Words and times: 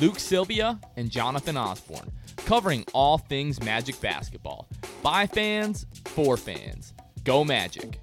Luke 0.00 0.18
Sylvia 0.18 0.78
and 0.96 1.10
Jonathan 1.10 1.56
Osborne, 1.56 2.10
covering 2.36 2.84
all 2.94 3.18
things 3.18 3.62
Magic 3.62 4.00
basketball. 4.00 4.68
By 5.02 5.26
fans, 5.26 5.86
for 6.04 6.36
fans. 6.36 6.94
Go 7.24 7.44
Magic. 7.44 8.00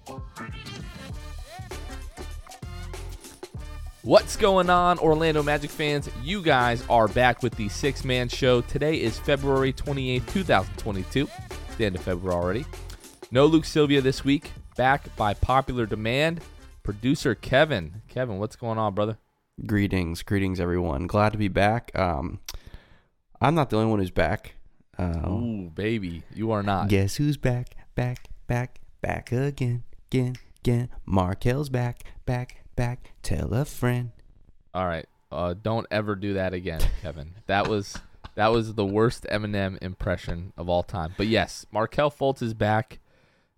What's 4.02 4.36
going 4.36 4.70
on, 4.70 5.00
Orlando 5.00 5.42
Magic 5.42 5.72
fans? 5.72 6.10
You 6.22 6.44
guys 6.44 6.84
are 6.90 7.08
back 7.08 7.42
with 7.42 7.56
the 7.56 7.70
Sixth 7.70 8.06
Man 8.06 8.30
Show. 8.30 8.62
Today 8.62 9.02
is 9.02 9.18
February 9.18 9.74
28th, 9.74 10.32
2022. 10.32 11.28
The 11.78 11.86
end 11.86 11.96
of 11.96 12.04
February 12.04 12.36
already. 12.36 12.66
No 13.32 13.48
Luke 13.48 13.66
Sylvia 13.66 14.02
this 14.02 14.24
week. 14.24 14.52
Back 14.78 15.16
by 15.16 15.34
popular 15.34 15.86
demand. 15.86 16.42
Producer 16.84 17.34
Kevin. 17.34 18.02
Kevin, 18.08 18.38
what's 18.38 18.56
going 18.56 18.78
on, 18.78 18.94
brother? 18.94 19.18
Greetings, 19.64 20.22
greetings, 20.22 20.60
everyone. 20.60 21.08
Glad 21.08 21.32
to 21.32 21.38
be 21.38 21.48
back. 21.48 21.98
Um, 21.98 22.40
I'm 23.40 23.56
not 23.56 23.70
the 23.70 23.78
only 23.78 23.90
one 23.90 24.00
who's 24.00 24.12
back. 24.12 24.56
Uh, 24.98 25.30
Ooh, 25.30 25.72
baby, 25.74 26.24
you 26.34 26.52
are 26.52 26.62
not. 26.62 26.90
guess 26.90 27.16
who's 27.16 27.38
back? 27.38 27.70
Back, 27.96 28.28
back, 28.48 28.80
back 29.02 29.32
again, 29.32 29.84
again, 30.12 30.36
again. 30.60 30.90
Markelle's 31.06 31.70
back, 31.70 32.04
back, 32.26 32.64
back. 32.76 33.14
Tell 33.24 33.54
a 33.54 33.64
friend. 33.64 34.12
All 34.74 34.86
right, 34.86 35.06
uh, 35.32 35.54
don't 35.60 35.88
ever 35.90 36.16
do 36.16 36.34
that 36.34 36.54
again, 36.54 36.82
Kevin. 37.02 37.32
That 37.48 37.70
was 37.70 37.98
that 38.36 38.52
was 38.52 38.74
the 38.74 38.86
worst 38.86 39.26
Eminem 39.32 39.82
impression 39.82 40.52
of 40.58 40.68
all 40.68 40.84
time. 40.84 41.14
But 41.16 41.28
yes, 41.28 41.66
Markelle 41.72 42.12
Fultz 42.12 42.42
is 42.42 42.54
back. 42.54 43.00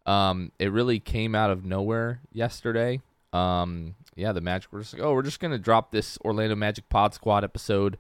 Um, 0.06 0.52
it 0.60 0.72
really 0.72 1.00
came 1.00 1.34
out 1.34 1.50
of 1.50 1.66
nowhere 1.66 2.22
yesterday. 2.32 3.02
Um, 3.34 3.96
yeah, 4.18 4.32
the 4.32 4.42
Magic 4.42 4.72
were 4.74 4.80
just 4.80 4.94
like, 4.94 5.02
oh, 5.04 5.14
we're 5.14 5.22
just 5.22 5.40
gonna 5.40 5.58
drop 5.58 5.92
this 5.92 6.18
Orlando 6.26 6.56
Magic 6.56 6.90
Pod 6.90 7.14
Squad 7.14 7.44
episode 7.44 7.98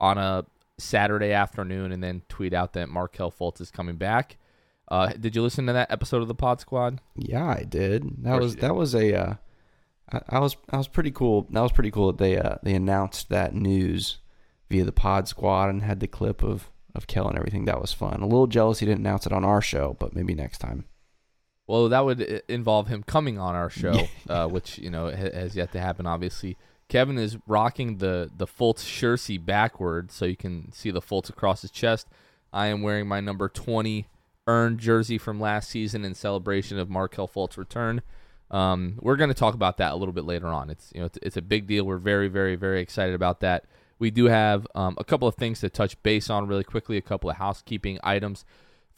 on 0.00 0.18
a 0.18 0.44
Saturday 0.78 1.32
afternoon, 1.32 1.92
and 1.92 2.02
then 2.02 2.22
tweet 2.28 2.52
out 2.52 2.72
that 2.72 2.88
Markelle 2.88 3.30
Fultz 3.30 3.60
is 3.60 3.70
coming 3.70 3.96
back. 3.96 4.36
Uh, 4.88 5.08
did 5.08 5.36
you 5.36 5.42
listen 5.42 5.66
to 5.66 5.72
that 5.72 5.90
episode 5.90 6.22
of 6.22 6.28
the 6.28 6.34
Pod 6.34 6.60
Squad? 6.60 7.00
Yeah, 7.14 7.46
I 7.46 7.62
did. 7.62 8.24
That 8.24 8.40
was 8.40 8.54
you 8.56 8.60
that 8.62 8.74
was 8.74 8.94
a. 8.94 9.14
Uh, 9.14 9.34
I, 10.12 10.20
I 10.28 10.38
was 10.40 10.56
I 10.70 10.76
was 10.76 10.88
pretty 10.88 11.12
cool. 11.12 11.46
That 11.50 11.60
was 11.60 11.72
pretty 11.72 11.92
cool 11.92 12.08
that 12.08 12.18
they 12.18 12.36
uh, 12.36 12.56
they 12.62 12.74
announced 12.74 13.28
that 13.28 13.54
news 13.54 14.18
via 14.68 14.84
the 14.84 14.92
Pod 14.92 15.28
Squad 15.28 15.70
and 15.70 15.82
had 15.82 16.00
the 16.00 16.08
clip 16.08 16.42
of 16.42 16.68
of 16.94 17.06
Kel 17.06 17.28
and 17.28 17.38
everything. 17.38 17.66
That 17.66 17.80
was 17.80 17.92
fun. 17.92 18.20
A 18.20 18.26
little 18.26 18.48
jealous 18.48 18.80
he 18.80 18.86
didn't 18.86 19.06
announce 19.06 19.26
it 19.26 19.32
on 19.32 19.44
our 19.44 19.60
show, 19.60 19.96
but 20.00 20.14
maybe 20.14 20.34
next 20.34 20.58
time. 20.58 20.86
Well, 21.70 21.88
that 21.90 22.04
would 22.04 22.42
involve 22.48 22.88
him 22.88 23.04
coming 23.04 23.38
on 23.38 23.54
our 23.54 23.70
show, 23.70 23.94
uh, 24.28 24.48
which 24.48 24.78
you 24.78 24.90
know 24.90 25.08
ha- 25.08 25.30
has 25.32 25.54
yet 25.54 25.70
to 25.70 25.80
happen. 25.80 26.04
Obviously, 26.04 26.56
Kevin 26.88 27.16
is 27.16 27.38
rocking 27.46 27.98
the 27.98 28.28
the 28.36 28.48
Fultz 28.48 28.84
jersey 28.84 29.38
backward, 29.38 30.10
so 30.10 30.24
you 30.24 30.34
can 30.34 30.72
see 30.72 30.90
the 30.90 31.00
Fultz 31.00 31.28
across 31.28 31.62
his 31.62 31.70
chest. 31.70 32.08
I 32.52 32.66
am 32.66 32.82
wearing 32.82 33.06
my 33.06 33.20
number 33.20 33.48
twenty 33.48 34.08
earned 34.48 34.80
jersey 34.80 35.16
from 35.16 35.38
last 35.38 35.70
season 35.70 36.04
in 36.04 36.14
celebration 36.14 36.76
of 36.76 36.90
Markelle 36.90 37.28
Fultz 37.28 37.56
return. 37.56 38.02
Um, 38.50 38.98
we're 39.00 39.14
going 39.14 39.30
to 39.30 39.34
talk 39.34 39.54
about 39.54 39.76
that 39.76 39.92
a 39.92 39.96
little 39.96 40.12
bit 40.12 40.24
later 40.24 40.48
on. 40.48 40.70
It's 40.70 40.90
you 40.92 40.98
know 40.98 41.06
it's, 41.06 41.18
it's 41.22 41.36
a 41.36 41.42
big 41.42 41.68
deal. 41.68 41.84
We're 41.84 41.98
very 41.98 42.26
very 42.26 42.56
very 42.56 42.80
excited 42.80 43.14
about 43.14 43.38
that. 43.40 43.66
We 44.00 44.10
do 44.10 44.24
have 44.24 44.66
um, 44.74 44.96
a 44.98 45.04
couple 45.04 45.28
of 45.28 45.36
things 45.36 45.60
to 45.60 45.70
touch 45.70 46.02
base 46.02 46.30
on 46.30 46.48
really 46.48 46.64
quickly. 46.64 46.96
A 46.96 47.00
couple 47.00 47.30
of 47.30 47.36
housekeeping 47.36 48.00
items. 48.02 48.44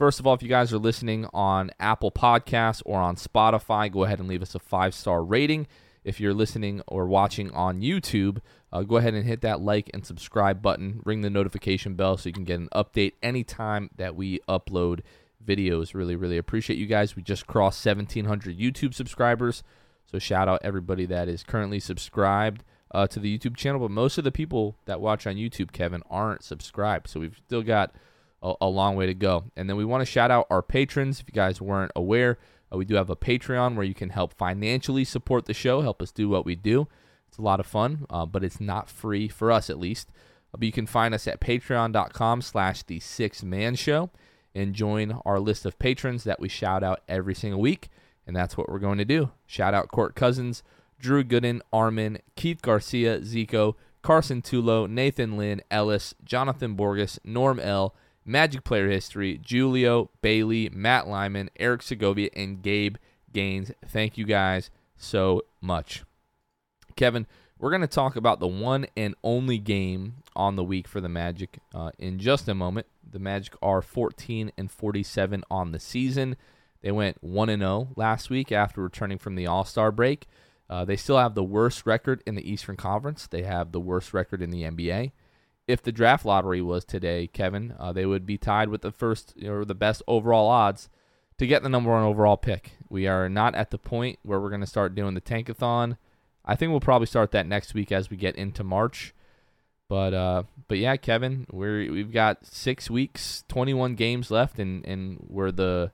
First 0.03 0.19
of 0.19 0.27
all, 0.27 0.35
if 0.35 0.43
you 0.43 0.49
guys 0.49 0.73
are 0.73 0.79
listening 0.79 1.29
on 1.33 1.71
Apple 1.79 2.11
Podcasts 2.11 2.83
or 2.85 2.99
on 2.99 3.15
Spotify, 3.15 3.89
go 3.89 4.03
ahead 4.03 4.19
and 4.19 4.27
leave 4.27 4.43
us 4.43 4.57
a 4.57 4.59
five 4.59 4.97
star 4.97 5.23
rating. 5.23 5.69
If 6.03 6.19
you're 6.19 6.35
listening 6.35 6.83
or 6.89 7.07
watching 7.07 7.53
on 7.53 7.83
YouTube, 7.83 8.39
uh, 8.73 8.83
go 8.83 8.97
ahead 8.97 9.15
and 9.15 9.25
hit 9.25 9.43
that 9.43 9.61
like 9.61 9.89
and 9.95 10.05
subscribe 10.05 10.61
button. 10.61 11.03
Ring 11.05 11.21
the 11.21 11.31
notification 11.31 11.95
bell 11.95 12.17
so 12.17 12.29
you 12.29 12.33
can 12.33 12.43
get 12.43 12.59
an 12.59 12.69
update 12.75 13.13
anytime 13.23 13.91
that 13.95 14.17
we 14.17 14.41
upload 14.49 15.03
videos. 15.47 15.95
Really, 15.95 16.17
really 16.17 16.37
appreciate 16.37 16.81
you 16.81 16.87
guys. 16.87 17.15
We 17.15 17.23
just 17.23 17.47
crossed 17.47 17.87
1,700 17.87 18.59
YouTube 18.59 18.95
subscribers. 18.95 19.63
So 20.11 20.19
shout 20.19 20.49
out 20.49 20.63
everybody 20.65 21.07
that 21.07 21.29
is 21.29 21.45
currently 21.45 21.79
subscribed 21.79 22.65
uh, 22.91 23.07
to 23.07 23.21
the 23.21 23.39
YouTube 23.39 23.57
channel. 23.57 23.79
But 23.79 23.93
most 23.93 24.19
of 24.19 24.25
the 24.25 24.33
people 24.33 24.75
that 24.87 25.01
watch 25.01 25.29
on 25.29 25.37
YouTube, 25.37 25.71
Kevin, 25.71 26.03
aren't 26.11 26.43
subscribed. 26.43 27.09
So 27.09 27.21
we've 27.21 27.41
still 27.47 27.63
got 27.63 27.95
a, 28.43 28.55
a 28.63 28.67
long 28.67 28.97
way 28.97 29.07
to 29.07 29.15
go. 29.15 29.45
And 29.57 29.69
then 29.69 29.77
we 29.77 29.85
want 29.85 30.03
to 30.03 30.11
shout 30.11 30.31
out 30.31 30.47
our 30.51 30.63
patrons. 30.63 31.21
If 31.21 31.27
you 31.29 31.33
guys 31.33 31.61
weren't 31.61 31.93
aware, 31.95 32.39
uh, 32.73 32.77
we 32.77 32.85
do 32.85 32.95
have 32.95 33.11
a 33.11 33.17
Patreon 33.17 33.75
where 33.75 33.85
you 33.85 33.95
can 33.95 34.11
help 34.11 34.35
financially 34.35 35.05
support 35.05 35.47
the 35.47 35.55
show, 35.55 35.83
help 35.83 36.03
us 36.03 36.11
do 36.11 36.29
what 36.29 36.45
we 36.45 36.57
do. 36.57 36.89
It's 37.29 37.39
a 37.39 37.43
lot 37.43 37.61
of 37.61 37.67
fun, 37.67 38.07
uh, 38.11 38.27
but 38.27 38.45
it's 38.45 38.61
not 38.61 38.91
free 38.91 39.29
for 39.29 39.51
us 39.51 39.71
at 39.71 39.79
least. 39.79 40.11
Uh, 40.53 40.59
but 40.59 40.67
you 40.67 40.73
can 40.73 40.87
find 40.87 41.15
us 41.15 41.27
at 41.27 41.41
patreon.com 41.41 42.43
slash 42.43 42.83
the 42.83 43.01
six 43.01 43.43
man 43.43 43.75
show 43.75 44.11
and 44.55 44.75
join 44.75 45.19
our 45.25 45.41
list 45.41 45.65
of 45.65 45.79
patrons 45.79 46.25
that 46.25 46.41
we 46.41 46.49
shout 46.49 46.83
out 46.83 47.01
every 47.09 47.35
single 47.35 47.61
week. 47.61 47.89
And 48.27 48.37
that's 48.37 48.57
what 48.57 48.69
we're 48.69 48.79
going 48.79 48.99
to 48.99 49.05
do. 49.05 49.31
Shout 49.47 49.75
out 49.75 49.89
Court 49.89 50.15
Cousins, 50.15 50.63
Drew 51.01 51.25
Gooden, 51.25 51.61
Armin, 51.73 52.19
Keith 52.37 52.63
Garcia, 52.63 53.21
Zico, 53.21 53.75
Carson 54.03 54.43
Tulo, 54.43 54.89
Nathan 54.89 55.37
Lynn, 55.37 55.63
Ellis, 55.71 56.15
Jonathan 56.25 56.75
Borges, 56.75 57.19
Norm 57.25 57.59
L, 57.59 57.95
Magic 58.25 58.65
Player 58.65 58.89
History, 58.89 59.41
Julio, 59.47 60.11
Bailey, 60.21 60.71
Matt 60.73 61.09
Lyman, 61.09 61.51
Eric 61.59 61.83
Segovia, 61.83 62.31
and 62.35 62.63
Gabe 62.63 62.97
Gaines. 63.33 63.73
Thank 63.87 64.17
you 64.17 64.25
guys 64.25 64.71
so 64.97 65.43
much. 65.61 66.05
Kevin, 66.97 67.27
we're 67.59 67.71
going 67.71 67.83
to 67.83 67.87
talk 67.87 68.17
about 68.17 68.41
the 68.41 68.47
one 68.47 68.87
and 68.97 69.15
only 69.23 69.59
game 69.59 70.17
on 70.35 70.57
the 70.57 70.65
week 70.65 70.89
for 70.89 71.01
the 71.01 71.09
Magic 71.09 71.59
uh, 71.75 71.91
in 71.99 72.19
just 72.19 72.49
a 72.49 72.55
moment. 72.55 72.87
The 73.09 73.19
Magic 73.19 73.55
are 73.63 73.83
14 73.83 74.53
and 74.57 74.71
47 74.71 75.45
on 75.51 75.73
the 75.73 75.79
season. 75.79 76.37
They 76.81 76.91
went 76.91 77.23
1 77.23 77.49
and 77.49 77.63
0 77.63 77.89
last 77.97 78.31
week 78.31 78.51
after 78.51 78.83
returning 78.83 79.19
from 79.19 79.37
the 79.37 79.47
All 79.47 79.65
Star 79.65 79.93
break. 79.93 80.27
Uh, 80.69 80.85
they 80.85 80.97
still 80.97 81.19
have 81.19 81.35
the 81.35 81.45
worst 81.45 81.87
record 81.87 82.23
in 82.27 82.35
the 82.35 82.51
Eastern 82.51 82.77
Conference. 82.77 83.27
They 83.27 83.43
have 83.43 83.73
the 83.73 83.81
worst 83.81 84.15
record 84.15 84.43
in 84.43 84.51
the 84.51 84.63
NBA. 84.63 85.13
If 85.69 85.83
the 85.83 85.93
draft 85.93 86.25
lottery 86.25 86.61
was 86.61 86.85
today, 86.85 87.29
Kevin, 87.29 87.75
uh, 87.79 87.93
they 87.93 88.05
would 88.05 88.27
be 88.27 88.37
tied 88.39 88.69
with 88.69 88.83
the 88.83 88.91
first 88.91 89.35
or 89.45 89.65
the 89.65 89.75
best 89.75 90.03
overall 90.09 90.49
odds 90.49 90.89
to 91.39 91.47
get 91.47 91.63
the 91.63 91.69
number 91.69 91.91
one 91.91 92.03
overall 92.03 92.37
pick. 92.37 92.73
We 92.89 93.07
are 93.07 93.29
not 93.29 93.55
at 93.55 93.71
the 93.71 93.79
point 93.79 94.19
where 94.23 94.41
we're 94.41 94.49
going 94.51 94.61
to 94.61 94.67
start 94.67 94.95
doing 94.95 95.15
the 95.15 95.21
tankathon. 95.21 95.97
I 96.45 96.57
think 96.57 96.71
we'll 96.71 96.81
probably 96.81 97.07
start 97.07 97.31
that 97.31 97.47
next 97.47 97.75
week 97.75 97.93
as 97.93 98.11
we 98.11 98.17
get 98.17 98.37
into 98.37 98.65
March. 98.65 99.15
But 99.89 100.15
uh, 100.15 100.45
but 100.69 100.79
yeah, 100.79 100.97
Kevin, 100.97 101.47
we're 101.53 101.93
we've 101.93 102.13
got 102.13 102.47
six 102.47 102.89
weeks, 102.91 103.45
twenty 103.47 103.75
one 103.75 103.95
games 103.95 104.31
left, 104.31 104.59
and 104.59 104.85
and 104.87 105.25
we're 105.29 105.53
the 105.53 105.93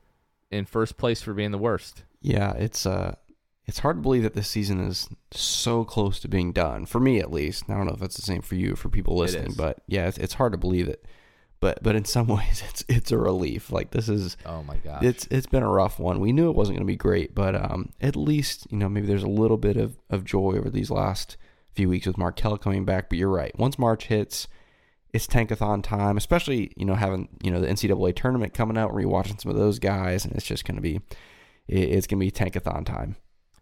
in 0.50 0.64
first 0.64 0.96
place 0.96 1.20
for 1.20 1.34
being 1.34 1.50
the 1.50 1.58
worst. 1.58 2.04
Yeah, 2.22 2.52
it's 2.52 2.86
uh 2.86 3.16
it's 3.68 3.80
hard 3.80 3.98
to 3.98 4.02
believe 4.02 4.22
that 4.22 4.32
this 4.32 4.48
season 4.48 4.80
is 4.80 5.10
so 5.30 5.84
close 5.84 6.18
to 6.20 6.28
being 6.28 6.52
done. 6.52 6.86
For 6.86 6.98
me 6.98 7.20
at 7.20 7.30
least. 7.30 7.64
I 7.68 7.74
don't 7.74 7.86
know 7.86 7.92
if 7.92 8.00
that's 8.00 8.16
the 8.16 8.22
same 8.22 8.40
for 8.40 8.54
you 8.54 8.74
for 8.74 8.88
people 8.88 9.14
listening, 9.14 9.52
but 9.56 9.82
yeah, 9.86 10.08
it's, 10.08 10.16
it's 10.16 10.34
hard 10.34 10.52
to 10.52 10.58
believe 10.58 10.88
it. 10.88 11.04
But 11.60 11.82
but 11.82 11.94
in 11.94 12.06
some 12.06 12.26
ways 12.28 12.62
it's 12.66 12.82
it's 12.88 13.12
a 13.12 13.18
relief. 13.18 13.70
Like 13.70 13.90
this 13.90 14.08
is 14.08 14.38
Oh 14.46 14.62
my 14.62 14.76
god, 14.76 15.04
it's 15.04 15.28
it's 15.30 15.46
been 15.46 15.62
a 15.62 15.70
rough 15.70 15.98
one. 15.98 16.18
We 16.18 16.32
knew 16.32 16.48
it 16.48 16.56
wasn't 16.56 16.78
going 16.78 16.86
to 16.86 16.90
be 16.90 16.96
great, 16.96 17.34
but 17.34 17.54
um, 17.54 17.92
at 18.00 18.16
least 18.16 18.66
you 18.70 18.78
know 18.78 18.88
maybe 18.88 19.06
there's 19.06 19.22
a 19.22 19.28
little 19.28 19.58
bit 19.58 19.76
of, 19.76 19.98
of 20.08 20.24
joy 20.24 20.54
over 20.56 20.70
these 20.70 20.90
last 20.90 21.36
few 21.74 21.90
weeks 21.90 22.06
with 22.06 22.16
Markelle 22.16 22.56
coming 22.56 22.86
back. 22.86 23.10
But 23.10 23.18
you're 23.18 23.28
right. 23.28 23.56
Once 23.58 23.78
March 23.78 24.06
hits, 24.06 24.48
it's 25.12 25.26
tankathon 25.26 25.82
time. 25.82 26.16
Especially 26.16 26.72
you 26.74 26.86
know 26.86 26.94
having 26.94 27.28
you 27.42 27.50
know 27.50 27.60
the 27.60 27.66
NCAA 27.66 28.16
tournament 28.16 28.54
coming 28.54 28.78
out, 28.78 28.92
and 28.92 28.98
rewatching 28.98 29.38
some 29.38 29.50
of 29.50 29.58
those 29.58 29.78
guys, 29.78 30.24
and 30.24 30.34
it's 30.34 30.46
just 30.46 30.64
going 30.64 30.76
to 30.76 30.80
be 30.80 31.02
it's 31.68 32.06
going 32.06 32.18
to 32.18 32.24
be 32.24 32.30
tankathon 32.30 32.86
time. 32.86 33.16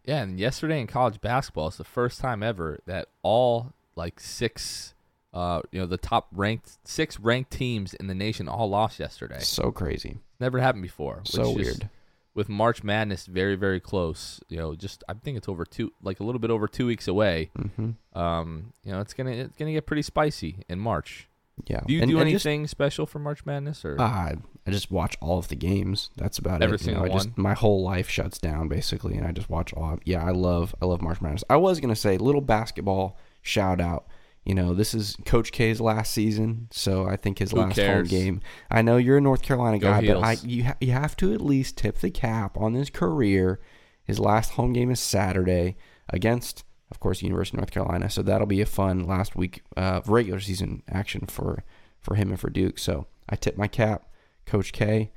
Yeah, 0.07 0.23
and 0.23 0.39
yesterday 0.39 0.81
in 0.81 0.87
college 0.87 1.21
basketball, 1.21 1.69
it's 1.69 1.77
the 1.77 1.85
first 1.85 2.21
time 2.21 2.43
ever 2.43 2.79
that 2.87 3.09
all 3.23 3.73
like 3.97 4.21
six, 4.21 4.95
uh, 5.35 5.63
you 5.73 5.81
know, 5.81 5.87
the 5.87 5.97
top 5.99 6.29
ranked 6.33 6.79
six 6.85 7.19
ranked 7.19 7.51
teams 7.51 7.93
in 7.95 8.07
the 8.07 8.15
nation 8.15 8.49
all 8.49 8.69
lost 8.71 9.01
yesterday. 9.01 9.41
So 9.41 9.73
crazy. 9.73 10.19
Never 10.39 10.61
happened 10.61 10.83
before. 10.83 11.23
So 11.25 11.43
just- 11.43 11.57
weird. 11.57 11.91
With 12.35 12.51
March 12.51 12.85
Madness 12.85 13.25
very 13.25 13.57
very 13.57 13.81
close, 13.81 14.41
you 14.51 14.59
know, 14.59 14.75
just 14.75 15.03
I 15.09 15.15
think 15.15 15.39
it's 15.39 15.49
over 15.49 15.65
two, 15.65 15.93
like 16.03 16.21
a 16.21 16.23
little 16.23 16.39
bit 16.39 16.51
over 16.51 16.69
two 16.69 16.87
weeks 16.87 17.09
away. 17.09 17.51
hmm 17.57 17.93
Um, 18.13 18.75
you 18.85 18.93
know, 18.93 19.01
it's 19.01 19.15
gonna 19.15 19.31
it's 19.31 19.57
gonna 19.57 19.73
get 19.73 19.87
pretty 19.87 20.03
spicy 20.03 20.59
in 20.69 20.79
March. 20.79 21.29
Yeah. 21.67 21.81
Do 21.87 21.95
you 21.95 22.03
And- 22.03 22.11
do 22.11 22.19
and 22.21 22.29
just- 22.31 22.45
anything 22.47 22.67
special 22.67 23.07
for 23.07 23.19
March 23.19 23.47
Madness 23.47 23.87
or? 23.87 23.97
Ah, 23.99 24.33
I 24.67 24.71
just 24.71 24.91
watch 24.91 25.17
all 25.21 25.39
of 25.39 25.49
the 25.49 25.57
games. 25.57 26.11
That's 26.17 26.39
about 26.39 26.63
Every 26.63 26.75
it. 26.75 26.87
You 26.87 26.93
know, 26.93 26.99
single 26.99 27.05
I 27.05 27.15
just 27.15 27.29
one? 27.29 27.43
my 27.43 27.55
whole 27.55 27.83
life 27.83 28.09
shuts 28.09 28.39
down 28.39 28.69
basically, 28.69 29.17
and 29.17 29.27
I 29.27 29.33
just 29.33 29.49
watch 29.49 29.73
all. 29.75 29.99
Yeah, 30.05 30.25
I 30.25 30.31
love 30.31 30.75
I 30.83 30.87
love 30.87 31.03
March 31.03 31.21
Madness. 31.21 31.45
I 31.49 31.57
was 31.57 31.81
gonna 31.81 31.97
say 31.97 32.19
little 32.19 32.41
basketball 32.41 33.19
shout 33.43 33.81
out. 33.81 34.07
You 34.45 34.55
know, 34.55 34.75
this 34.75 34.95
is 34.95 35.17
Coach 35.25 35.51
K's 35.51 35.81
last 35.81 36.13
season, 36.13 36.69
so 36.71 37.07
I 37.07 37.17
think 37.17 37.39
his 37.39 37.51
Who 37.51 37.59
last 37.59 37.79
home 37.79 38.05
game. 38.05 38.41
I 38.71 38.81
know 38.83 38.97
you're 38.97 39.19
a 39.19 39.21
North 39.21 39.43
Carolina 39.43 39.79
Go 39.79 39.91
guy, 39.91 40.07
but 40.07 40.23
I 40.23 40.37
you 40.45 40.65
ha- 40.65 40.77
you 40.81 40.93
have 40.93 41.17
to 41.17 41.33
at 41.33 41.41
least 41.41 41.77
tip 41.77 41.99
the 41.99 42.11
cap 42.11 42.57
on 42.57 42.75
his 42.75 42.91
career. 42.91 43.61
His 44.05 44.21
last 44.21 44.53
home 44.53 44.73
game 44.73 44.93
is 44.93 45.01
Saturday 45.01 45.77
against, 46.09 46.65
of 46.93 47.01
course, 47.01 47.23
University 47.23 47.57
of 47.57 47.63
North 47.63 47.73
Carolina. 47.73 48.09
So 48.09 48.23
that'll 48.23 48.47
be 48.47 48.61
a 48.61 48.67
fun 48.67 49.05
last 49.05 49.35
week 49.35 49.63
uh, 49.77 49.81
of 49.81 50.09
regular 50.09 50.39
season 50.39 50.85
action 50.89 51.27
for 51.27 51.65
for 52.01 52.15
him 52.15 52.31
and 52.31 52.39
for 52.39 52.49
Duke. 52.49 52.79
So 52.79 53.09
I 53.29 53.35
tip 53.35 53.57
my 53.57 53.67
cap, 53.67 54.09
Coach 54.47 54.73
K, 54.73 55.11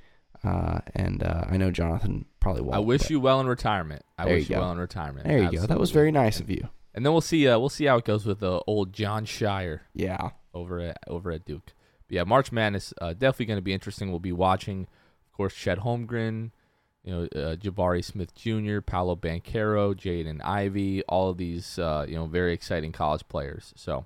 uh, 0.44 0.80
and 0.96 1.24
uh, 1.24 1.46
I 1.50 1.58
know 1.58 1.72
Jonathan 1.72 2.26
probably 2.40 2.62
won't. 2.64 2.76
I 2.76 2.80
wish 2.80 3.02
but 3.04 3.10
you 3.12 3.20
well 3.20 3.40
in 3.40 3.48
retirement. 3.48 4.04
I 4.18 4.26
There 4.26 4.36
wish 4.36 4.50
you 4.50 4.56
you 4.56 4.62
well 4.62 4.72
in 4.72 4.78
retirement. 4.80 5.28
There 5.28 5.44
you 5.44 5.52
go. 5.52 5.66
That 5.68 5.80
was 5.80 5.92
very 5.92 6.12
nice 6.12 6.40
of 6.40 6.50
you. 6.50 6.70
And 6.96 7.06
then 7.06 7.14
we'll 7.14 7.22
see. 7.22 7.48
Uh, 7.48 7.58
we'll 7.60 7.70
see 7.70 7.86
how 7.86 7.98
it 7.98 8.06
goes 8.06 8.26
with 8.26 8.40
the 8.40 8.62
old 8.68 8.92
Jon 8.94 9.26
Scheyer 9.26 9.82
Yeah. 9.94 10.32
over 10.54 10.80
at 10.80 10.98
over 11.08 11.32
at 11.32 11.46
Duke. 11.46 11.74
But 12.08 12.16
yeah, 12.16 12.24
March 12.24 12.52
Madness 12.52 12.94
uh, 13.00 13.14
definitely 13.14 13.46
going 13.46 13.58
to 13.60 13.64
be 13.64 13.74
interesting. 13.74 14.10
We'll 14.10 14.20
be 14.20 14.32
watching, 14.32 14.88
of 15.28 15.34
course, 15.38 15.54
Chet 15.54 15.80
Holmgren, 15.80 16.50
you 17.04 17.14
know, 17.14 17.24
uh, 17.40 17.56
Jabari 17.56 18.04
Smith 18.04 18.34
Jr., 18.34 18.82
Paolo 18.82 19.16
Banchero, 19.16 19.94
Jaden 19.94 20.42
Ivey, 20.44 21.04
all 21.04 21.30
of 21.30 21.38
these, 21.38 21.78
uh, 21.78 22.06
you 22.10 22.16
know, 22.16 22.26
very 22.26 22.54
exciting 22.54 22.92
college 22.92 23.28
players. 23.30 23.72
So 23.76 24.06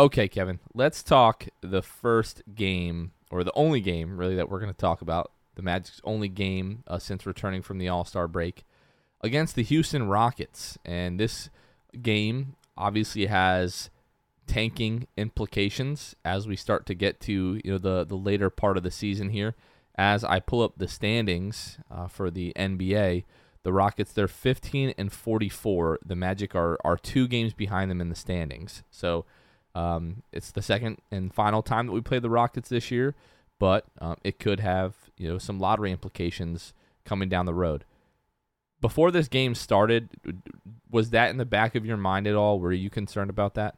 Okay, 0.00 0.28
Kevin, 0.28 0.60
let's 0.72 1.02
talk 1.02 1.48
the 1.60 1.82
first 1.82 2.40
game, 2.54 3.12
or 3.30 3.44
the 3.44 3.52
only 3.54 3.82
game, 3.82 4.16
really, 4.16 4.34
that 4.34 4.48
we're 4.48 4.58
going 4.58 4.72
to 4.72 4.78
talk 4.78 5.02
about. 5.02 5.30
The 5.56 5.62
Magic's 5.62 6.00
only 6.04 6.30
game 6.30 6.84
uh, 6.86 6.98
since 6.98 7.26
returning 7.26 7.60
from 7.60 7.76
the 7.76 7.90
All 7.90 8.06
Star 8.06 8.26
break 8.26 8.64
against 9.20 9.56
the 9.56 9.62
Houston 9.62 10.08
Rockets. 10.08 10.78
And 10.86 11.20
this 11.20 11.50
game 12.00 12.56
obviously 12.78 13.26
has 13.26 13.90
tanking 14.46 15.06
implications 15.18 16.16
as 16.24 16.48
we 16.48 16.56
start 16.56 16.86
to 16.86 16.94
get 16.94 17.20
to 17.20 17.60
you 17.62 17.72
know 17.72 17.76
the, 17.76 18.06
the 18.06 18.16
later 18.16 18.48
part 18.48 18.78
of 18.78 18.82
the 18.82 18.90
season 18.90 19.28
here. 19.28 19.54
As 19.96 20.24
I 20.24 20.40
pull 20.40 20.62
up 20.62 20.78
the 20.78 20.88
standings 20.88 21.76
uh, 21.90 22.08
for 22.08 22.30
the 22.30 22.54
NBA, 22.56 23.24
the 23.64 23.72
Rockets 23.74 24.12
they're 24.12 24.28
15 24.28 24.94
and 24.96 25.12
44. 25.12 25.98
The 26.02 26.16
Magic 26.16 26.54
are 26.54 26.78
are 26.82 26.96
two 26.96 27.28
games 27.28 27.52
behind 27.52 27.90
them 27.90 28.00
in 28.00 28.08
the 28.08 28.14
standings. 28.14 28.82
So 28.90 29.26
um, 29.74 30.22
it's 30.32 30.50
the 30.50 30.62
second 30.62 30.98
and 31.10 31.32
final 31.32 31.62
time 31.62 31.86
that 31.86 31.92
we 31.92 32.00
play 32.00 32.18
the 32.18 32.30
Rockets 32.30 32.68
this 32.68 32.90
year, 32.90 33.14
but 33.58 33.84
um, 34.00 34.16
it 34.24 34.38
could 34.38 34.60
have 34.60 34.94
you 35.16 35.28
know 35.28 35.38
some 35.38 35.58
lottery 35.58 35.92
implications 35.92 36.72
coming 37.04 37.28
down 37.28 37.46
the 37.46 37.54
road. 37.54 37.84
Before 38.80 39.10
this 39.10 39.28
game 39.28 39.54
started, 39.54 40.08
was 40.90 41.10
that 41.10 41.30
in 41.30 41.36
the 41.36 41.44
back 41.44 41.74
of 41.74 41.84
your 41.84 41.98
mind 41.98 42.26
at 42.26 42.34
all? 42.34 42.58
Were 42.58 42.72
you 42.72 42.88
concerned 42.88 43.30
about 43.30 43.54
that? 43.54 43.76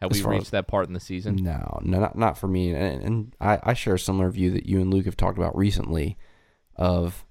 Have 0.00 0.10
As 0.10 0.24
we 0.24 0.30
reached 0.30 0.46
as- 0.46 0.50
that 0.50 0.66
part 0.66 0.88
in 0.88 0.94
the 0.94 1.00
season? 1.00 1.36
No, 1.36 1.78
no, 1.82 2.00
not, 2.00 2.16
not 2.16 2.38
for 2.38 2.48
me. 2.48 2.72
And, 2.72 3.02
and 3.02 3.36
I, 3.40 3.58
I 3.62 3.74
share 3.74 3.94
a 3.94 3.98
similar 3.98 4.30
view 4.30 4.50
that 4.52 4.66
you 4.66 4.80
and 4.80 4.92
Luke 4.92 5.04
have 5.04 5.16
talked 5.16 5.38
about 5.38 5.56
recently 5.56 6.16
of 6.74 7.24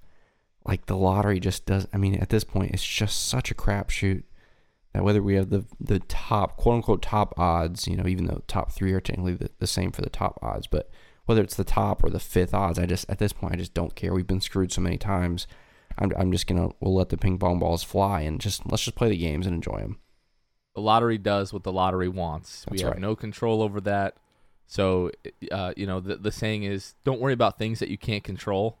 like 0.64 0.86
the 0.86 0.96
lottery 0.96 1.40
just 1.40 1.66
does. 1.66 1.86
I 1.92 1.96
mean, 1.96 2.14
at 2.14 2.28
this 2.28 2.44
point, 2.44 2.72
it's 2.72 2.84
just 2.84 3.28
such 3.28 3.50
a 3.50 3.54
crapshoot 3.54 4.22
whether 4.94 5.22
we 5.22 5.34
have 5.34 5.50
the, 5.50 5.64
the 5.78 6.00
top, 6.00 6.56
quote 6.56 6.76
unquote, 6.76 7.02
top 7.02 7.38
odds, 7.38 7.86
you 7.86 7.96
know, 7.96 8.06
even 8.06 8.26
though 8.26 8.42
top 8.46 8.72
three 8.72 8.92
are 8.92 9.00
technically 9.00 9.34
the, 9.34 9.50
the 9.58 9.66
same 9.66 9.92
for 9.92 10.02
the 10.02 10.10
top 10.10 10.38
odds, 10.42 10.66
but 10.66 10.90
whether 11.26 11.42
it's 11.42 11.54
the 11.54 11.64
top 11.64 12.02
or 12.02 12.10
the 12.10 12.18
fifth 12.18 12.52
odds, 12.52 12.78
I 12.78 12.86
just, 12.86 13.08
at 13.08 13.18
this 13.18 13.32
point, 13.32 13.54
I 13.54 13.56
just 13.56 13.74
don't 13.74 13.94
care. 13.94 14.12
We've 14.12 14.26
been 14.26 14.40
screwed 14.40 14.72
so 14.72 14.80
many 14.80 14.98
times. 14.98 15.46
I'm, 15.98 16.12
I'm 16.16 16.32
just 16.32 16.46
going 16.46 16.60
to, 16.60 16.74
we'll 16.80 16.94
let 16.94 17.10
the 17.10 17.16
ping 17.16 17.38
pong 17.38 17.58
balls 17.58 17.84
fly 17.84 18.22
and 18.22 18.40
just, 18.40 18.68
let's 18.68 18.82
just 18.82 18.96
play 18.96 19.08
the 19.10 19.16
games 19.16 19.46
and 19.46 19.54
enjoy 19.54 19.78
them. 19.80 20.00
the 20.74 20.80
lottery 20.80 21.18
does 21.18 21.52
what 21.52 21.62
the 21.62 21.72
lottery 21.72 22.08
wants. 22.08 22.64
we 22.70 22.80
have 22.80 22.92
right. 22.92 23.00
no 23.00 23.14
control 23.14 23.62
over 23.62 23.80
that. 23.82 24.16
So, 24.66 25.10
uh, 25.50 25.72
you 25.76 25.84
know, 25.84 25.98
the 25.98 26.14
the 26.14 26.30
saying 26.30 26.62
is, 26.62 26.94
don't 27.04 27.20
worry 27.20 27.32
about 27.32 27.58
things 27.58 27.80
that 27.80 27.88
you 27.88 27.98
can't 27.98 28.22
control, 28.22 28.78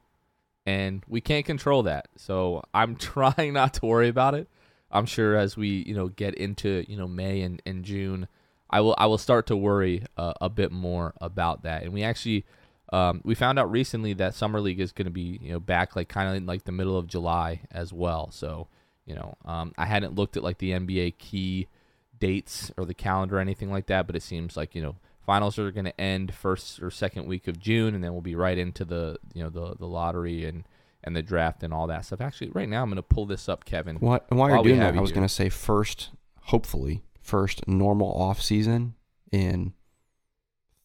and 0.64 1.02
we 1.08 1.20
can't 1.20 1.44
control 1.44 1.82
that. 1.82 2.06
So 2.16 2.62
I'm 2.72 2.94
trying 3.12 3.54
not 3.54 3.74
to 3.74 3.86
worry 3.86 4.08
about 4.08 4.36
it. 4.36 4.48
I'm 4.90 5.06
sure 5.06 5.36
as 5.36 5.56
we 5.56 5.84
you 5.86 5.94
know 5.94 6.08
get 6.08 6.34
into 6.34 6.84
you 6.88 6.96
know 6.96 7.08
May 7.08 7.42
and, 7.42 7.62
and 7.64 7.84
June, 7.84 8.28
I 8.68 8.80
will 8.80 8.94
I 8.98 9.06
will 9.06 9.18
start 9.18 9.46
to 9.48 9.56
worry 9.56 10.04
uh, 10.16 10.34
a 10.40 10.48
bit 10.48 10.72
more 10.72 11.14
about 11.20 11.62
that. 11.62 11.82
And 11.82 11.92
we 11.92 12.02
actually 12.02 12.44
um, 12.92 13.20
we 13.24 13.34
found 13.34 13.58
out 13.58 13.70
recently 13.70 14.14
that 14.14 14.34
summer 14.34 14.60
league 14.60 14.80
is 14.80 14.92
going 14.92 15.06
to 15.06 15.12
be 15.12 15.38
you 15.42 15.52
know 15.52 15.60
back 15.60 15.96
like 15.96 16.08
kind 16.08 16.36
of 16.36 16.42
like 16.44 16.64
the 16.64 16.72
middle 16.72 16.96
of 16.96 17.06
July 17.06 17.60
as 17.70 17.92
well. 17.92 18.30
So 18.30 18.68
you 19.06 19.14
know 19.14 19.36
um, 19.44 19.72
I 19.78 19.86
hadn't 19.86 20.14
looked 20.14 20.36
at 20.36 20.44
like 20.44 20.58
the 20.58 20.72
NBA 20.72 21.18
key 21.18 21.68
dates 22.18 22.70
or 22.76 22.84
the 22.84 22.94
calendar 22.94 23.38
or 23.38 23.40
anything 23.40 23.70
like 23.70 23.86
that, 23.86 24.06
but 24.06 24.16
it 24.16 24.22
seems 24.22 24.56
like 24.56 24.74
you 24.74 24.82
know 24.82 24.96
finals 25.24 25.58
are 25.58 25.70
going 25.70 25.84
to 25.84 26.00
end 26.00 26.34
first 26.34 26.82
or 26.82 26.90
second 26.90 27.26
week 27.26 27.46
of 27.46 27.58
June, 27.58 27.94
and 27.94 28.02
then 28.02 28.12
we'll 28.12 28.20
be 28.20 28.34
right 28.34 28.58
into 28.58 28.84
the 28.84 29.18
you 29.32 29.42
know 29.42 29.50
the 29.50 29.76
the 29.76 29.86
lottery 29.86 30.44
and 30.44 30.64
and 31.02 31.16
the 31.16 31.22
draft 31.22 31.62
and 31.62 31.72
all 31.72 31.86
that 31.86 32.04
stuff. 32.04 32.20
Actually, 32.20 32.50
right 32.50 32.68
now 32.68 32.82
I'm 32.82 32.88
going 32.88 32.96
to 32.96 33.02
pull 33.02 33.26
this 33.26 33.48
up, 33.48 33.64
Kevin. 33.64 33.96
What, 33.96 34.26
while 34.30 34.50
you're 34.50 34.62
doing 34.62 34.80
that, 34.80 34.96
I 34.96 35.00
was 35.00 35.12
going 35.12 35.26
to 35.26 35.32
say 35.32 35.48
first, 35.48 36.10
hopefully, 36.42 37.02
first 37.20 37.66
normal 37.66 38.12
off 38.12 38.40
season 38.40 38.94
in 39.32 39.74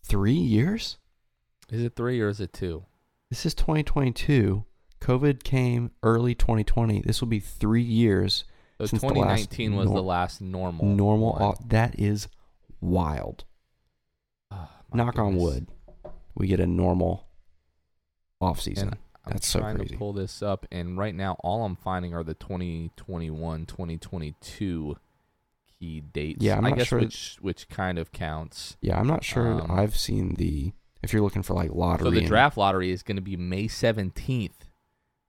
three 0.04 0.34
years. 0.34 0.98
Is 1.72 1.82
it 1.82 1.96
three 1.96 2.22
or 2.22 2.30
is 2.30 2.40
it 2.40 2.54
two? 2.54 2.86
This 3.30 3.46
is 3.46 3.54
2022. 3.56 4.66
COVID 5.02 5.44
came 5.44 5.92
early 6.04 6.36
2020. 6.36 7.02
This 7.02 7.22
will 7.22 7.28
be 7.28 7.40
three 7.40 7.82
years. 7.82 8.46
So 8.80 8.88
2019 8.88 9.76
was 9.76 9.88
nor- 9.88 9.96
the 9.96 10.04
last 10.04 10.42
normal. 10.42 10.86
Normal. 10.86 11.34
Off, 11.34 11.70
that 11.70 12.00
is 12.00 12.28
wild. 12.82 13.46
Oh, 14.52 14.68
Knock 14.94 15.16
goodness. 15.16 15.34
on 15.34 15.38
wood. 15.38 15.68
We 16.36 16.48
get 16.48 16.60
a 16.60 16.68
normal 16.68 17.28
off 18.42 18.62
season. 18.62 18.90
And 18.90 18.98
that's 19.28 19.56
I'm 19.56 19.62
trying 19.62 19.76
crazy. 19.78 19.90
to 19.92 19.98
pull 19.98 20.14
this 20.14 20.42
up, 20.42 20.66
and 20.72 20.98
right 20.98 21.16
now 21.16 21.38
all 21.40 21.66
I'm 21.66 21.76
finding 21.76 22.14
are 22.14 22.24
the 22.24 22.34
2021, 22.34 23.66
2022 23.66 24.96
key 25.80 26.02
dates. 26.02 26.44
Yeah, 26.44 26.58
I'm 26.58 26.66
I 26.66 26.70
not 26.70 26.78
guess 26.80 26.88
sure 26.88 27.00
which 27.00 27.38
which 27.42 27.70
kind 27.70 27.98
of 27.98 28.12
counts. 28.12 28.78
Yeah, 28.82 29.00
I'm 29.00 29.08
not 29.08 29.24
sure. 29.24 29.62
Um, 29.62 29.72
I've 29.72 29.96
seen 29.96 30.36
the 30.36 30.74
if 31.04 31.14
you're 31.14 31.22
looking 31.22 31.44
for 31.44 31.54
like 31.54 31.72
lottery. 31.72 32.06
So 32.06 32.12
the 32.12 32.22
draft 32.22 32.58
lottery 32.58 32.92
is 32.92 33.04
going 33.04 33.18
to 33.18 33.22
be 33.22 33.38
May 33.38 33.66
17th. 33.66 34.52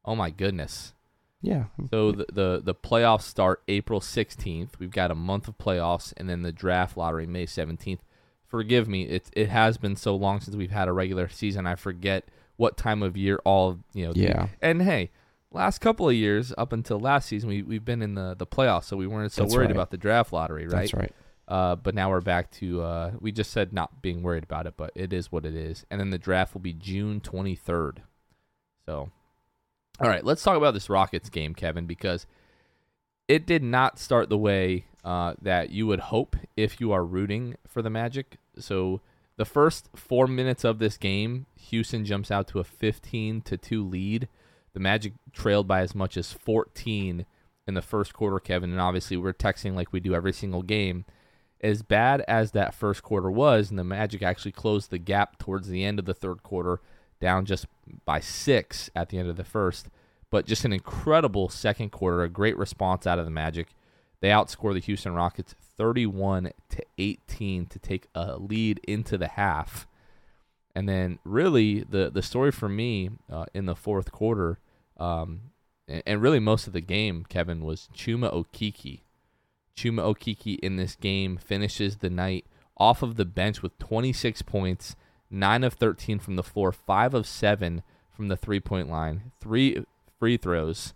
Oh 0.05 0.15
my 0.15 0.31
goodness. 0.31 0.95
Yeah. 1.43 1.65
So 1.91 2.13
the, 2.13 2.27
the 2.33 2.63
the 2.65 2.75
playoffs 2.75 3.23
start 3.23 3.63
April 3.69 4.01
16th. 4.01 4.79
We've 4.79 4.91
got 4.91 5.11
a 5.11 5.15
month 5.15 5.49
of 5.49 5.59
playoffs, 5.59 6.13
and 6.17 6.29
then 6.29 6.43
the 6.43 6.53
draft 6.53 6.97
lottery 6.97 7.27
May 7.27 7.47
17th. 7.47 8.01
Forgive 8.47 8.89
me, 8.89 9.03
it 9.05 9.31
it 9.35 9.49
has 9.49 9.77
been 9.77 9.97
so 9.97 10.15
long 10.17 10.41
since 10.41 10.57
we've 10.57 10.71
had 10.71 10.89
a 10.89 10.93
regular 10.93 11.29
season. 11.29 11.67
I 11.67 11.75
forget 11.75 12.29
what 12.57 12.77
time 12.77 13.03
of 13.03 13.17
year 13.17 13.41
all 13.45 13.79
you 13.93 14.07
know. 14.07 14.13
Yeah. 14.15 14.47
The, 14.61 14.67
and 14.67 14.83
hey, 14.83 15.11
last 15.51 15.79
couple 15.81 16.09
of 16.09 16.15
years 16.15 16.53
up 16.57 16.73
until 16.73 16.99
last 16.99 17.29
season, 17.29 17.49
we 17.49 17.63
we've 17.63 17.85
been 17.85 18.03
in 18.03 18.15
the 18.15 18.35
the 18.37 18.47
playoffs, 18.47 18.85
so 18.85 18.97
we 18.97 19.07
weren't 19.07 19.33
so 19.33 19.43
That's 19.43 19.55
worried 19.55 19.67
right. 19.67 19.73
about 19.73 19.91
the 19.91 19.97
draft 19.97 20.33
lottery, 20.33 20.67
right? 20.67 20.81
That's 20.81 20.95
right. 20.95 21.13
Uh, 21.49 21.77
but 21.77 21.95
now 21.95 22.11
we're 22.11 22.21
back 22.21 22.51
to 22.51 22.83
uh, 22.83 23.13
we 23.21 23.31
just 23.31 23.53
said 23.53 23.73
not 23.73 24.03
being 24.03 24.23
worried 24.23 24.43
about 24.43 24.67
it, 24.67 24.75
but 24.77 24.91
it 24.95 25.13
is 25.13 25.31
what 25.31 25.45
it 25.45 25.55
is. 25.55 25.87
And 25.91 26.01
then 26.01 26.11
the 26.11 26.19
draft 26.19 26.55
will 26.55 26.61
be 26.61 26.73
June 26.73 27.21
23rd. 27.21 27.99
So, 28.85 29.11
all 30.01 30.09
right, 30.09 30.25
let's 30.25 30.43
talk 30.43 30.57
about 30.57 30.75
this 30.75 30.91
Rockets 30.91 31.31
game, 31.31 31.55
Kevin, 31.55 31.87
because 31.87 32.27
it 33.29 33.47
did 33.47 33.63
not 33.63 33.99
start 34.01 34.29
the 34.29 34.39
way 34.39 34.87
uh, 35.05 35.35
that 35.41 35.71
you 35.71 35.87
would 35.87 36.01
hope 36.01 36.37
if 36.57 36.81
you 36.81 36.91
are 36.91 37.05
rooting 37.05 37.57
for 37.67 37.81
the 37.81 37.91
Magic. 37.91 38.39
So 38.59 39.01
the 39.37 39.45
first 39.45 39.89
four 39.95 40.27
minutes 40.27 40.65
of 40.65 40.79
this 40.79 40.97
game, 40.97 41.47
Houston 41.69 42.05
jumps 42.05 42.31
out 42.31 42.49
to 42.49 42.59
a 42.59 42.65
15 42.65 43.43
to 43.43 43.57
two 43.57 43.87
lead. 43.87 44.29
The 44.73 44.81
Magic 44.81 45.13
trailed 45.33 45.69
by 45.69 45.81
as 45.81 45.95
much 45.95 46.17
as 46.17 46.33
14 46.33 47.27
in 47.67 47.75
the 47.75 47.83
first 47.83 48.15
quarter, 48.15 48.39
Kevin, 48.39 48.71
and 48.71 48.81
obviously 48.81 49.17
we're 49.17 49.33
texting 49.33 49.75
like 49.75 49.93
we 49.93 50.01
do 50.01 50.15
every 50.15 50.33
single 50.33 50.63
game. 50.63 51.05
As 51.61 51.83
bad 51.83 52.23
as 52.29 52.53
that 52.53 52.75
first 52.75 53.03
quarter 53.03 53.31
was, 53.31 53.71
and 53.71 53.79
the 53.79 53.85
Magic 53.85 54.23
actually 54.23 54.53
closed 54.53 54.91
the 54.91 54.99
gap 54.99 55.39
towards 55.39 55.69
the 55.69 55.85
end 55.85 55.99
of 55.99 56.05
the 56.05 56.15
third 56.15 56.43
quarter, 56.43 56.81
down 57.21 57.45
just 57.45 57.67
by 58.05 58.21
six 58.21 58.91
at 58.95 59.09
the 59.09 59.19
end 59.19 59.29
of 59.29 59.37
the 59.37 59.45
first. 59.45 59.89
But 60.31 60.47
just 60.47 60.65
an 60.65 60.73
incredible 60.73 61.49
second 61.49 61.91
quarter, 61.91 62.23
a 62.23 62.29
great 62.29 62.57
response 62.57 63.07
out 63.07 63.19
of 63.19 63.25
the 63.25 63.31
Magic. 63.31 63.69
They 64.21 64.29
outscore 64.29 64.75
the 64.75 64.81
Houston 64.81 65.15
Rockets 65.15 65.55
31 65.77 66.51
to 66.71 66.85
18 66.99 67.67
to 67.67 67.79
take 67.79 68.09
a 68.15 68.37
lead 68.37 68.81
into 68.87 69.19
the 69.19 69.29
half. 69.29 69.87
And 70.75 70.89
then, 70.89 71.19
really, 71.25 71.81
the 71.81 72.11
the 72.11 72.23
story 72.23 72.53
for 72.53 72.69
me 72.69 73.11
uh, 73.33 73.47
in 73.55 73.65
the 73.65 73.75
fourth 73.75 74.13
quarter, 74.13 74.59
um, 74.99 75.53
and, 75.89 76.03
and, 76.07 76.23
really 76.23 76.39
most 76.39 76.67
of 76.67 76.75
the 76.75 76.83
game, 76.83 77.25
Kevin, 77.29 77.65
was 77.65 77.89
Chuma 77.95 78.31
Okeke. 78.31 79.01
Chuma 79.75 80.03
Okeke 80.03 80.59
in 80.59 80.77
this 80.77 80.95
game 80.95 81.39
finishes 81.39 81.97
the 81.97 82.11
night 82.11 82.45
off 82.77 83.03
of 83.03 83.17
the 83.17 83.25
bench 83.25 83.63
with 83.63 83.79
26 83.79 84.43
points, 84.43 84.97
9 85.31 85.65
of 85.65 85.75
13 85.75 86.19
from 86.19 86.37
the 86.37 86.43
floor, 86.43 86.73
5 86.73 87.15
of 87.15 87.27
7 87.27 87.83
from 88.11 88.29
the 88.29 88.37
three 88.37 88.61
point 88.61 88.91
line, 88.91 89.33
3 89.41 89.85
free 90.19 90.37
throws, 90.37 90.95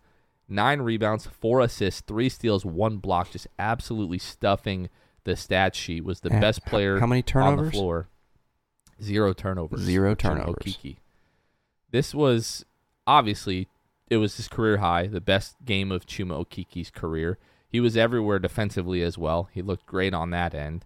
9 0.50 0.82
rebounds, 0.82 1.26
4 1.26 1.60
assists, 1.60 2.00
3 2.02 2.28
steals, 2.28 2.64
1 2.64 2.98
block, 2.98 3.30
just 3.30 3.46
absolutely 3.58 4.18
stuffing 4.18 4.88
the 5.24 5.36
stat 5.36 5.74
sheet. 5.74 6.04
Was 6.04 6.20
the 6.20 6.30
and 6.30 6.40
best 6.40 6.64
player 6.64 6.98
how 6.98 7.06
many 7.06 7.22
turnovers? 7.22 7.58
on 7.58 7.64
the 7.64 7.70
floor. 7.70 8.08
Zero 9.02 9.32
turnovers. 9.32 9.80
Zero 9.80 10.14
turnovers. 10.14 10.56
Okeke. 10.64 10.96
This 11.90 12.14
was 12.14 12.64
obviously 13.06 13.68
it 14.10 14.16
was 14.16 14.36
his 14.36 14.48
career 14.48 14.78
high, 14.78 15.06
the 15.06 15.20
best 15.20 15.56
game 15.64 15.92
of 15.92 16.06
Chuma 16.06 16.44
Okeke's 16.44 16.90
career. 16.90 17.38
He 17.68 17.80
was 17.80 17.96
everywhere 17.96 18.40
defensively 18.40 19.02
as 19.02 19.16
well. 19.16 19.48
He 19.52 19.62
looked 19.62 19.86
great 19.86 20.12
on 20.12 20.30
that 20.30 20.54
end. 20.54 20.84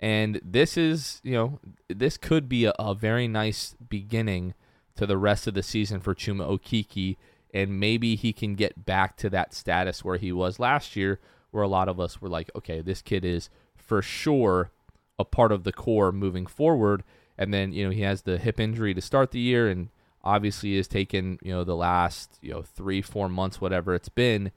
And 0.00 0.40
this 0.44 0.76
is, 0.76 1.20
you 1.22 1.34
know, 1.34 1.60
this 1.88 2.16
could 2.18 2.48
be 2.48 2.64
a, 2.64 2.72
a 2.78 2.94
very 2.94 3.28
nice 3.28 3.76
beginning 3.88 4.54
to 4.96 5.06
the 5.06 5.16
rest 5.16 5.46
of 5.46 5.54
the 5.54 5.62
season 5.62 6.00
for 6.00 6.14
Chuma 6.14 6.46
Okeke. 6.46 7.16
And 7.54 7.78
maybe 7.78 8.16
he 8.16 8.32
can 8.32 8.56
get 8.56 8.84
back 8.84 9.16
to 9.18 9.30
that 9.30 9.54
status 9.54 10.04
where 10.04 10.18
he 10.18 10.32
was 10.32 10.58
last 10.58 10.96
year, 10.96 11.20
where 11.52 11.62
a 11.62 11.68
lot 11.68 11.88
of 11.88 12.00
us 12.00 12.20
were 12.20 12.28
like, 12.28 12.50
okay, 12.56 12.80
this 12.80 13.00
kid 13.00 13.24
is 13.24 13.48
for 13.76 14.02
sure 14.02 14.72
a 15.20 15.24
part 15.24 15.52
of 15.52 15.62
the 15.62 15.72
core 15.72 16.10
moving 16.10 16.46
forward. 16.46 17.04
And 17.38 17.54
then, 17.54 17.72
you 17.72 17.84
know, 17.84 17.90
he 17.90 18.00
has 18.02 18.22
the 18.22 18.38
hip 18.38 18.58
injury 18.58 18.92
to 18.92 19.00
start 19.00 19.30
the 19.30 19.38
year 19.38 19.68
and 19.68 19.88
obviously 20.24 20.76
has 20.76 20.88
taken, 20.88 21.38
you 21.42 21.52
know, 21.52 21.62
the 21.62 21.76
last, 21.76 22.38
you 22.42 22.50
know, 22.50 22.62
three, 22.62 23.00
four 23.00 23.28
months, 23.28 23.60
whatever 23.60 23.94
it's 23.94 24.08
been, 24.08 24.50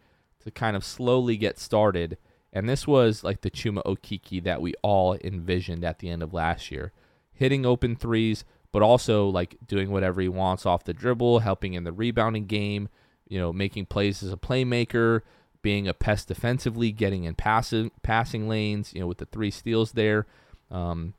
to 0.43 0.49
kind 0.49 0.75
of 0.75 0.83
slowly 0.83 1.37
get 1.37 1.59
started. 1.59 2.17
And 2.51 2.67
this 2.67 2.87
was 2.87 3.23
like 3.23 3.41
the 3.41 3.51
Chuma 3.51 3.83
Okeke 3.83 4.43
that 4.43 4.61
we 4.61 4.73
all 4.81 5.15
envisioned 5.23 5.85
at 5.85 5.99
the 5.99 6.09
end 6.09 6.23
of 6.23 6.33
last 6.33 6.71
year. 6.71 6.93
Hitting 7.31 7.63
open 7.63 7.95
threes, 7.95 8.43
but 8.71 8.81
also 8.81 9.27
like 9.27 9.57
doing 9.65 9.91
whatever 9.91 10.21
he 10.21 10.29
wants 10.29 10.65
off 10.65 10.83
the 10.83 10.93
dribble, 10.93 11.39
helping 11.39 11.73
in 11.73 11.83
the 11.83 11.91
rebounding 11.91 12.45
game, 12.45 12.89
you 13.27 13.39
know, 13.39 13.51
making 13.51 13.85
plays 13.85 14.23
as 14.23 14.31
a 14.31 14.37
playmaker, 14.37 15.21
being 15.61 15.87
a 15.87 15.93
pest 15.93 16.27
defensively, 16.27 16.91
getting 16.91 17.23
in 17.23 17.35
passive 17.35 17.89
passing 18.03 18.47
lanes, 18.47 18.93
you 18.93 19.01
know, 19.01 19.07
with 19.07 19.17
the 19.17 19.25
three 19.25 19.51
steals 19.51 19.93
there. 19.93 20.25
Um, 20.69 21.13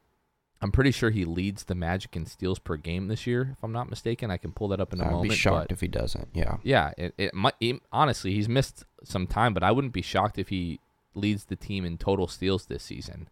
I'm 0.61 0.73
pretty 0.73 0.90
sure 0.90 1.11
he 1.11 1.25
leads 1.25 1.64
the 1.64 1.75
Magic 1.75 2.17
in 2.17 2.26
steals 2.26 2.59
per 2.59 2.76
game 2.76 3.07
this 3.07 3.26
year, 3.26 3.50
if 3.57 3.62
I'm 3.62 3.73
not 3.73 3.88
mistaken. 3.88 4.31
I 4.31 4.38
can 4.38 4.52
pull 4.52 4.69
that 4.69 4.81
up 4.81 4.93
in 4.93 5.00
a 5.00 5.05
I'd 5.05 5.11
moment. 5.12 5.31
be 5.31 5.37
shocked 5.37 5.71
if 5.71 5.81
he 5.81 5.87
doesn't. 5.87 6.28
Yeah. 6.35 6.57
yeah, 6.64 6.93
it, 6.99 7.14
it 7.17 7.35
might. 7.35 7.55
It, 7.61 7.81
honestly, 7.93 8.33
he's 8.35 8.49
missed 8.49 8.85
some 9.05 9.26
time, 9.26 9.55
but 9.55 9.62
I 9.62 9.71
wouldn't 9.71 9.93
be 9.93 10.02
shocked 10.02 10.38
if 10.38 10.49
he 10.49 10.81
leads 11.14 11.45
the 11.45 11.57
team 11.57 11.85
in 11.85 11.97
total 11.97 12.26
steals 12.26 12.67
this 12.67 12.83
season. 12.83 13.28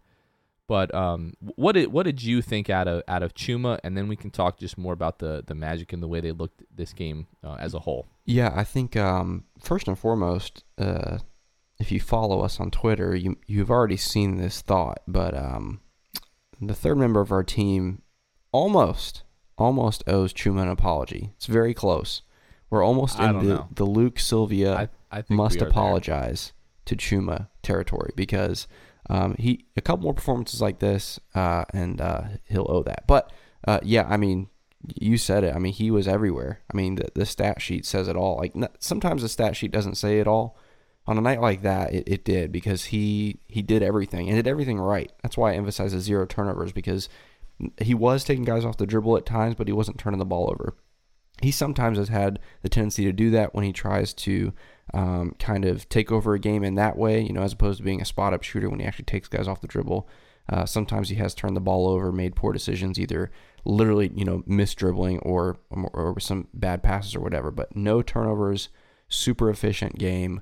But 0.69 0.93
um, 0.95 1.35
what 1.41 1.73
did 1.73 1.93
what 1.93 2.05
did 2.05 2.23
you 2.23 2.43
think 2.43 2.69
out 2.69 2.89
of 2.89 3.03
out 3.07 3.23
of 3.23 3.35
Chuma, 3.35 3.79
and 3.85 3.97
then 3.97 4.09
we 4.09 4.17
can 4.17 4.31
talk 4.31 4.59
just 4.59 4.77
more 4.77 4.93
about 4.93 5.21
the 5.21 5.45
the 5.47 5.55
Magic 5.55 5.93
and 5.93 6.03
the 6.03 6.09
way 6.09 6.21
they 6.21 6.33
looked 6.33 6.65
this 6.75 6.93
game 6.93 7.29
uh, 7.45 7.57
as 7.59 7.73
a 7.75 7.81
whole. 7.81 8.07
Yeah, 8.25 8.53
I 8.55 8.65
think 8.65 8.97
um, 8.97 9.45
first 9.61 9.87
and 9.87 9.97
foremost, 9.97 10.65
uh, 10.77 11.19
if 11.79 11.93
you 11.93 12.01
follow 12.01 12.41
us 12.41 12.59
on 12.59 12.73
Twitter, 12.73 13.15
you 13.15 13.39
you've 13.47 13.71
already 13.71 13.97
seen 13.97 14.39
this 14.39 14.61
thought, 14.61 15.03
but 15.07 15.37
um, 15.37 15.81
the 16.61 16.75
third 16.75 16.99
member 16.99 17.21
of 17.21 17.31
our 17.31 17.45
team 17.45 18.03
almost 18.51 19.23
almost 19.59 20.03
owes 20.07 20.33
Chuma 20.33 20.63
an 20.63 20.69
apology. 20.69 21.33
It's 21.37 21.47
very 21.47 21.75
close. 21.75 22.23
We're 22.71 22.85
almost 22.85 23.19
in 23.19 23.39
the, 23.39 23.43
know. 23.43 23.69
the 23.73 23.85
Luke 23.85 24.19
Sylvia 24.19 24.75
I, 25.13 25.19
I 25.19 25.25
must 25.29 25.57
are 25.57 25.61
there. 25.61 25.69
apologize 25.69 26.53
to 26.87 26.97
Chuma 26.97 27.49
territory 27.63 28.13
because 28.17 28.67
um, 29.09 29.37
he 29.39 29.65
a 29.77 29.81
couple 29.81 30.03
more 30.03 30.15
performances 30.15 30.61
like 30.61 30.79
this 30.79 31.21
uh, 31.35 31.65
and 31.73 32.01
uh, 32.01 32.23
he'll 32.49 32.67
owe 32.69 32.83
that. 32.83 33.07
But 33.07 33.33
uh, 33.67 33.81
yeah, 33.83 34.07
I 34.09 34.17
mean, 34.17 34.49
you 34.95 35.19
said 35.19 35.45
it. 35.45 35.55
I 35.55 35.59
mean, 35.59 35.73
he 35.73 35.91
was 35.91 36.09
everywhere. 36.09 36.61
I 36.73 36.77
mean, 36.77 36.97
the, 36.97 37.09
the 37.15 37.27
stat 37.27 37.61
sheet 37.61 37.87
says 37.87 38.09
it 38.09 38.17
all. 38.17 38.37
Like 38.37 38.55
sometimes 38.79 39.23
the 39.23 39.29
stat 39.29 39.57
sheet 39.57 39.73
doesn't 39.73 39.97
say 39.97 40.21
it 40.21 40.27
all. 40.27 40.57
On 41.09 41.17
a 41.17 41.21
night 41.21 41.41
like 41.41 41.63
that, 41.63 41.95
it, 41.95 42.09
it 42.09 42.25
did 42.25 42.51
because 42.51 42.87
he 42.87 43.39
he 43.47 43.63
did 43.63 43.81
everything 43.81 44.29
and 44.29 44.37
did 44.37 44.49
everything 44.49 44.81
right. 44.81 45.13
That's 45.23 45.37
why 45.37 45.53
I 45.53 45.57
emphasize 45.57 45.93
the 45.93 46.01
zero 46.01 46.27
turnovers 46.27 46.73
because 46.73 47.09
he 47.81 47.95
was 47.95 48.25
taking 48.25 48.45
guys 48.45 48.65
off 48.65 48.77
the 48.77 48.87
dribble 48.87 49.17
at 49.17 49.25
times, 49.25 49.55
but 49.55 49.69
he 49.69 49.73
wasn't 49.73 49.99
turning 49.99 50.19
the 50.19 50.25
ball 50.25 50.51
over. 50.51 50.77
He 51.43 51.53
sometimes 51.53 51.99
has 51.99 52.09
had 52.09 52.41
the 52.63 52.69
tendency 52.69 53.05
to 53.05 53.13
do 53.13 53.31
that 53.31 53.55
when 53.55 53.65
he 53.65 53.73
tries 53.73 54.13
to 54.15 54.53
um, 54.95 55.35
kind 55.39 55.65
of 55.65 55.89
take 55.89 56.13
over 56.13 56.35
a 56.35 56.39
game 56.39 56.63
in 56.65 56.75
that 56.77 56.97
way, 56.97 57.21
you 57.21 57.33
know, 57.33 57.43
as 57.43 57.53
opposed 57.53 57.79
to 57.79 57.85
being 57.85 58.01
a 58.01 58.07
spot 58.07 58.33
up 58.33 58.43
shooter 58.43 58.71
when 58.71 58.81
he 58.81 58.87
actually 58.87 59.05
takes 59.05 59.29
guys 59.29 59.49
off 59.49 59.61
the 59.61 59.67
dribble. 59.67 60.09
Uh, 60.49 60.65
sometimes 60.65 61.09
he 61.09 61.17
has 61.17 61.35
turned 61.35 61.57
the 61.57 61.61
ball 61.61 61.89
over, 61.89 62.13
made 62.13 62.37
poor 62.37 62.53
decisions, 62.53 62.99
either 63.01 63.31
literally, 63.65 64.13
you 64.15 64.25
know, 64.25 64.45
miss 64.47 64.75
dribbling 64.75 65.19
or, 65.21 65.57
or, 65.71 65.91
or 65.93 66.21
some 66.21 66.47
bad 66.55 66.83
passes 66.83 67.17
or 67.17 67.21
whatever. 67.21 67.51
But 67.51 67.75
no 67.75 68.01
turnovers, 68.01 68.69
super 69.09 69.51
efficient 69.51 69.99
game. 69.99 70.41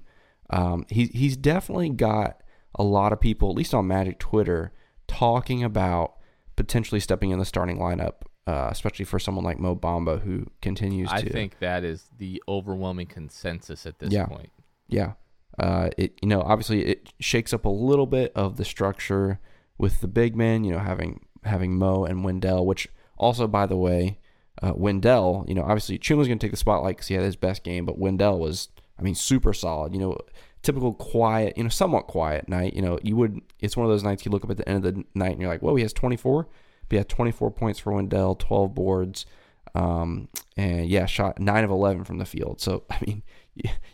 Um, 0.50 0.84
he, 0.90 1.06
he's 1.06 1.38
definitely 1.38 1.88
got 1.88 2.42
a 2.74 2.82
lot 2.82 3.12
of 3.12 3.20
people, 3.20 3.48
at 3.48 3.56
least 3.56 3.72
on 3.72 3.86
Magic 3.86 4.18
Twitter, 4.18 4.72
talking 5.06 5.64
about 5.64 6.16
potentially 6.54 7.00
stepping 7.00 7.30
in 7.30 7.38
the 7.38 7.44
starting 7.44 7.78
lineup, 7.78 8.22
uh, 8.46 8.68
especially 8.70 9.04
for 9.04 9.18
someone 9.18 9.44
like 9.44 9.58
Mo 9.58 9.74
Bamba 9.74 10.20
who 10.22 10.46
continues 10.60 11.08
I 11.10 11.20
to. 11.22 11.28
I 11.28 11.32
think 11.32 11.58
that 11.60 11.84
is 11.84 12.04
the 12.18 12.42
overwhelming 12.48 13.06
consensus 13.06 13.86
at 13.86 13.98
this 13.98 14.12
Yeah. 14.12 14.26
point. 14.26 14.50
Yeah. 14.88 15.12
Uh, 15.58 15.88
it 15.96 16.18
you 16.20 16.28
know 16.28 16.42
obviously 16.42 16.84
it 16.84 17.12
shakes 17.20 17.52
up 17.52 17.64
a 17.64 17.68
little 17.68 18.06
bit 18.06 18.32
of 18.34 18.56
the 18.56 18.64
structure 18.64 19.38
with 19.78 20.00
the 20.00 20.08
big 20.08 20.34
men. 20.36 20.64
You 20.64 20.72
know 20.72 20.78
having 20.80 21.24
having 21.44 21.78
Mo 21.78 22.04
and 22.04 22.24
Wendell, 22.24 22.66
which 22.66 22.88
also 23.16 23.46
by 23.46 23.66
the 23.66 23.76
way, 23.76 24.18
uh, 24.62 24.72
Wendell. 24.74 25.44
You 25.48 25.54
know 25.54 25.62
obviously 25.62 25.96
Chuma's 25.96 26.26
going 26.26 26.38
to 26.38 26.44
take 26.44 26.50
the 26.50 26.56
spotlight 26.56 26.96
because 26.96 27.06
he 27.08 27.14
had 27.14 27.22
his 27.24 27.36
best 27.36 27.62
game, 27.62 27.86
but 27.86 27.98
Wendell 27.98 28.38
was 28.40 28.68
I 28.98 29.02
mean 29.02 29.14
super 29.14 29.52
solid. 29.54 29.94
You 29.94 30.00
know 30.00 30.18
typical 30.62 30.92
quiet, 30.92 31.56
you 31.56 31.62
know 31.62 31.68
somewhat 31.70 32.08
quiet 32.08 32.48
night. 32.48 32.74
You 32.74 32.82
know 32.82 32.98
you 33.02 33.14
would 33.16 33.40
it's 33.60 33.76
one 33.76 33.86
of 33.86 33.90
those 33.92 34.02
nights 34.02 34.26
you 34.26 34.32
look 34.32 34.44
up 34.44 34.50
at 34.50 34.56
the 34.56 34.68
end 34.68 34.84
of 34.84 34.94
the 34.94 35.04
night 35.14 35.32
and 35.32 35.40
you're 35.40 35.50
like, 35.50 35.62
whoa, 35.62 35.76
he 35.76 35.82
has 35.82 35.92
24. 35.92 36.48
But 36.94 36.98
yeah, 36.98 37.02
24 37.08 37.50
points 37.50 37.80
for 37.80 37.92
Wendell, 37.92 38.36
12 38.36 38.72
boards. 38.72 39.26
Um, 39.74 40.28
and 40.56 40.86
yeah, 40.86 41.06
shot 41.06 41.40
nine 41.40 41.64
of 41.64 41.70
11 41.70 42.04
from 42.04 42.18
the 42.18 42.24
field. 42.24 42.60
So, 42.60 42.84
I 42.90 42.98
mean, 43.04 43.22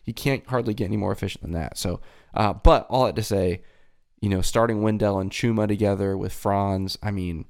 you, 0.04 0.14
can't 0.14 0.46
hardly 0.46 0.74
get 0.74 0.84
any 0.84 0.98
more 0.98 1.12
efficient 1.12 1.42
than 1.42 1.52
that. 1.52 1.78
So, 1.78 2.00
uh, 2.34 2.52
but 2.52 2.86
all 2.90 3.06
that 3.06 3.16
to 3.16 3.22
say, 3.22 3.62
you 4.20 4.28
know, 4.28 4.42
starting 4.42 4.82
Wendell 4.82 5.18
and 5.18 5.30
Chuma 5.30 5.66
together 5.66 6.14
with 6.14 6.32
Franz, 6.34 6.98
I 7.02 7.10
mean, 7.10 7.46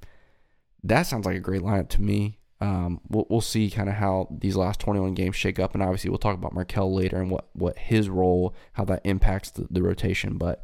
that 0.84 1.02
sounds 1.02 1.26
like 1.26 1.36
a 1.36 1.40
great 1.40 1.62
lineup 1.62 1.88
to 1.90 2.00
me. 2.00 2.38
Um, 2.60 3.00
we'll, 3.08 3.26
we'll 3.28 3.40
see 3.40 3.70
kind 3.70 3.88
of 3.88 3.96
how 3.96 4.28
these 4.30 4.54
last 4.54 4.78
21 4.78 5.14
games 5.14 5.34
shake 5.34 5.58
up. 5.58 5.74
And 5.74 5.82
obviously, 5.82 6.10
we'll 6.10 6.18
talk 6.18 6.36
about 6.36 6.54
Markelle 6.54 6.94
later 6.94 7.16
and 7.16 7.28
what, 7.28 7.48
what 7.54 7.76
his 7.76 8.08
role, 8.08 8.54
how 8.74 8.84
that 8.84 9.00
impacts 9.02 9.50
the, 9.50 9.66
the 9.68 9.82
rotation. 9.82 10.38
But 10.38 10.62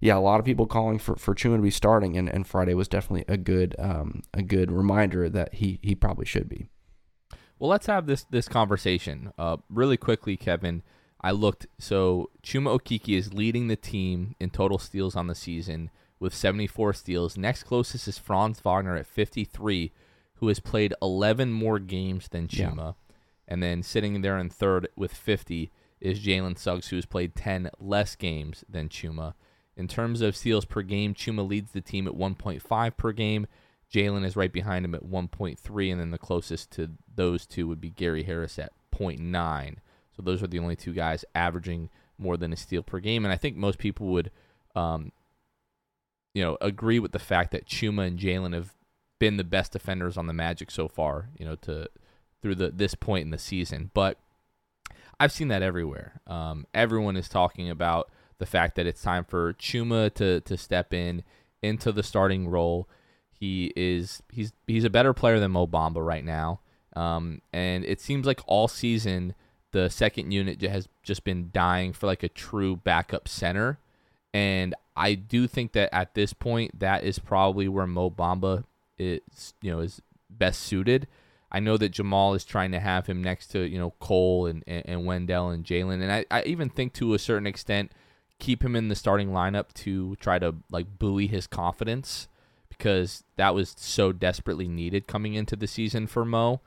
yeah, 0.00 0.16
a 0.16 0.20
lot 0.20 0.38
of 0.38 0.46
people 0.46 0.66
calling 0.66 0.98
for, 0.98 1.16
for 1.16 1.34
Chuma 1.34 1.56
to 1.56 1.62
be 1.62 1.70
starting, 1.70 2.16
and, 2.16 2.28
and 2.28 2.46
Friday 2.46 2.74
was 2.74 2.88
definitely 2.88 3.24
a 3.26 3.36
good 3.36 3.74
um, 3.78 4.22
a 4.32 4.42
good 4.42 4.70
reminder 4.70 5.28
that 5.28 5.54
he, 5.54 5.78
he 5.82 5.94
probably 5.94 6.24
should 6.24 6.48
be. 6.48 6.68
Well, 7.58 7.70
let's 7.70 7.86
have 7.86 8.06
this 8.06 8.24
this 8.30 8.48
conversation 8.48 9.32
uh, 9.38 9.56
really 9.68 9.96
quickly, 9.96 10.36
Kevin. 10.36 10.82
I 11.20 11.32
looked. 11.32 11.66
So 11.78 12.30
Chuma 12.44 12.78
Okeke 12.78 13.18
is 13.18 13.34
leading 13.34 13.66
the 13.66 13.76
team 13.76 14.36
in 14.38 14.50
total 14.50 14.78
steals 14.78 15.16
on 15.16 15.26
the 15.26 15.34
season 15.34 15.90
with 16.20 16.34
74 16.34 16.92
steals. 16.92 17.36
Next 17.36 17.64
closest 17.64 18.06
is 18.06 18.18
Franz 18.18 18.60
Wagner 18.60 18.96
at 18.96 19.06
53, 19.06 19.92
who 20.34 20.48
has 20.48 20.60
played 20.60 20.94
11 21.02 21.52
more 21.52 21.78
games 21.80 22.28
than 22.28 22.48
Yeah. 22.50 22.70
Chuma. 22.70 22.94
And 23.48 23.62
then 23.62 23.82
sitting 23.82 24.20
there 24.20 24.38
in 24.38 24.50
third 24.50 24.88
with 24.94 25.12
50 25.12 25.72
is 26.00 26.20
Jalen 26.20 26.56
Suggs, 26.58 26.88
who 26.88 26.96
has 26.96 27.06
played 27.06 27.34
10 27.34 27.70
less 27.80 28.14
games 28.14 28.64
than 28.68 28.88
Chuma. 28.88 29.34
In 29.78 29.86
terms 29.86 30.20
of 30.20 30.36
steals 30.36 30.64
per 30.64 30.82
game, 30.82 31.14
Chuma 31.14 31.48
leads 31.48 31.70
the 31.70 31.80
team 31.80 32.08
at 32.08 32.14
1.5 32.14 32.96
per 32.96 33.12
game. 33.12 33.46
Jalen 33.92 34.24
is 34.24 34.36
right 34.36 34.52
behind 34.52 34.84
him 34.84 34.94
at 34.94 35.04
1.3, 35.04 35.92
and 35.92 36.00
then 36.00 36.10
the 36.10 36.18
closest 36.18 36.72
to 36.72 36.90
those 37.14 37.46
two 37.46 37.68
would 37.68 37.80
be 37.80 37.90
Gary 37.90 38.24
Harris 38.24 38.58
at 38.58 38.72
0.9. 38.92 39.76
So 40.16 40.22
those 40.22 40.42
are 40.42 40.48
the 40.48 40.58
only 40.58 40.74
two 40.74 40.92
guys 40.92 41.24
averaging 41.32 41.90
more 42.18 42.36
than 42.36 42.52
a 42.52 42.56
steal 42.56 42.82
per 42.82 42.98
game. 42.98 43.24
And 43.24 43.32
I 43.32 43.36
think 43.36 43.56
most 43.56 43.78
people 43.78 44.08
would, 44.08 44.32
um, 44.74 45.12
you 46.34 46.42
know, 46.42 46.58
agree 46.60 46.98
with 46.98 47.12
the 47.12 47.20
fact 47.20 47.52
that 47.52 47.66
Chuma 47.66 48.04
and 48.04 48.18
Jalen 48.18 48.54
have 48.54 48.74
been 49.20 49.36
the 49.36 49.44
best 49.44 49.72
defenders 49.72 50.16
on 50.16 50.26
the 50.26 50.32
Magic 50.32 50.72
so 50.72 50.88
far. 50.88 51.28
You 51.38 51.44
know, 51.46 51.54
to 51.54 51.88
through 52.42 52.56
the 52.56 52.70
this 52.70 52.96
point 52.96 53.24
in 53.24 53.30
the 53.30 53.38
season, 53.38 53.92
but 53.94 54.18
I've 55.20 55.32
seen 55.32 55.48
that 55.48 55.62
everywhere. 55.62 56.20
Um, 56.26 56.66
everyone 56.74 57.16
is 57.16 57.28
talking 57.28 57.70
about 57.70 58.10
the 58.38 58.46
fact 58.46 58.76
that 58.76 58.86
it's 58.86 59.02
time 59.02 59.24
for 59.24 59.52
Chuma 59.54 60.12
to 60.14 60.40
to 60.40 60.56
step 60.56 60.94
in 60.94 61.22
into 61.62 61.92
the 61.92 62.02
starting 62.02 62.48
role. 62.48 62.88
He 63.30 63.72
is 63.76 64.22
he's 64.30 64.52
he's 64.66 64.84
a 64.84 64.90
better 64.90 65.12
player 65.12 65.38
than 65.38 65.52
Mo 65.52 65.66
Bamba 65.66 66.04
right 66.04 66.24
now, 66.24 66.60
um, 66.96 67.40
and 67.52 67.84
it 67.84 68.00
seems 68.00 68.26
like 68.26 68.40
all 68.46 68.68
season 68.68 69.34
the 69.70 69.88
second 69.90 70.32
unit 70.32 70.62
has 70.62 70.88
just 71.02 71.24
been 71.24 71.50
dying 71.52 71.92
for 71.92 72.06
like 72.06 72.22
a 72.22 72.28
true 72.28 72.76
backup 72.76 73.28
center, 73.28 73.78
and 74.32 74.74
I 74.96 75.14
do 75.14 75.46
think 75.46 75.72
that 75.72 75.94
at 75.94 76.14
this 76.14 76.32
point 76.32 76.80
that 76.80 77.04
is 77.04 77.18
probably 77.18 77.68
where 77.68 77.86
Mo 77.86 78.10
Bamba 78.10 78.64
is 78.98 79.54
you 79.62 79.70
know 79.70 79.80
is 79.80 80.00
best 80.30 80.62
suited. 80.62 81.06
I 81.50 81.60
know 81.60 81.78
that 81.78 81.92
Jamahl 81.92 82.36
is 82.36 82.44
trying 82.44 82.72
to 82.72 82.80
have 82.80 83.06
him 83.06 83.22
next 83.22 83.48
to 83.48 83.60
you 83.60 83.78
know 83.78 83.94
Cole 84.00 84.46
and 84.46 84.64
and, 84.66 84.82
and 84.84 85.06
Wendell 85.06 85.50
and 85.50 85.64
Jalen, 85.64 86.02
and 86.02 86.10
I, 86.10 86.24
I 86.30 86.42
even 86.42 86.70
think 86.70 86.92
to 86.94 87.14
a 87.14 87.18
certain 87.20 87.46
extent 87.46 87.92
keep 88.38 88.64
him 88.64 88.76
in 88.76 88.88
the 88.88 88.94
starting 88.94 89.30
lineup 89.30 89.72
to 89.74 90.16
try 90.16 90.38
to 90.38 90.54
like 90.70 90.98
buoy 90.98 91.26
his 91.26 91.46
confidence 91.46 92.28
because 92.68 93.24
that 93.36 93.54
was 93.54 93.74
so 93.76 94.12
desperately 94.12 94.68
needed 94.68 95.06
coming 95.06 95.34
into 95.34 95.56
the 95.56 95.66
season 95.66 96.06
for 96.06 96.24
Mo. 96.24 96.60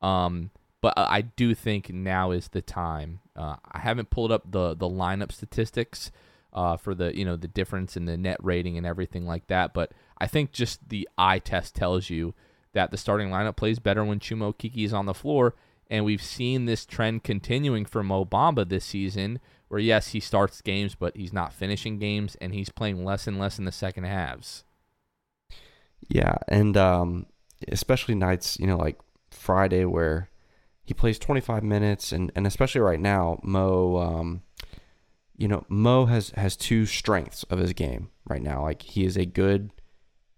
Um, 0.00 0.50
but 0.80 0.94
I 0.96 1.22
do 1.22 1.54
think 1.54 1.92
now 1.92 2.30
is 2.30 2.48
the 2.48 2.62
time. 2.62 3.20
Uh, 3.36 3.56
I 3.70 3.80
haven't 3.80 4.10
pulled 4.10 4.32
up 4.32 4.50
the 4.50 4.74
the 4.74 4.88
lineup 4.88 5.32
statistics 5.32 6.10
uh, 6.52 6.76
for 6.76 6.94
the 6.94 7.16
you 7.16 7.24
know 7.24 7.36
the 7.36 7.48
difference 7.48 7.96
in 7.96 8.04
the 8.04 8.16
net 8.16 8.38
rating 8.42 8.76
and 8.78 8.86
everything 8.86 9.26
like 9.26 9.48
that, 9.48 9.74
but 9.74 9.92
I 10.18 10.26
think 10.26 10.52
just 10.52 10.88
the 10.88 11.08
eye 11.18 11.40
test 11.40 11.74
tells 11.74 12.10
you 12.10 12.34
that 12.72 12.90
the 12.90 12.96
starting 12.96 13.28
lineup 13.28 13.56
plays 13.56 13.78
better 13.78 14.04
when 14.04 14.20
Chuma 14.20 14.54
Okeke 14.54 14.84
is 14.84 14.92
on 14.92 15.06
the 15.06 15.14
floor, 15.14 15.54
and 15.90 16.04
we've 16.04 16.22
seen 16.22 16.64
this 16.64 16.86
trend 16.86 17.24
continuing 17.24 17.84
for 17.84 18.02
Mo 18.02 18.24
Bamba 18.24 18.68
this 18.68 18.84
season, 18.84 19.40
where 19.68 19.80
yes 19.80 20.08
he 20.08 20.20
starts 20.20 20.60
games, 20.60 20.94
but 20.94 21.16
he's 21.16 21.32
not 21.32 21.52
finishing 21.52 21.98
games, 21.98 22.36
and 22.40 22.54
he's 22.54 22.70
playing 22.70 23.04
less 23.04 23.26
and 23.26 23.38
less 23.38 23.58
in 23.58 23.64
the 23.64 23.72
second 23.72 24.04
halves. 24.04 24.64
Yeah, 26.08 26.36
and 26.48 26.76
um, 26.76 27.26
especially 27.70 28.14
nights, 28.14 28.58
you 28.58 28.66
know, 28.66 28.76
like 28.76 28.98
Friday 29.30 29.84
where 29.84 30.30
he 30.84 30.94
plays 30.94 31.18
25 31.18 31.62
minutes, 31.62 32.12
and, 32.12 32.32
and 32.34 32.46
especially 32.46 32.80
right 32.80 33.00
now, 33.00 33.38
Mo, 33.42 33.96
um, 33.98 34.42
you 35.36 35.48
know, 35.48 35.64
Mo 35.68 36.06
has 36.06 36.30
has 36.30 36.56
two 36.56 36.86
strengths 36.86 37.44
of 37.44 37.58
his 37.58 37.72
game 37.72 38.10
right 38.26 38.42
now. 38.42 38.62
Like 38.62 38.82
he 38.82 39.04
is 39.04 39.16
a 39.16 39.26
good 39.26 39.70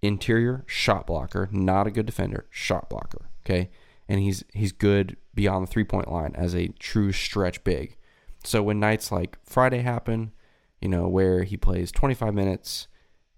interior 0.02 0.64
shot 0.66 1.06
blocker, 1.06 1.48
not 1.52 1.86
a 1.86 1.90
good 1.90 2.06
defender, 2.06 2.46
shot 2.50 2.90
blocker. 2.90 3.30
Okay, 3.44 3.70
and 4.08 4.20
he's 4.20 4.44
he's 4.52 4.72
good 4.72 5.16
beyond 5.34 5.66
the 5.66 5.70
three 5.70 5.84
point 5.84 6.10
line 6.10 6.32
as 6.34 6.54
a 6.54 6.68
true 6.78 7.12
stretch 7.12 7.62
big. 7.64 7.96
So 8.44 8.62
when 8.62 8.80
nights 8.80 9.12
like 9.12 9.38
Friday 9.44 9.80
happen, 9.82 10.32
you 10.80 10.88
know, 10.88 11.08
where 11.08 11.44
he 11.44 11.56
plays 11.56 11.92
25 11.92 12.34
minutes, 12.34 12.88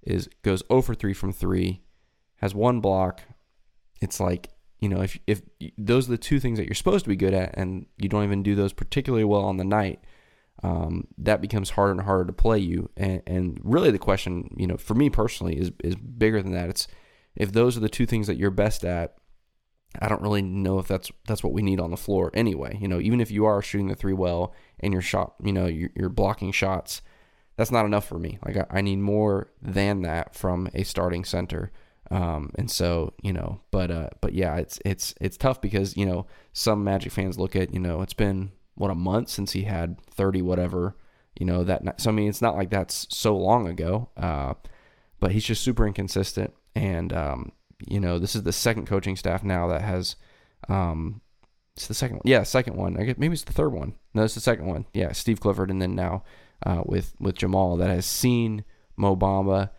is 0.03 0.29
goes 0.43 0.63
0 0.69 0.83
for 0.83 0.95
3 0.95 1.13
from 1.13 1.33
3, 1.33 1.83
has 2.37 2.55
one 2.55 2.81
block, 2.81 3.21
it's 4.01 4.21
like, 4.21 4.51
you 4.81 4.89
know, 4.89 5.01
if 5.01 5.19
if 5.27 5.43
those 5.79 6.09
are 6.09 6.13
the 6.13 6.19
two 6.19 6.41
things 6.41 6.59
that 6.59 6.67
you're 6.67 6.75
supposed 6.75 7.05
to 7.05 7.09
be 7.09 7.17
good 7.17 7.35
at 7.35 7.57
and 7.57 7.87
you 7.99 8.09
don't 8.09 8.25
even 8.25 8.43
do 8.43 8.55
those 8.55 8.73
particularly 8.73 9.25
well 9.25 9.45
on 9.45 9.57
the 9.57 9.65
night, 9.65 10.01
um, 10.63 11.07
that 11.19 11.41
becomes 11.41 11.71
harder 11.71 11.93
and 11.93 12.01
harder 12.03 12.25
to 12.25 12.33
play 12.33 12.59
you. 12.59 12.91
And, 12.97 13.23
and 13.27 13.61
really 13.63 13.91
the 13.91 13.99
question, 13.99 14.55
you 14.57 14.67
know, 14.67 14.77
for 14.77 14.95
me 14.95 15.09
personally 15.09 15.57
is 15.57 15.71
is 15.85 15.95
bigger 15.95 16.43
than 16.43 16.53
that. 16.53 16.69
It's 16.69 16.89
if 17.37 17.53
those 17.53 17.77
are 17.77 17.81
the 17.81 17.89
two 17.89 18.07
things 18.07 18.27
that 18.27 18.37
you're 18.37 18.51
best 18.51 18.85
at, 18.85 19.15
I 20.01 20.09
don't 20.09 20.23
really 20.23 20.43
know 20.43 20.79
if 20.79 20.89
that's 20.89 21.11
that's 21.27 21.43
what 21.43 21.53
we 21.53 21.63
need 21.63 21.81
on 21.81 21.91
the 21.91 21.97
floor 21.97 22.31
anyway. 22.35 22.79
You 22.81 22.89
know, 22.89 23.01
even 23.01 23.21
if 23.21 23.31
you 23.31 23.45
are 23.45 23.63
shooting 23.63 23.89
the 23.89 23.95
three 23.95 24.13
well 24.13 24.55
and 24.81 24.93
your 24.93 25.03
shot, 25.03 25.35
you 25.43 25.53
know, 25.53 25.67
you're, 25.67 25.91
you're 25.95 26.09
blocking 26.09 26.53
shots, 26.53 27.03
that's 27.57 27.71
not 27.71 27.85
enough 27.85 28.07
for 28.07 28.19
me. 28.19 28.39
Like 28.45 28.57
I, 28.57 28.67
I 28.71 28.81
need 28.81 28.97
more 28.97 29.51
than 29.61 30.03
that 30.03 30.35
from 30.35 30.69
a 30.75 30.85
starting 30.85 31.25
center. 31.25 31.73
Um, 32.11 32.51
and 32.57 32.71
so 32.71 33.15
you 33.23 33.33
know, 33.33 33.61
but 33.71 33.91
uh, 33.91 34.11
but 34.21 34.35
yeah, 34.35 34.57
it's 34.57 34.79
it's 34.85 35.15
it's 35.21 35.37
tough 35.37 35.61
because 35.61 35.97
you 35.97 36.07
know 36.07 36.27
some 36.53 36.85
Magic 36.85 37.13
fans 37.13 37.39
look 37.39 37.57
at 37.57 37.73
you 37.73 37.81
know 37.81 38.03
it's 38.03 38.15
been 38.15 38.53
what 38.75 38.91
a 38.91 38.95
month 38.95 39.29
since 39.29 39.53
he 39.53 39.63
had 39.65 40.01
thirty 40.07 40.43
whatever, 40.43 40.97
you 41.39 41.47
know 41.47 41.65
that. 41.65 42.01
So 42.01 42.11
I 42.11 42.13
mean, 42.13 42.29
it's 42.29 42.43
not 42.43 42.57
like 42.57 42.71
that's 42.71 43.07
so 43.11 43.37
long 43.37 43.67
ago. 43.67 44.11
Uh, 44.17 44.55
but 45.21 45.31
he's 45.31 45.45
just 45.45 45.63
super 45.63 45.87
inconsistent, 45.87 46.53
and 46.75 47.13
um, 47.13 47.53
you 47.87 48.01
know 48.01 48.19
this 48.19 48.35
is 48.35 48.43
the 48.43 48.53
second 48.53 48.87
coaching 48.87 49.17
staff 49.17 49.43
now 49.43 49.69
that 49.69 49.83
has 49.83 50.17
um, 50.69 51.21
it's 51.77 51.89
the 51.89 51.95
second 51.95 52.17
one. 52.17 52.23
Yeah, 52.25 52.43
second 52.43 52.77
one. 52.77 52.99
I 52.99 53.05
guess 53.05 53.17
maybe 53.19 53.33
it's 53.33 53.45
the 53.45 53.53
third 53.53 53.73
one. 53.73 53.95
No, 54.15 54.23
it's 54.25 54.35
the 54.35 54.41
second 54.41 54.67
one. 54.67 54.87
Yeah, 54.93 55.13
Steve 55.13 55.41
Clifford, 55.41 55.71
and 55.71 55.81
then 55.81 55.95
now 55.95 56.25
uh, 56.65 56.83
with 56.85 57.15
with 57.19 57.37
Jamal 57.37 57.77
that 57.77 57.89
has 57.91 58.07
seen 58.07 58.65
Mo 58.97 59.17
Bamba, 59.17 59.71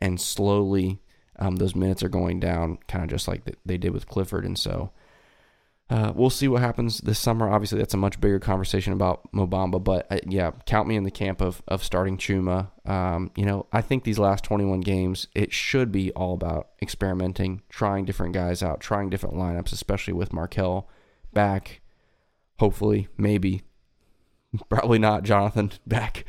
and 0.00 0.20
slowly 0.20 1.00
um, 1.38 1.56
those 1.56 1.74
minutes 1.74 2.02
are 2.02 2.08
going 2.08 2.40
down, 2.40 2.78
kind 2.88 3.04
of 3.04 3.10
just 3.10 3.28
like 3.28 3.42
they 3.64 3.78
did 3.78 3.92
with 3.92 4.08
Clifford. 4.08 4.44
And 4.44 4.58
so, 4.58 4.90
uh, 5.90 6.12
we'll 6.14 6.28
see 6.28 6.48
what 6.48 6.60
happens 6.60 6.98
this 6.98 7.18
summer. 7.18 7.48
Obviously, 7.48 7.78
that's 7.78 7.94
a 7.94 7.98
much 7.98 8.20
bigger 8.20 8.38
conversation 8.38 8.92
about 8.92 9.32
Mo 9.32 9.46
Bamba, 9.46 9.82
but 9.82 10.06
uh, 10.10 10.18
yeah, 10.26 10.50
count 10.66 10.86
me 10.86 10.96
in 10.96 11.04
the 11.04 11.10
camp 11.10 11.40
of 11.40 11.62
of 11.66 11.82
starting 11.82 12.18
Chuma. 12.18 12.70
Um, 12.84 13.30
you 13.36 13.46
know, 13.46 13.66
I 13.72 13.80
think 13.80 14.04
these 14.04 14.18
last 14.18 14.44
21 14.44 14.80
games, 14.80 15.28
it 15.34 15.52
should 15.52 15.90
be 15.90 16.12
all 16.12 16.34
about 16.34 16.68
experimenting, 16.82 17.62
trying 17.70 18.04
different 18.04 18.34
guys 18.34 18.62
out, 18.62 18.80
trying 18.80 19.08
different 19.08 19.36
lineups, 19.36 19.72
especially 19.72 20.12
with 20.12 20.32
Markelle 20.32 20.88
back. 21.32 21.80
Hopefully, 22.58 23.08
maybe, 23.16 23.62
probably 24.68 24.98
not 24.98 25.22
Jonathan 25.22 25.72
back, 25.86 26.26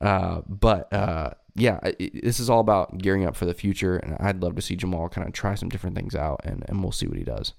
uh, 0.00 0.40
but 0.48 0.92
uh, 0.92 1.30
yeah, 1.54 1.78
it, 1.84 2.24
this 2.24 2.40
is 2.40 2.50
all 2.50 2.60
about 2.60 2.98
gearing 2.98 3.24
up 3.24 3.36
for 3.36 3.44
the 3.44 3.54
future, 3.54 3.98
and 3.98 4.16
I'd 4.18 4.42
love 4.42 4.56
to 4.56 4.62
see 4.62 4.76
Jamahl 4.76 5.12
kind 5.12 5.28
of 5.28 5.32
try 5.32 5.54
some 5.54 5.68
different 5.68 5.94
things 5.94 6.16
out, 6.16 6.40
and, 6.42 6.64
and 6.68 6.82
we'll 6.82 6.90
see 6.90 7.06
what 7.06 7.18
he 7.18 7.24
does. 7.24 7.54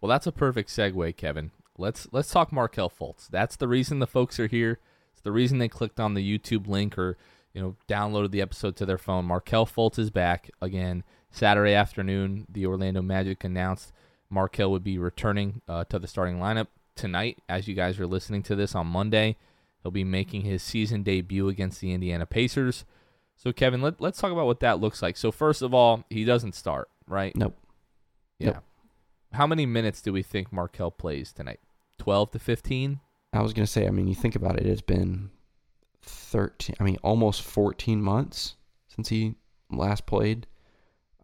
Well, 0.00 0.08
that's 0.08 0.26
a 0.26 0.32
perfect 0.32 0.70
segue, 0.70 1.16
Kevin. 1.16 1.50
Let's 1.76 2.08
let's 2.12 2.30
talk 2.30 2.52
Markelle 2.52 2.90
Fultz. 2.90 3.28
That's 3.28 3.56
the 3.56 3.68
reason 3.68 3.98
the 3.98 4.06
folks 4.06 4.40
are 4.40 4.46
here. 4.46 4.78
It's 5.12 5.22
the 5.22 5.32
reason 5.32 5.58
they 5.58 5.68
clicked 5.68 6.00
on 6.00 6.14
the 6.14 6.38
YouTube 6.38 6.66
link 6.66 6.98
or 6.98 7.16
you 7.52 7.60
know 7.60 7.76
downloaded 7.88 8.30
the 8.30 8.42
episode 8.42 8.76
to 8.76 8.86
their 8.86 8.98
phone. 8.98 9.24
Markelle 9.24 9.66
Fultz 9.66 9.98
is 9.98 10.10
back 10.10 10.50
again 10.60 11.04
Saturday 11.30 11.74
afternoon. 11.74 12.46
The 12.48 12.66
Orlando 12.66 13.02
Magic 13.02 13.44
announced 13.44 13.92
Markelle 14.30 14.70
would 14.70 14.84
be 14.84 14.98
returning 14.98 15.62
uh, 15.68 15.84
to 15.84 15.98
the 15.98 16.08
starting 16.08 16.38
lineup 16.38 16.68
tonight. 16.94 17.38
As 17.48 17.68
you 17.68 17.74
guys 17.74 17.98
are 17.98 18.06
listening 18.06 18.42
to 18.44 18.56
this 18.56 18.74
on 18.74 18.86
Monday, 18.86 19.36
he'll 19.82 19.90
be 19.90 20.04
making 20.04 20.42
his 20.42 20.62
season 20.62 21.02
debut 21.02 21.48
against 21.48 21.80
the 21.80 21.92
Indiana 21.92 22.26
Pacers. 22.26 22.84
So, 23.36 23.52
Kevin, 23.52 23.80
let, 23.80 24.00
let's 24.00 24.18
talk 24.18 24.32
about 24.32 24.46
what 24.46 24.60
that 24.60 24.80
looks 24.80 25.00
like. 25.00 25.16
So, 25.16 25.30
first 25.30 25.62
of 25.62 25.72
all, 25.72 26.04
he 26.10 26.24
doesn't 26.24 26.56
start, 26.56 26.88
right? 27.06 27.34
Nope. 27.36 27.56
Yeah. 28.38 28.46
Nope. 28.46 28.64
How 29.32 29.46
many 29.46 29.66
minutes 29.66 30.00
do 30.00 30.12
we 30.12 30.22
think 30.22 30.52
Markelle 30.52 30.90
plays 30.90 31.32
tonight? 31.32 31.60
12 31.98 32.32
to 32.32 32.38
15? 32.38 33.00
I 33.32 33.42
was 33.42 33.52
going 33.52 33.66
to 33.66 33.70
say, 33.70 33.86
I 33.86 33.90
mean, 33.90 34.06
you 34.08 34.14
think 34.14 34.34
about 34.36 34.58
it, 34.58 34.66
it's 34.66 34.80
been 34.80 35.30
13, 36.02 36.76
I 36.80 36.84
mean, 36.84 36.96
almost 37.02 37.42
14 37.42 38.00
months 38.00 38.56
since 38.88 39.08
he 39.10 39.34
last 39.70 40.06
played. 40.06 40.46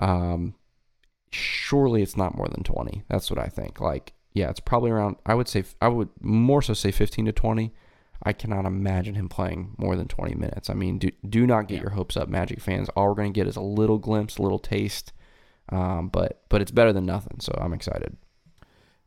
Um, 0.00 0.54
surely 1.30 2.02
it's 2.02 2.16
not 2.16 2.36
more 2.36 2.48
than 2.48 2.62
20. 2.62 3.04
That's 3.08 3.30
what 3.30 3.38
I 3.38 3.46
think. 3.46 3.80
Like, 3.80 4.12
yeah, 4.34 4.50
it's 4.50 4.60
probably 4.60 4.90
around, 4.90 5.16
I 5.24 5.34
would 5.34 5.48
say, 5.48 5.64
I 5.80 5.88
would 5.88 6.10
more 6.20 6.60
so 6.60 6.74
say 6.74 6.90
15 6.90 7.24
to 7.26 7.32
20. 7.32 7.72
I 8.22 8.32
cannot 8.32 8.64
imagine 8.66 9.14
him 9.14 9.28
playing 9.28 9.74
more 9.78 9.96
than 9.96 10.08
20 10.08 10.34
minutes. 10.34 10.68
I 10.70 10.74
mean, 10.74 10.98
do, 10.98 11.10
do 11.28 11.46
not 11.46 11.68
get 11.68 11.76
Yeah. 11.76 11.82
your 11.82 11.90
hopes 11.90 12.16
up, 12.16 12.28
Magic 12.28 12.60
fans. 12.60 12.88
All 12.90 13.08
we're 13.08 13.14
going 13.14 13.32
to 13.32 13.38
get 13.38 13.46
is 13.46 13.56
a 13.56 13.60
little 13.62 13.98
glimpse, 13.98 14.36
a 14.38 14.42
little 14.42 14.58
taste. 14.58 15.12
Um, 15.70 16.08
but 16.08 16.42
but 16.48 16.60
it's 16.60 16.70
better 16.70 16.92
than 16.92 17.06
nothing, 17.06 17.40
so 17.40 17.56
I'm 17.60 17.72
excited. 17.72 18.16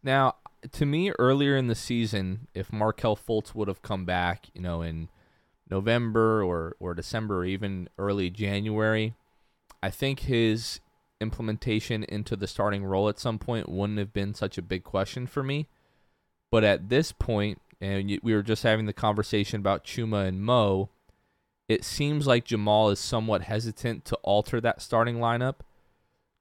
Now, 0.03 0.35
to 0.71 0.85
me, 0.85 1.11
earlier 1.19 1.55
in 1.55 1.67
the 1.67 1.75
season, 1.75 2.47
if 2.53 2.73
Markelle 2.73 3.15
Fultz 3.15 3.53
would 3.53 3.67
have 3.67 3.81
come 3.81 4.05
back, 4.05 4.47
you 4.53 4.61
know, 4.61 4.81
in 4.81 5.09
November 5.69 6.43
or, 6.43 6.75
or 6.79 6.93
December 6.93 7.39
or 7.39 7.45
even 7.45 7.89
early 7.97 8.29
January, 8.29 9.13
I 9.81 9.89
think 9.89 10.21
his 10.21 10.79
implementation 11.19 12.03
into 12.03 12.35
the 12.35 12.47
starting 12.47 12.85
role 12.85 13.09
at 13.09 13.19
some 13.19 13.39
point 13.39 13.69
wouldn't 13.69 13.99
have 13.99 14.13
been 14.13 14.33
such 14.33 14.57
a 14.57 14.61
big 14.61 14.83
question 14.83 15.27
for 15.27 15.43
me. 15.43 15.67
But 16.51 16.63
at 16.63 16.89
this 16.89 17.11
point, 17.11 17.61
and 17.81 18.19
we 18.23 18.33
were 18.33 18.43
just 18.43 18.63
having 18.63 18.85
the 18.85 18.93
conversation 18.93 19.59
about 19.59 19.83
Chuma 19.83 20.27
and 20.27 20.41
Mo, 20.41 20.89
it 21.67 21.83
seems 21.83 22.25
like 22.25 22.45
Jamahl 22.45 22.91
is 22.91 22.99
somewhat 22.99 23.43
hesitant 23.43 24.05
to 24.05 24.15
alter 24.17 24.61
that 24.61 24.81
starting 24.81 25.17
lineup. 25.17 25.55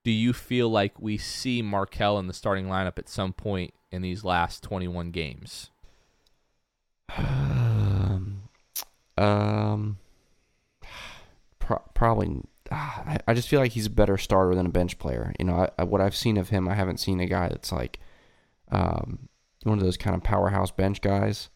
Do 0.06 0.12
you 0.12 0.32
feel 0.32 0.68
like 0.68 1.00
we 1.00 1.18
see 1.18 1.62
Markelle 1.62 2.20
in 2.20 2.28
the 2.28 2.32
starting 2.32 2.68
lineup 2.68 2.96
at 2.96 3.08
some 3.08 3.32
point 3.32 3.74
in 3.90 4.02
these 4.02 4.22
last 4.22 4.62
21 4.62 5.10
games? 5.10 5.70
Um, 7.16 8.42
um 9.18 9.98
pro- 11.58 11.82
probably. 11.92 12.42
ah, 12.70 13.02
I, 13.04 13.18
I 13.26 13.34
just 13.34 13.48
feel 13.48 13.58
like 13.58 13.72
he's 13.72 13.86
a 13.86 13.90
better 13.90 14.16
starter 14.16 14.54
than 14.54 14.66
a 14.66 14.68
bench 14.68 14.96
player. 15.00 15.34
You 15.40 15.46
know, 15.46 15.56
I, 15.56 15.70
I, 15.76 15.82
what 15.82 16.00
I've 16.00 16.14
seen 16.14 16.36
of 16.36 16.50
him, 16.50 16.68
I 16.68 16.74
haven't 16.74 17.00
seen 17.00 17.18
a 17.18 17.26
guy 17.26 17.48
that's 17.48 17.72
like 17.72 17.98
um, 18.70 19.28
one 19.64 19.78
of 19.78 19.84
those 19.84 19.96
kind 19.96 20.14
of 20.14 20.22
powerhouse 20.22 20.70
bench 20.70 21.00
guys. 21.00 21.48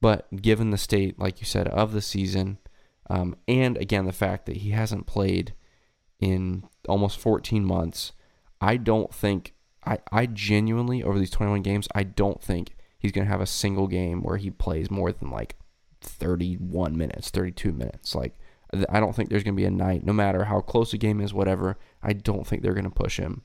But 0.00 0.34
given 0.40 0.70
the 0.70 0.78
state, 0.78 1.18
like 1.18 1.38
you 1.38 1.44
said, 1.44 1.68
of 1.68 1.92
the 1.92 2.00
season, 2.00 2.56
um, 3.10 3.36
and 3.46 3.76
again 3.76 4.06
the 4.06 4.12
fact 4.12 4.46
that 4.46 4.56
he 4.56 4.70
hasn't 4.70 5.06
played 5.06 5.52
in 6.24 6.64
almost 6.88 7.18
14 7.18 7.64
months, 7.64 8.12
I 8.60 8.76
don't 8.76 9.12
think 9.12 9.54
I, 9.84 9.98
I 10.10 10.26
genuinely 10.26 11.02
over 11.02 11.18
these 11.18 11.30
21 11.30 11.62
games, 11.62 11.86
I 11.94 12.04
don't 12.04 12.42
think 12.42 12.74
he's 12.98 13.12
going 13.12 13.26
to 13.26 13.30
have 13.30 13.40
a 13.40 13.46
single 13.46 13.86
game 13.86 14.22
where 14.22 14.38
he 14.38 14.50
plays 14.50 14.90
more 14.90 15.12
than 15.12 15.30
like 15.30 15.56
31 16.00 16.96
minutes, 16.96 17.30
32 17.30 17.72
minutes. 17.72 18.14
Like 18.14 18.38
I 18.88 19.00
don't 19.00 19.14
think 19.14 19.28
there's 19.28 19.44
going 19.44 19.54
to 19.54 19.60
be 19.60 19.66
a 19.66 19.70
night, 19.70 20.04
no 20.04 20.12
matter 20.12 20.44
how 20.44 20.60
close 20.60 20.90
the 20.90 20.98
game 20.98 21.20
is, 21.20 21.34
whatever. 21.34 21.78
I 22.02 22.14
don't 22.14 22.46
think 22.46 22.62
they're 22.62 22.74
going 22.74 22.84
to 22.84 22.90
push 22.90 23.18
him 23.18 23.42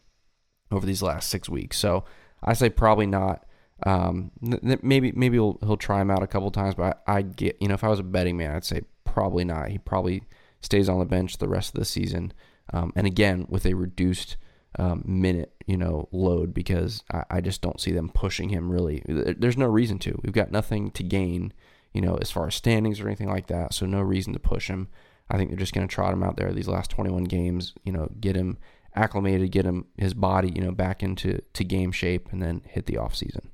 over 0.71 0.85
these 0.85 1.01
last 1.01 1.29
six 1.29 1.49
weeks. 1.49 1.77
So 1.77 2.05
I 2.41 2.53
say 2.53 2.69
probably 2.69 3.05
not. 3.05 3.45
Um, 3.85 4.31
maybe 4.41 5.13
maybe 5.13 5.37
he'll 5.37 5.57
he'll 5.61 5.77
try 5.77 6.01
him 6.01 6.11
out 6.11 6.21
a 6.21 6.27
couple 6.27 6.51
times, 6.51 6.75
but 6.75 7.01
I, 7.07 7.17
I 7.17 7.21
get 7.21 7.57
you 7.61 7.69
know 7.69 7.75
if 7.75 7.83
I 7.83 7.87
was 7.87 7.99
a 7.99 8.03
betting 8.03 8.35
man, 8.35 8.55
I'd 8.55 8.65
say 8.65 8.81
probably 9.05 9.45
not. 9.45 9.69
He 9.69 9.77
probably 9.77 10.23
stays 10.61 10.89
on 10.89 10.99
the 10.99 11.05
bench 11.05 11.37
the 11.37 11.47
rest 11.47 11.73
of 11.73 11.79
the 11.79 11.85
season. 11.85 12.33
Um, 12.73 12.91
and 12.95 13.07
again, 13.07 13.45
with 13.49 13.65
a 13.65 13.73
reduced 13.73 14.37
um, 14.77 15.03
minute, 15.05 15.53
you 15.65 15.77
know, 15.77 16.07
load 16.11 16.53
because 16.53 17.03
I, 17.11 17.23
I 17.29 17.41
just 17.41 17.61
don't 17.61 17.81
see 17.81 17.91
them 17.91 18.09
pushing 18.09 18.49
him 18.49 18.71
really. 18.71 19.03
There's 19.07 19.57
no 19.57 19.67
reason 19.67 19.99
to. 19.99 20.19
We've 20.23 20.33
got 20.33 20.51
nothing 20.51 20.91
to 20.91 21.03
gain, 21.03 21.53
you 21.93 22.01
know, 22.01 22.17
as 22.21 22.31
far 22.31 22.47
as 22.47 22.55
standings 22.55 22.99
or 22.99 23.07
anything 23.07 23.29
like 23.29 23.47
that. 23.47 23.73
So 23.73 23.85
no 23.85 24.01
reason 24.01 24.33
to 24.33 24.39
push 24.39 24.67
him. 24.67 24.89
I 25.29 25.37
think 25.37 25.49
they're 25.49 25.59
just 25.59 25.73
going 25.73 25.87
to 25.87 25.93
trot 25.93 26.13
him 26.13 26.23
out 26.23 26.37
there 26.37 26.51
these 26.53 26.67
last 26.67 26.89
21 26.91 27.25
games, 27.25 27.73
you 27.83 27.91
know, 27.91 28.09
get 28.19 28.35
him 28.35 28.57
acclimated, 28.95 29.51
get 29.51 29.65
him 29.65 29.85
his 29.97 30.13
body, 30.13 30.51
you 30.55 30.61
know, 30.61 30.71
back 30.71 31.03
into 31.03 31.41
to 31.53 31.63
game 31.63 31.91
shape, 31.91 32.29
and 32.31 32.41
then 32.41 32.61
hit 32.65 32.85
the 32.85 32.97
off 32.97 33.15
season. 33.15 33.51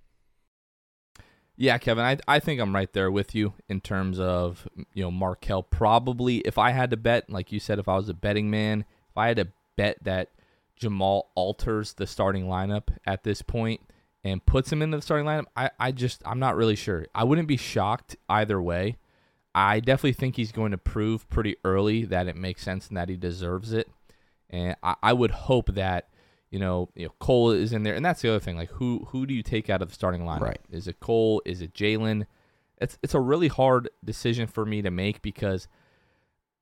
Yeah, 1.58 1.78
Kevin, 1.78 2.04
I 2.04 2.18
I 2.28 2.40
think 2.40 2.60
I'm 2.60 2.76
right 2.76 2.92
there 2.92 3.10
with 3.10 3.34
you 3.34 3.54
in 3.70 3.80
terms 3.80 4.20
of 4.20 4.68
you 4.94 5.04
know 5.04 5.12
Markelle. 5.12 5.64
Probably, 5.64 6.40
if 6.40 6.58
I 6.58 6.72
had 6.72 6.92
to 6.92 6.98
bet, 6.98 7.30
like 7.30 7.52
you 7.52 7.60
said, 7.60 7.80
if 7.80 7.88
I 7.88 7.96
was 7.96 8.10
a 8.10 8.14
betting 8.14 8.50
man, 8.50 8.84
if 9.16 9.18
I 9.18 9.28
had 9.28 9.38
to 9.38 9.48
bet 9.78 9.98
that 10.04 10.30
Jamahl 10.80 11.24
alters 11.36 11.94
the 11.94 12.06
starting 12.06 12.48
lineup 12.48 12.90
at 13.06 13.24
this 13.24 13.42
point 13.42 13.80
and 14.26 14.46
puts 14.46 14.72
him 14.72 14.82
into 14.82 14.98
the 14.98 15.02
starting 15.02 15.26
lineup, 15.26 15.46
I 15.56 15.72
I 15.80 15.92
just 15.94 16.22
I'm 16.26 16.40
not 16.40 16.58
really 16.58 16.76
sure. 16.76 17.06
I 17.16 17.24
wouldn't 17.24 17.48
be 17.48 17.56
shocked 17.56 18.18
either 18.28 18.62
way. 18.62 18.98
I 19.54 19.80
definitely 19.80 20.14
think 20.14 20.36
he's 20.36 20.52
going 20.52 20.72
to 20.72 20.78
prove 20.78 21.30
pretty 21.30 21.56
early 21.64 22.04
that 22.06 22.28
it 22.28 22.36
makes 22.36 22.62
sense 22.62 22.90
and 22.90 22.98
that 22.98 23.08
he 23.08 23.16
deserves 23.16 23.72
it. 23.72 23.90
And 24.50 24.76
I, 24.84 24.96
I 25.02 25.14
would 25.14 25.32
hope 25.32 25.74
that 25.76 26.10
you 26.52 26.60
know, 26.60 26.90
you 26.94 27.06
know, 27.06 27.14
Cole 27.20 27.52
is 27.52 27.72
in 27.72 27.84
there, 27.84 27.96
and 27.96 28.06
that's 28.06 28.22
the 28.22 28.30
other 28.30 28.40
thing. 28.40 28.58
Like, 28.58 28.72
who 28.72 29.08
who 29.12 29.26
do 29.26 29.34
you 29.34 29.44
take 29.44 29.70
out 29.70 29.82
of 29.82 29.90
the 29.90 29.96
starting 29.96 30.24
lineup? 30.24 30.42
Right. 30.42 30.62
Is 30.70 30.90
it 30.90 31.00
Cole? 31.00 31.42
Is 31.46 31.62
it 31.62 31.74
Jalen? 31.74 32.26
It's 32.80 32.98
it's 33.02 33.14
a 33.14 33.20
really 33.22 33.48
hard 33.48 33.90
decision 34.04 34.48
for 34.48 34.66
me 34.66 34.82
to 34.82 34.92
make 34.92 35.22
because 35.22 35.70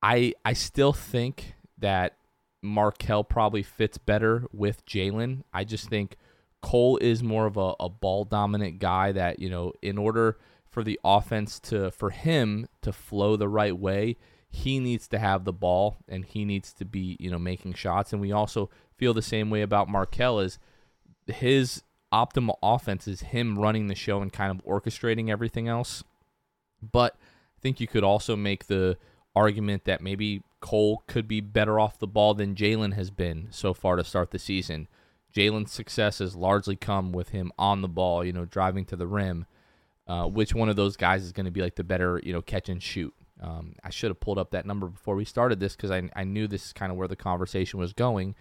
I 0.02 0.34
I 0.44 0.52
still 0.52 0.92
think 0.92 1.54
that 1.78 2.16
Markelle 2.64 3.24
probably 3.24 3.62
fits 3.62 3.98
better 3.98 4.46
with 4.52 4.84
Jalen. 4.86 5.42
I 5.52 5.64
just 5.64 5.88
think 5.88 6.16
Cole 6.62 6.96
is 6.96 7.22
more 7.22 7.46
of 7.46 7.56
a, 7.56 7.74
a 7.78 7.88
ball 7.88 8.24
dominant 8.24 8.78
guy 8.78 9.12
that 9.12 9.38
you 9.38 9.50
know, 9.50 9.72
in 9.82 9.98
order 9.98 10.38
for 10.66 10.82
the 10.82 10.98
offense 11.04 11.60
to 11.60 11.90
for 11.90 12.10
him 12.10 12.66
to 12.82 12.92
flow 12.92 13.36
the 13.36 13.48
right 13.48 13.78
way, 13.78 14.16
he 14.48 14.80
needs 14.80 15.06
to 15.08 15.18
have 15.18 15.44
the 15.44 15.52
ball 15.52 15.98
and 16.08 16.24
he 16.24 16.44
needs 16.44 16.72
to 16.72 16.84
be 16.84 17.16
you 17.20 17.30
know 17.30 17.38
making 17.38 17.74
shots. 17.74 18.12
And 18.12 18.20
we 18.20 18.32
also 18.32 18.70
feel 18.96 19.12
the 19.12 19.22
same 19.22 19.50
way 19.50 19.62
about 19.62 19.88
Markelle 19.88 20.40
is 20.40 20.58
his 21.26 21.82
optimal 22.12 22.56
offense 22.62 23.08
is 23.08 23.20
him 23.20 23.58
running 23.58 23.88
the 23.88 23.94
show 23.94 24.22
and 24.22 24.32
kind 24.32 24.50
of 24.50 24.64
orchestrating 24.64 25.28
everything 25.28 25.68
else. 25.68 26.02
But 26.80 27.14
I 27.58 27.60
think 27.60 27.80
you 27.80 27.86
could 27.86 28.04
also 28.04 28.36
make 28.36 28.66
the 28.66 28.96
argument 29.36 29.84
that 29.84 30.00
maybe 30.00 30.42
Cole 30.64 31.04
could 31.06 31.28
be 31.28 31.42
better 31.42 31.78
off 31.78 31.98
the 31.98 32.06
ball 32.06 32.32
than 32.32 32.54
Jalen 32.54 32.94
has 32.94 33.10
been 33.10 33.48
so 33.50 33.74
far 33.74 33.96
to 33.96 34.02
start 34.02 34.30
the 34.30 34.38
season. 34.38 34.88
Jalen's 35.30 35.70
success 35.70 36.20
has 36.20 36.36
largely 36.36 36.74
come 36.74 37.12
with 37.12 37.28
him 37.28 37.52
on 37.58 37.82
the 37.82 37.88
ball, 37.88 38.24
you 38.24 38.32
know, 38.32 38.46
driving 38.46 38.86
to 38.86 38.96
the 38.96 39.06
rim. 39.06 39.44
Uh, 40.06 40.24
which 40.24 40.54
one 40.54 40.70
of 40.70 40.76
those 40.76 40.96
guys 40.96 41.22
is 41.22 41.32
going 41.32 41.44
to 41.44 41.52
be 41.52 41.60
like 41.60 41.74
the 41.74 41.84
better, 41.84 42.18
you 42.24 42.32
know, 42.32 42.40
catch 42.40 42.70
and 42.70 42.82
shoot? 42.82 43.12
Um, 43.42 43.74
I 43.84 43.90
should 43.90 44.08
have 44.10 44.20
pulled 44.20 44.38
up 44.38 44.52
that 44.52 44.64
number 44.64 44.86
before 44.86 45.16
we 45.16 45.26
started 45.26 45.60
this 45.60 45.76
because 45.76 45.90
I, 45.90 46.08
I 46.16 46.24
knew 46.24 46.48
this 46.48 46.64
is 46.64 46.72
kind 46.72 46.90
of 46.90 46.96
where 46.96 47.08
the 47.08 47.14
conversation 47.14 47.78
was 47.78 47.92
going. 47.92 48.34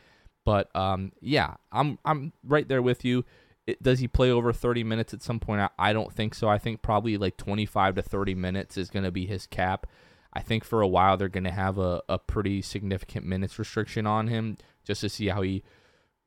But 0.46 0.74
um, 0.74 1.12
yeah, 1.20 1.56
I'm 1.74 2.00
I'm 2.06 2.32
right 2.42 2.70
there 2.70 2.82
with 2.82 3.04
you. 3.04 3.26
It, 3.68 3.84
does 3.84 4.00
he 4.00 4.08
play 4.08 4.32
over 4.32 4.54
30 4.54 4.86
minutes 4.86 5.14
at 5.14 5.22
some 5.22 5.42
point? 5.42 5.60
I, 5.60 5.70
I 5.78 5.92
don't 5.92 6.14
think 6.14 6.36
so. 6.36 6.48
I 6.48 6.58
think 6.58 6.82
probably 6.82 7.18
like 7.18 7.36
25 7.36 7.96
to 7.96 8.02
30 8.02 8.34
minutes 8.34 8.78
is 8.78 8.90
going 8.90 9.04
to 9.04 9.12
be 9.12 9.26
his 9.26 9.46
cap. 9.46 9.88
I 10.34 10.42
think 10.42 10.64
for 10.64 10.82
a 10.82 10.88
while 10.88 11.16
they're 11.18 11.30
going 11.30 11.44
to 11.44 11.52
have 11.52 11.78
a, 11.78 12.02
a 12.10 12.18
pretty 12.18 12.62
significant 12.62 13.26
minutes 13.26 13.60
restriction 13.60 14.08
on 14.08 14.28
him 14.28 14.58
just 14.84 15.02
to 15.02 15.10
see 15.10 15.28
how 15.28 15.42
he 15.42 15.64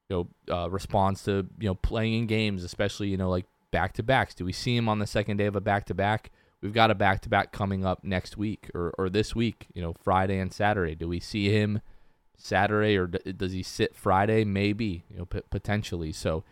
you 0.09 0.29
know 0.49 0.55
uh, 0.55 0.71
responds 0.71 1.25
to 1.25 1.47
you 1.59 1.69
know 1.69 1.75
playing 1.75 2.15
in 2.15 2.27
games, 2.27 2.65
especially 2.65 3.09
you 3.09 3.17
know 3.17 3.31
like 3.31 3.47
back 3.71 3.93
to 3.95 4.03
backs. 4.03 4.35
Do 4.35 4.45
we 4.45 4.53
see 4.53 4.77
him 4.77 4.89
on 4.89 4.99
the 5.01 5.07
second 5.07 5.37
day 5.37 5.47
of 5.47 5.57
a 5.57 5.61
back 5.61 5.87
to 5.87 5.95
back? 5.95 6.31
We've 6.63 6.73
got 6.73 6.91
a 6.91 6.95
back 6.95 7.21
to 7.23 7.29
back 7.29 7.53
coming 7.53 7.85
up 7.85 8.03
next 8.03 8.37
week 8.37 8.71
or, 8.75 8.95
or 8.97 9.11
this 9.11 9.37
week, 9.37 9.67
you 9.75 9.83
know, 9.83 9.93
Friday 10.03 10.39
and 10.39 10.53
Saturday. 10.53 10.95
Do 10.95 11.07
we 11.07 11.21
see 11.21 11.51
him 11.51 11.83
Saturday 12.37 12.97
or 12.97 13.07
d- 13.09 13.33
does 13.33 13.53
he 13.53 13.63
sit 13.63 13.95
Friday? 13.95 14.45
Maybe, 14.45 15.05
you 15.11 15.19
know, 15.19 15.27
p- 15.27 15.43
potentially. 15.51 16.13
So, 16.13 16.45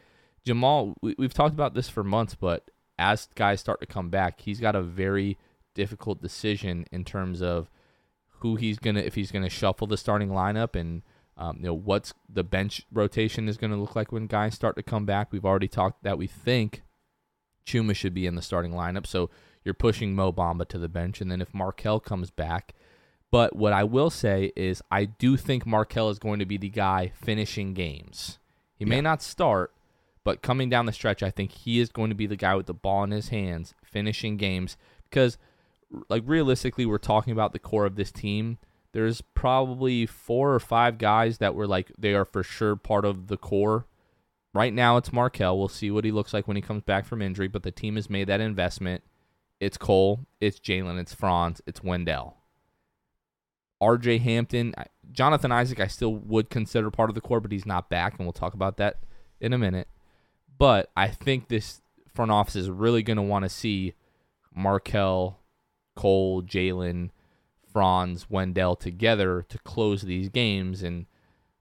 Jamahl, 0.46 0.94
we, 1.00 1.14
we've 1.18 1.32
talked 1.32 1.54
about 1.54 1.74
this 1.74 1.88
for 1.88 2.04
months, 2.04 2.34
but 2.34 2.70
as 2.98 3.28
guys 3.34 3.60
start 3.60 3.80
to 3.80 3.86
come 3.86 4.10
back, 4.10 4.42
he's 4.42 4.60
got 4.60 4.76
a 4.76 4.82
very 4.82 5.38
difficult 5.74 6.20
decision 6.22 6.86
in 6.92 7.04
terms 7.04 7.42
of 7.42 7.68
who 8.40 8.56
he's 8.56 8.78
gonna 8.78 9.00
if 9.00 9.14
he's 9.14 9.30
gonna 9.32 9.48
shuffle 9.48 9.86
the 9.86 9.96
starting 9.96 10.28
lineup 10.30 10.78
and 10.78 11.02
um, 11.36 11.56
you 11.58 11.64
know 11.64 11.74
what's 11.74 12.14
the 12.28 12.44
bench 12.44 12.82
rotation 12.92 13.48
is 13.48 13.56
gonna 13.56 13.76
look 13.76 13.96
like 13.96 14.12
when 14.12 14.26
guys 14.26 14.54
start 14.54 14.76
to 14.76 14.82
come 14.82 15.04
back. 15.04 15.32
We've 15.32 15.44
already 15.44 15.68
talked 15.68 16.02
that 16.04 16.18
we 16.18 16.26
think 16.26 16.82
Chuma 17.66 17.94
should 17.96 18.14
be 18.14 18.26
in 18.26 18.34
the 18.34 18.42
starting 18.42 18.72
lineup, 18.72 19.06
so 19.06 19.30
you're 19.64 19.74
pushing 19.74 20.14
Mo 20.14 20.32
Bamba 20.32 20.68
to 20.68 20.78
the 20.78 20.88
bench, 20.88 21.20
and 21.20 21.30
then 21.30 21.40
if 21.40 21.54
Markelle 21.54 22.00
comes 22.00 22.30
back. 22.30 22.74
But 23.30 23.56
what 23.56 23.72
I 23.72 23.82
will 23.84 24.10
say 24.10 24.52
is, 24.54 24.82
I 24.90 25.06
do 25.06 25.36
think 25.36 25.66
Markelle 25.66 26.10
is 26.10 26.18
going 26.18 26.38
to 26.38 26.44
be 26.46 26.58
the 26.58 26.68
guy 26.68 27.10
finishing 27.16 27.72
games. 27.74 28.38
He 28.76 28.84
may 28.84 28.96
Yeah. 28.96 29.00
not 29.00 29.22
start, 29.22 29.72
but 30.22 30.42
coming 30.42 30.68
down 30.68 30.86
the 30.86 30.92
stretch, 30.92 31.22
I 31.22 31.30
think 31.30 31.50
he 31.50 31.80
is 31.80 31.88
going 31.88 32.10
to 32.10 32.14
be 32.14 32.26
the 32.26 32.36
guy 32.36 32.54
with 32.54 32.66
the 32.66 32.74
ball 32.74 33.02
in 33.02 33.10
his 33.10 33.30
hands, 33.30 33.74
finishing 33.82 34.36
games. 34.36 34.76
Because, 35.08 35.36
like, 36.08 36.22
realistically, 36.26 36.86
we're 36.86 36.98
talking 36.98 37.32
about 37.32 37.52
the 37.52 37.58
core 37.58 37.86
of 37.86 37.96
this 37.96 38.12
team. 38.12 38.58
There's 38.92 39.20
probably 39.20 40.06
four 40.06 40.54
or 40.54 40.60
five 40.60 40.98
guys 40.98 41.38
that 41.38 41.54
were 41.54 41.66
like, 41.66 41.92
they 41.98 42.14
are 42.14 42.24
for 42.24 42.42
sure 42.42 42.76
part 42.76 43.04
of 43.04 43.26
the 43.26 43.36
core. 43.36 43.86
Right 44.52 44.72
now, 44.72 44.96
it's 44.96 45.12
Markelle. 45.12 45.58
We'll 45.58 45.68
see 45.68 45.90
what 45.90 46.04
he 46.04 46.12
looks 46.12 46.32
like 46.32 46.46
when 46.46 46.56
he 46.56 46.62
comes 46.62 46.82
back 46.84 47.04
from 47.04 47.20
injury, 47.20 47.48
but 47.48 47.64
the 47.64 47.72
team 47.72 47.96
has 47.96 48.08
made 48.08 48.28
that 48.28 48.40
investment. 48.40 49.02
It's 49.58 49.76
Cole, 49.76 50.26
it's 50.40 50.60
Jalen, 50.60 51.00
it's 51.00 51.14
Franz, 51.14 51.60
it's 51.66 51.82
Wendell. 51.82 52.36
RJ 53.82 54.20
Hampton, 54.20 54.74
Jonathan 55.10 55.52
Isaac, 55.52 55.80
I 55.80 55.88
still 55.88 56.14
would 56.14 56.50
consider 56.50 56.90
part 56.90 57.10
of 57.10 57.14
the 57.14 57.20
core, 57.20 57.40
but 57.40 57.52
he's 57.52 57.66
not 57.66 57.90
back, 57.90 58.14
and 58.16 58.26
we'll 58.26 58.32
talk 58.32 58.54
about 58.54 58.76
that 58.76 58.98
in 59.40 59.52
a 59.52 59.58
minute. 59.58 59.88
But 60.56 60.90
I 60.96 61.08
think 61.08 61.48
this 61.48 61.80
front 62.14 62.30
office 62.30 62.56
is 62.56 62.70
really 62.70 63.02
going 63.02 63.16
to 63.16 63.22
want 63.22 63.44
to 63.44 63.48
see 63.48 63.94
Markelle, 64.54 65.38
Cole, 65.94 66.42
Jalen, 66.42 67.10
Franz, 67.72 68.30
Wendell 68.30 68.76
together 68.76 69.44
to 69.48 69.58
close 69.58 70.02
these 70.02 70.28
games. 70.28 70.82
And 70.82 71.06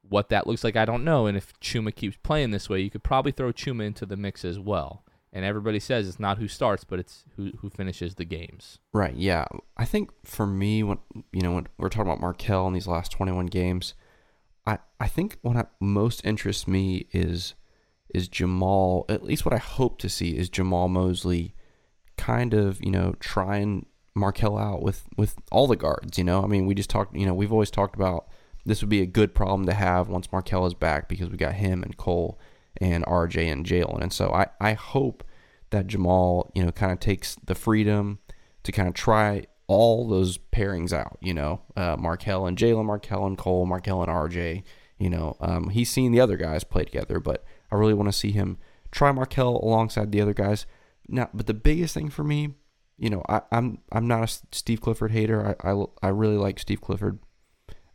what 0.08 0.30
that 0.30 0.48
looks 0.48 0.64
like, 0.64 0.76
I 0.76 0.86
don't 0.86 1.04
know. 1.04 1.26
And 1.26 1.36
if 1.36 1.60
Chuma 1.60 1.94
keeps 1.94 2.18
playing 2.24 2.52
this 2.52 2.70
way, 2.70 2.82
you 2.82 2.90
could 2.90 3.04
probably 3.04 3.32
throw 3.32 3.52
Chuma 3.52 3.86
into 3.86 4.06
the 4.06 4.18
mix 4.18 4.46
as 4.46 4.60
well. 4.60 5.04
And 5.36 5.44
everybody 5.44 5.80
says 5.80 6.08
it's 6.08 6.20
not 6.20 6.38
who 6.38 6.48
starts, 6.48 6.84
but 6.84 7.00
it's 7.00 7.26
who 7.36 7.52
who 7.60 7.70
finishes 7.72 8.16
the 8.16 8.26
games. 8.26 8.78
Right. 8.94 9.16
Yeah. 9.16 9.46
I 9.76 9.84
think 9.84 10.12
for 10.24 10.46
me, 10.46 10.84
when 10.84 11.00
you 11.32 11.42
know 11.42 11.54
when 11.54 11.68
we're 11.80 11.90
talking 11.90 12.12
about 12.12 12.22
Markelle 12.22 12.68
in 12.68 12.74
these 12.74 12.86
last 12.86 13.12
21 13.12 13.48
games, 13.48 13.96
I 14.68 14.78
I 15.00 15.08
think 15.08 15.40
what 15.42 15.72
most 15.80 16.24
interests 16.24 16.68
me 16.68 17.08
is 17.12 17.56
is 18.14 18.30
Jamahl. 18.30 19.10
At 19.10 19.24
least 19.24 19.44
what 19.44 19.56
I 19.56 19.58
hope 19.58 19.98
to 20.00 20.10
see 20.10 20.38
is 20.38 20.52
Jamahl 20.52 20.88
Mosley, 20.88 21.56
kind 22.16 22.54
of 22.54 22.80
you 22.84 22.92
know 22.92 23.16
trying 23.20 23.88
Markelle 24.16 24.58
out 24.58 24.82
with 24.82 25.08
with 25.18 25.36
all 25.52 25.68
the 25.68 25.76
guards. 25.76 26.18
You 26.18 26.24
know, 26.24 26.44
I 26.44 26.48
mean, 26.48 26.66
we 26.66 26.76
just 26.76 26.90
talked. 26.90 27.16
You 27.16 27.26
know, 27.26 27.34
we've 27.34 27.52
always 27.52 27.72
talked 27.72 27.96
about 27.96 28.28
this 28.66 28.82
would 28.82 28.90
be 28.90 29.02
a 29.02 29.06
good 29.06 29.36
problem 29.36 29.66
to 29.66 29.74
have 29.74 30.08
once 30.08 30.32
Markelle 30.32 30.66
is 30.66 30.74
back 30.74 31.10
because 31.10 31.30
we 31.30 31.38
got 31.38 31.54
him 31.54 31.84
and 31.84 31.98
Cole 31.98 32.40
and 32.78 33.06
RJ 33.06 33.52
and 33.52 33.66
Jalen. 33.66 34.02
And 34.02 34.14
so 34.14 34.32
I, 34.34 34.48
I 34.60 34.74
hope 34.74 35.24
that 35.72 35.88
Jamahl, 35.88 36.50
you 36.56 36.64
know, 36.64 36.72
kind 36.72 36.92
of 36.92 37.00
takes 37.00 37.36
the 37.44 37.56
freedom 37.56 38.20
to 38.64 38.72
kind 38.72 38.88
of 38.88 38.94
try 38.94 39.46
all 39.68 40.08
those 40.08 40.38
pairings 40.38 40.94
out, 40.94 41.18
you 41.22 41.34
know, 41.34 41.62
uh, 41.76 41.96
Markelle 41.98 42.46
and 42.46 42.58
Jalen, 42.58 42.86
Markelle 42.86 43.26
and 43.26 43.38
Cole, 43.38 43.66
Markelle 43.66 44.02
and 44.02 44.12
RJ, 44.12 44.64
you 44.98 45.10
know, 45.10 45.36
um, 45.40 45.70
he's 45.70 45.90
seen 45.90 46.12
the 46.12 46.20
other 46.20 46.38
guys 46.38 46.64
play 46.64 46.84
together, 46.84 47.20
but 47.20 47.44
I 47.72 47.76
really 47.76 47.94
want 47.94 48.08
to 48.08 48.18
see 48.18 48.32
him 48.32 48.58
try 48.92 49.12
Markelle 49.12 49.60
alongside 49.64 50.12
the 50.12 50.22
other 50.22 50.34
guys. 50.34 50.66
Now, 51.08 51.30
but 51.34 51.48
the 51.48 51.54
biggest 51.54 51.94
thing 51.94 52.10
for 52.10 52.24
me, 52.24 52.56
you 53.04 53.10
know, 53.10 53.22
I, 53.28 53.42
I'm 53.52 53.80
I'm 53.92 54.08
not 54.08 54.24
a 54.30 54.40
Steve 54.54 54.80
Clifford 54.80 55.12
hater. 55.12 55.56
I, 55.62 55.72
I, 55.72 55.84
I 56.02 56.08
really 56.08 56.38
like 56.38 56.58
Steve 56.60 56.80
Clifford. 56.80 57.20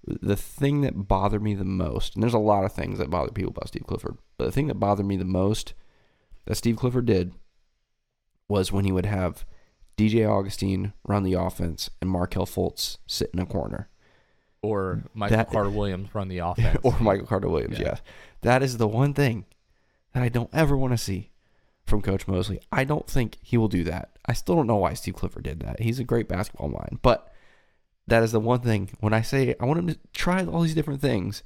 The 0.06 0.36
thing 0.36 0.82
that 0.82 1.08
bothered 1.08 1.42
me 1.42 1.54
the 1.54 1.64
most, 1.64 2.14
and 2.14 2.22
there's 2.22 2.34
a 2.34 2.38
lot 2.38 2.64
of 2.64 2.72
things 2.72 2.98
that 2.98 3.08
bother 3.10 3.32
people 3.32 3.50
about 3.50 3.68
Steve 3.68 3.86
Clifford, 3.86 4.18
but 4.36 4.44
the 4.44 4.52
thing 4.52 4.66
that 4.68 4.74
bothered 4.80 5.06
me 5.06 5.16
the 5.16 5.24
most 5.24 5.72
that 6.46 6.56
Steve 6.56 6.76
Clifford 6.76 7.06
did 7.06 7.32
was 8.48 8.70
when 8.72 8.84
he 8.84 8.92
would 8.92 9.06
have 9.06 9.44
DJ 9.96 10.28
Augustin 10.28 10.92
run 11.06 11.22
the 11.24 11.34
offense 11.34 11.90
and 12.00 12.10
Markelle 12.10 12.46
Fultz 12.46 12.98
sit 13.06 13.30
in 13.32 13.40
a 13.40 13.46
corner. 13.46 13.88
Or 14.62 15.04
Michael 15.14 15.36
That- 15.36 15.50
Carter 15.50 15.70
Williams 15.70 16.14
run 16.14 16.28
the 16.28 16.38
offense. 16.44 16.78
or 16.82 16.96
Michael 17.00 17.26
Carter 17.26 17.48
Williams, 17.48 17.78
Yeah. 17.78 17.86
yes. 17.88 18.00
That 18.42 18.62
is 18.62 18.76
the 18.76 18.88
one 18.88 19.14
thing 19.14 19.44
that 20.14 20.22
I 20.22 20.28
don't 20.28 20.50
ever 20.52 20.76
want 20.76 20.92
to 20.94 20.98
see 20.98 21.30
from 21.88 22.02
Coach 22.02 22.28
Mosley. 22.28 22.60
I 22.70 22.84
don't 22.84 23.06
think 23.06 23.38
he 23.42 23.56
will 23.56 23.68
do 23.68 23.84
that. 23.84 24.10
I 24.26 24.32
still 24.32 24.56
don't 24.56 24.66
know 24.66 24.76
why 24.76 24.94
Steve 24.94 25.14
Clifford 25.14 25.44
did 25.44 25.60
that. 25.60 25.80
He's 25.80 25.98
a 25.98 26.04
great 26.04 26.28
basketball 26.28 26.68
mind, 26.68 27.00
but 27.02 27.32
that 28.06 28.22
is 28.22 28.32
the 28.32 28.40
one 28.40 28.60
thing. 28.60 28.90
When 29.00 29.12
I 29.12 29.22
say 29.22 29.54
I 29.60 29.64
want 29.64 29.78
him 29.78 29.88
to 29.88 29.98
try 30.12 30.44
all 30.44 30.62
these 30.62 30.74
different 30.74 31.00
things, 31.00 31.42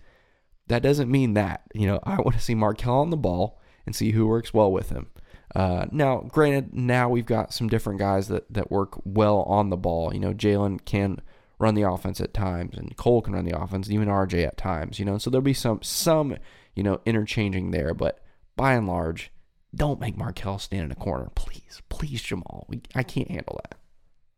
that 0.68 0.82
doesn't 0.82 1.10
mean 1.10 1.34
that. 1.34 1.62
You 1.74 1.86
know, 1.86 2.00
I 2.04 2.16
want 2.16 2.34
to 2.34 2.40
see 2.40 2.54
Markelle 2.54 3.00
on 3.00 3.10
the 3.10 3.16
ball 3.16 3.60
and 3.86 3.94
see 3.94 4.12
who 4.12 4.26
works 4.26 4.54
well 4.54 4.70
with 4.70 4.90
him. 4.90 5.08
Uh, 5.54 5.86
now, 5.90 6.20
granted, 6.28 6.72
now 6.72 7.08
we've 7.08 7.26
got 7.26 7.52
some 7.52 7.68
different 7.68 7.98
guys 7.98 8.28
that, 8.28 8.50
that 8.52 8.70
work 8.70 8.94
well 9.04 9.42
on 9.42 9.70
the 9.70 9.76
ball. 9.76 10.14
You 10.14 10.20
know, 10.20 10.32
Jalen 10.32 10.84
can 10.84 11.20
run 11.58 11.74
the 11.74 11.88
offense 11.88 12.20
at 12.20 12.32
times, 12.32 12.76
and 12.76 12.96
Cole 12.96 13.22
can 13.22 13.34
run 13.34 13.44
the 13.44 13.58
offense, 13.58 13.90
even 13.90 14.08
RJ 14.08 14.46
at 14.46 14.56
times. 14.56 14.98
You 14.98 15.04
know, 15.04 15.18
so 15.18 15.30
there'll 15.30 15.42
be 15.42 15.52
some 15.52 15.82
some 15.82 16.36
you 16.74 16.82
know 16.82 17.00
interchanging 17.04 17.70
there, 17.70 17.92
but 17.92 18.20
by 18.56 18.74
and 18.74 18.86
large, 18.86 19.30
don't 19.74 20.00
make 20.00 20.16
Markelle 20.16 20.58
stand 20.58 20.84
in 20.84 20.90
a 20.92 20.94
corner, 20.96 21.30
please, 21.34 21.80
please, 21.88 22.22
Jamahl. 22.22 22.64
We, 22.68 22.82
I 22.94 23.02
can't 23.02 23.30
handle 23.30 23.60
that. 23.64 23.78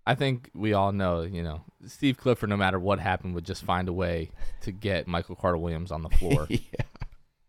I 0.07 0.15
think 0.15 0.51
we 0.55 0.75
all 0.75 0.93
know, 0.93 1.23
you 1.23 1.43
know, 1.43 1.63
Steve 1.87 2.19
Clifford, 2.19 2.51
no 2.51 2.57
matter 2.57 2.79
what 2.79 2.99
happened, 3.01 3.35
would 3.35 3.47
just 3.47 3.65
find 3.65 3.89
a 3.89 3.93
way 3.93 4.31
to 4.63 4.71
get 4.71 5.09
Michael 5.09 5.35
Carter 5.35 5.57
Williams 5.57 5.91
on 5.91 6.03
the 6.03 6.09
floor. 6.19 6.47
yeah. 6.51 6.61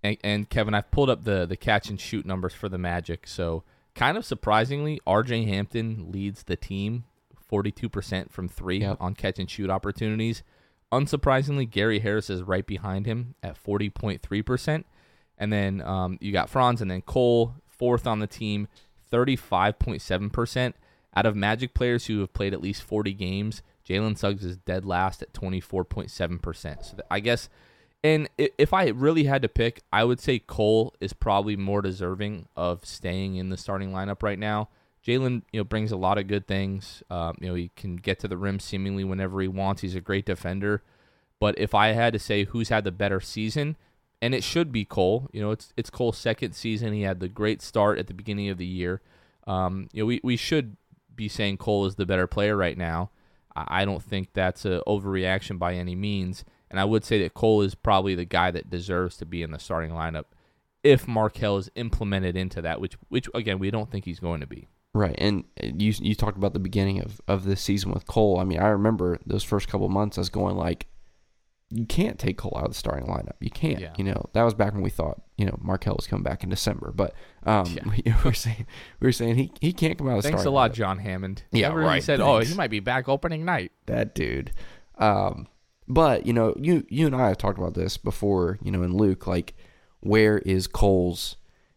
and, 0.04 0.18
and 0.24 0.50
Kevin, 0.50 0.74
I've 0.74 0.90
pulled 0.90 1.10
up 1.10 1.26
the 1.26 1.46
the 1.46 1.58
catch 1.58 1.90
and 1.90 2.00
shoot 2.00 2.26
numbers 2.26 2.54
for 2.54 2.70
the 2.70 2.78
Magic. 2.78 3.28
So, 3.28 3.64
kind 3.94 4.18
of 4.18 4.24
surprisingly, 4.26 5.02
RJ 5.06 5.48
Hampton 5.48 6.12
leads 6.14 6.44
the 6.44 6.56
team, 6.56 7.04
forty 7.46 7.72
two 7.72 7.90
percent 7.90 8.32
from 8.32 8.48
three 8.48 8.80
Yep. 8.80 8.98
on 9.02 9.16
catch 9.16 9.38
and 9.38 9.50
shoot 9.52 9.70
opportunities. 9.70 10.42
Unsurprisingly, 10.94 11.70
Gary 11.70 12.00
Harris 12.00 12.30
is 12.30 12.42
right 12.42 12.66
behind 12.66 13.06
him 13.06 13.36
at 13.44 13.58
forty 13.58 13.90
point 13.90 14.22
three 14.22 14.42
percent, 14.42 14.86
and 15.38 15.52
then 15.52 15.82
um, 15.82 16.18
you 16.22 16.32
got 16.32 16.50
Franz 16.50 16.82
and 16.82 16.90
then 16.90 17.02
Cole 17.02 17.56
fourth 17.78 18.06
on 18.08 18.20
the 18.20 18.28
team, 18.28 18.68
thirty 19.10 19.36
five 19.36 19.80
point 19.80 20.02
seven 20.02 20.30
percent. 20.30 20.76
Out 21.16 21.26
of 21.26 21.36
Magic 21.36 21.74
players 21.74 22.08
who 22.08 22.20
have 22.20 22.34
played 22.34 22.54
at 22.54 22.62
least 22.62 22.84
forty 22.84 23.14
games, 23.14 23.62
Jalen 23.88 24.18
Suggs 24.18 24.44
is 24.44 24.58
dead 24.58 24.86
last 24.86 25.22
at 25.22 25.34
twenty 25.34 25.60
four 25.60 25.86
point 25.86 26.12
seven 26.12 26.40
percent. 26.40 26.86
So 26.86 26.92
th- 26.94 27.08
I 27.10 27.20
guess. 27.20 27.50
And 28.04 28.30
if 28.38 28.72
I 28.72 28.90
really 28.90 29.24
had 29.24 29.42
to 29.42 29.50
pick, 29.50 29.82
I 29.92 30.04
would 30.04 30.20
say 30.20 30.38
Cole 30.38 30.94
is 31.02 31.12
probably 31.12 31.56
more 31.56 31.82
deserving 31.82 32.48
of 32.56 32.86
staying 32.86 33.38
in 33.38 33.50
the 33.50 33.58
starting 33.58 33.92
lineup 33.92 34.22
right 34.22 34.38
now. 34.38 34.70
Jalen, 35.04 35.42
you 35.52 35.60
know, 35.60 35.64
brings 35.64 35.92
a 35.92 35.98
lot 35.98 36.20
of 36.20 36.28
good 36.28 36.46
things. 36.46 37.02
Um, 37.10 37.36
you 37.42 37.48
know, 37.48 37.56
he 37.56 37.72
can 37.76 37.96
get 37.96 38.20
to 38.20 38.28
the 38.28 38.38
rim 38.38 38.60
seemingly 38.60 39.04
whenever 39.04 39.42
he 39.42 39.48
wants. 39.48 39.82
He's 39.82 39.96
a 39.96 40.02
great 40.02 40.26
defender. 40.28 40.84
But 41.40 41.58
if 41.58 41.74
I 41.74 41.94
had 41.94 42.14
to 42.14 42.20
say 42.20 42.44
who's 42.44 42.70
had 42.70 42.84
the 42.84 42.92
better 42.92 43.20
season, 43.20 43.76
and 44.26 44.34
it 44.34 44.44
should 44.44 44.72
be 44.72 44.86
Cole. 44.86 45.30
You 45.32 45.42
know, 45.42 45.52
it's 45.52 45.72
it's 45.78 45.92
Cole's 45.92 46.18
second 46.18 46.54
season. 46.54 46.94
He 46.94 47.04
had 47.04 47.20
the 47.20 47.28
great 47.28 47.62
start 47.62 48.00
at 48.00 48.08
the 48.08 48.14
beginning 48.16 48.50
of 48.50 48.58
the 48.58 48.66
year. 48.66 49.02
Um, 49.46 49.88
you 49.94 50.02
know, 50.02 50.08
we, 50.08 50.20
we 50.24 50.36
should 50.36 50.78
be 51.16 51.28
saying 51.28 51.58
Cole 51.58 51.86
is 51.86 51.94
the 51.94 52.08
better 52.08 52.26
player 52.26 52.58
right 52.58 52.76
now. 52.76 53.12
I, 53.56 53.86
don't 53.86 54.02
think 54.02 54.34
that's 54.34 54.66
an 54.66 54.82
overreaction 54.88 55.60
by 55.60 55.76
any 55.76 55.96
means. 55.96 56.44
And 56.72 56.80
I 56.80 56.86
would 56.86 57.06
say 57.06 57.22
that 57.22 57.36
Cole 57.36 57.62
is 57.62 57.76
probably 57.76 58.16
the 58.16 58.26
guy 58.26 58.50
that 58.50 58.70
deserves 58.70 59.16
to 59.18 59.28
be 59.28 59.44
in 59.44 59.52
the 59.52 59.60
starting 59.60 59.92
lineup 59.92 60.26
if 60.84 61.08
Markelle 61.08 61.58
is 61.58 61.70
implemented 61.76 62.36
into 62.36 62.64
that, 62.64 62.82
which 62.82 62.98
which 63.10 63.30
again 63.36 63.60
we 63.60 63.70
don't 63.70 63.92
think 63.92 64.06
he's 64.06 64.20
going 64.20 64.42
to 64.42 64.48
be. 64.48 64.68
Right, 64.96 65.16
and 65.20 65.44
you 65.62 65.94
you 66.00 66.16
talked 66.16 66.38
about 66.38 66.54
the 66.54 66.60
beginning 66.60 67.00
of, 67.00 67.22
of 67.28 67.46
this 67.46 67.62
season 67.62 67.92
with 67.92 68.08
Cole. 68.08 68.40
I 68.40 68.44
mean, 68.44 68.60
I 68.60 68.70
remember 68.70 69.20
those 69.24 69.44
first 69.44 69.68
couple 69.68 69.88
months 69.88 70.18
as 70.18 70.30
going 70.30 70.58
like, 70.58 70.88
you 71.76 71.86
can't 71.86 72.18
take 72.18 72.38
Cole 72.38 72.54
out 72.56 72.66
of 72.66 72.72
the 72.72 72.78
starting 72.78 73.08
lineup. 73.08 73.36
You 73.40 73.50
can't. 73.50 73.80
Yeah. 73.80 73.94
You 73.98 74.06
know, 74.06 74.30
that 74.34 74.44
was 74.44 74.54
back 74.54 74.74
when 74.74 74.82
we 74.82 74.90
thought 74.90 75.22
you 75.38 75.46
know 75.46 75.58
Markelle 75.62 75.96
was 75.96 76.08
coming 76.08 76.24
back 76.24 76.44
in 76.44 76.50
December, 76.50 76.92
but 76.96 77.14
um, 77.46 77.66
Yeah. 77.66 77.84
we, 78.06 78.14
were 78.24 78.34
saying 78.34 78.66
we 79.00 79.08
were 79.08 79.12
saying 79.12 79.36
he, 79.36 79.52
he 79.60 79.74
can't 79.74 79.98
come 79.98 80.08
out 80.08 80.18
of 80.18 80.24
the 80.24 80.30
Thanks 80.30 80.46
a 80.46 80.50
lot, 80.50 80.72
lineup. 80.72 80.76
John 80.76 81.00
Hammond. 81.00 81.44
Yeah, 81.52 81.70
he 81.72 81.76
right, 81.76 82.04
said, 82.04 82.20
"Oh, 82.22 82.40
he 82.40 82.54
might 82.54 82.70
be 82.70 82.80
back 82.80 83.10
opening 83.10 83.46
night." 83.46 83.72
that 83.88 84.16
dude. 84.16 84.52
Um, 84.98 85.48
but 85.88 86.26
you 86.26 86.34
know, 86.34 86.56
you 86.58 86.86
you 86.90 87.06
and 87.06 87.16
I 87.16 87.28
have 87.28 87.38
talked 87.38 87.60
about 87.60 87.74
this 87.74 87.98
before. 87.98 88.58
You 88.62 88.72
know, 88.72 88.84
in 88.84 88.96
Luke, 88.96 89.28
like, 89.28 89.54
where 90.00 90.40
is 90.40 90.68
Cole's, 90.68 91.36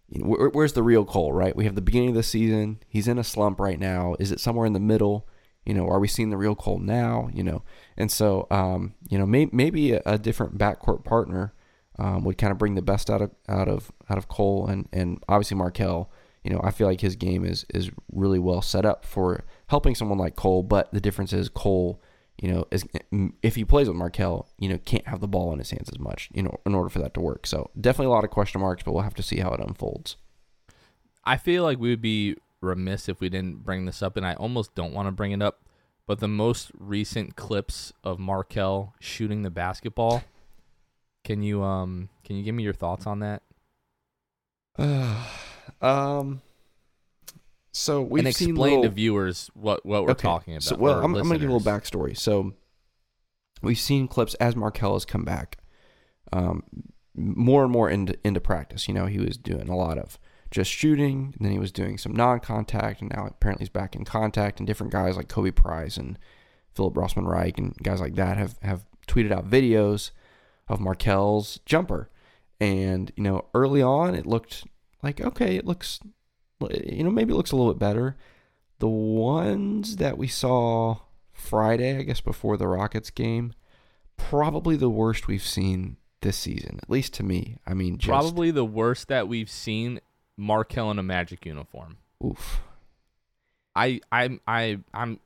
you 0.09 0.23
know, 0.23 0.29
where, 0.29 0.49
where's 0.51 0.73
the 0.75 0.83
real 0.83 1.05
Cole, 1.05 1.33
right? 1.33 1.57
We 1.57 1.65
have 1.65 1.75
the 1.75 1.81
beginning 1.83 2.11
of 2.11 2.15
the 2.15 2.23
season. 2.23 2.79
He's 2.89 3.09
in 3.09 3.19
a 3.19 3.25
slump 3.25 3.61
right 3.61 3.79
now. 3.79 4.15
Is 4.19 4.33
it 4.33 4.41
somewhere 4.41 4.67
in 4.67 4.73
the 4.73 4.81
middle? 4.81 5.27
You 5.69 5.75
know, 5.75 5.87
are 5.87 6.01
we 6.01 6.09
seeing 6.09 6.31
the 6.31 6.39
real 6.39 6.55
Cole 6.55 6.79
now? 6.79 7.29
You 7.33 7.43
know, 7.43 7.63
and 7.99 8.11
so 8.11 8.47
um, 8.51 8.95
you 9.11 9.19
know, 9.19 9.27
may, 9.27 9.51
maybe 9.53 9.93
a, 9.93 10.03
a 10.07 10.19
different 10.19 10.57
backcourt 10.57 11.05
partner 11.05 11.53
um, 11.99 12.25
would 12.25 12.39
kind 12.39 12.51
of 12.51 12.59
bring 12.59 12.75
the 12.75 12.81
best 12.81 13.11
out 13.11 13.21
of 13.21 13.31
out 13.49 13.69
of 13.69 13.93
out 14.09 14.17
of 14.17 14.29
Cole 14.29 14.67
and 14.67 14.89
and 14.95 15.23
obviously 15.29 15.59
Markelle. 15.59 16.11
You 16.43 16.55
know, 16.55 16.61
I 16.65 16.71
feel 16.71 16.87
like 16.87 17.03
his 17.03 17.17
game 17.17 17.45
is 17.45 17.67
is 17.75 17.91
really 18.11 18.39
well 18.39 18.63
set 18.63 18.87
up 18.87 19.05
for 19.05 19.45
helping 19.67 19.95
someone 19.95 20.17
like 20.17 20.37
Cole. 20.37 20.63
But 20.63 20.91
the 20.91 21.03
difference 21.03 21.35
is 21.35 21.51
Cole, 21.51 22.01
you 22.41 22.51
know, 22.51 22.67
is 22.71 22.87
if 23.43 23.55
he 23.55 23.67
plays 23.67 23.89
with 23.89 23.97
Markelle, 23.97 24.49
you 24.59 24.71
know, 24.71 24.79
can't 24.79 25.07
have 25.07 25.21
the 25.21 25.29
ball 25.29 25.53
in 25.53 25.59
his 25.59 25.71
hands 25.71 25.91
as 25.93 25.99
much, 25.99 26.31
you 26.33 26.43
know, 26.43 26.61
in 26.65 26.75
order 26.75 26.89
for 26.89 27.01
that 27.01 27.13
to 27.13 27.21
work. 27.21 27.47
So 27.47 27.71
definitely 27.79 28.07
a 28.07 28.15
lot 28.15 28.25
of 28.25 28.31
question 28.31 28.63
marks, 28.63 28.83
but 28.83 28.93
we'll 28.93 29.03
have 29.03 29.15
to 29.17 29.23
see 29.23 29.41
how 29.41 29.51
it 29.51 29.61
unfolds. 29.61 30.17
I 31.25 31.37
feel 31.37 31.63
like 31.63 31.79
we 31.79 31.91
would 31.91 32.01
be 32.01 32.37
remiss 32.61 33.09
if 33.09 33.21
we 33.21 33.29
didn't 33.29 33.65
bring 33.65 33.85
this 33.85 34.03
up, 34.03 34.17
and 34.17 34.27
I 34.27 34.35
almost 34.35 34.75
don't 34.75 34.93
want 34.93 35.07
to 35.09 35.13
bring 35.13 35.33
it 35.33 35.43
up. 35.43 35.63
But 36.07 36.21
the 36.21 36.29
most 36.29 36.71
recent 36.79 37.37
clips 37.37 37.93
of 38.03 38.19
Markelle 38.19 38.95
shooting 38.99 39.43
the 39.43 39.51
basketball, 39.51 40.25
can 41.23 41.43
you 41.43 41.63
um 41.63 42.09
can 42.25 42.37
you 42.37 42.43
give 42.43 42.55
me 42.55 42.63
your 42.63 42.73
thoughts 42.73 43.07
on 43.07 43.21
that? 43.21 43.43
um. 45.81 46.41
So 47.73 48.03
we've 48.03 48.25
and 48.25 48.35
seen 48.35 48.51
explain 48.51 48.71
little, 48.71 48.83
to 48.85 48.89
viewers 48.89 49.51
what 49.55 49.85
what 49.85 50.05
we're 50.05 50.11
okay, 50.13 50.23
talking 50.23 50.55
about. 50.55 50.63
So, 50.65 50.77
well, 50.77 50.99
I'm, 50.99 51.15
I'm 51.15 51.29
going 51.29 51.35
to 51.35 51.39
give 51.39 51.51
a 51.51 51.53
little 51.53 51.73
backstory. 51.73 52.19
So 52.19 52.55
we've 53.63 53.79
seen 53.79 54.09
clips 54.09 54.35
as 54.35 54.57
Markelle 54.57 54.95
has 54.95 55.05
come 55.05 55.25
back, 55.25 55.59
um, 56.33 56.65
more 57.15 57.63
and 57.63 57.71
more 57.71 57.89
into 57.91 58.19
into 58.25 58.41
practice. 58.41 58.89
You 58.89 58.95
know, 58.95 59.07
he 59.07 59.19
was 59.19 59.37
doing 59.37 59.69
a 59.69 59.77
lot 59.77 59.99
of 59.99 60.19
just 60.51 60.71
shooting, 60.71 61.35
and 61.37 61.45
then 61.45 61.53
he 61.53 61.59
was 61.59 61.73
doing 61.73 61.99
some 61.99 62.15
non-contact, 62.15 63.01
and 63.01 63.11
now 63.15 63.27
apparently 63.27 63.65
he's 63.65 63.69
back 63.69 63.95
in 63.95 64.05
contact. 64.05 64.59
And 64.59 64.67
different 64.67 64.93
guys 64.93 65.17
like 65.17 65.29
Khobi 65.29 65.55
Price 65.55 65.97
and 65.97 66.19
Philip 66.75 66.95
Rossman 66.95 67.27
Reich 67.27 67.59
and 67.59 67.75
guys 67.83 68.01
like 68.01 68.15
that 68.15 68.37
have 68.37 68.57
have 68.63 68.87
tweeted 69.07 69.33
out 69.33 69.51
videos 69.51 70.11
of 70.69 70.81
Markelle's 70.81 71.59
jumper. 71.67 72.09
And 72.61 73.11
you 73.17 73.23
know, 73.23 73.47
early 73.55 73.83
on, 73.83 74.15
it 74.15 74.27
looked 74.27 74.65
like 75.03 75.21
okay, 75.21 75.57
it 75.57 75.65
looks, 75.65 76.01
you 76.71 77.05
know, 77.05 77.11
maybe 77.11 77.33
it 77.33 77.37
looks 77.37 77.53
a 77.53 77.57
little 77.57 77.73
bit 77.73 77.81
better. 77.81 78.17
The 78.79 78.89
ones 78.89 79.97
that 79.97 80.17
we 80.17 80.29
saw 80.29 80.99
Friday, 81.33 81.99
I 81.99 82.03
guess 82.03 82.21
before 82.21 82.57
the 82.57 82.69
Rockets 82.69 83.11
game, 83.11 83.55
probably 84.17 84.77
the 84.77 84.91
worst 84.91 85.27
we've 85.27 85.43
seen 85.43 85.97
this 86.21 86.37
season, 86.37 86.79
at 86.83 86.91
least 86.91 87.15
to 87.15 87.23
me. 87.23 87.57
I 87.67 87.75
mean, 87.75 87.99
just, 87.99 88.09
Probably 88.09 88.51
the 88.51 88.65
worst 88.65 89.09
that 89.09 89.29
we've 89.29 89.51
seen 89.51 90.01
Markelle 90.39 90.91
in 90.91 90.99
a 90.99 91.03
Magic 91.03 91.45
uniform. 91.45 91.99
oof. 92.25 92.61
I 93.77 94.01
I 94.11 94.39
I 94.47 94.79
I'm 94.95 95.21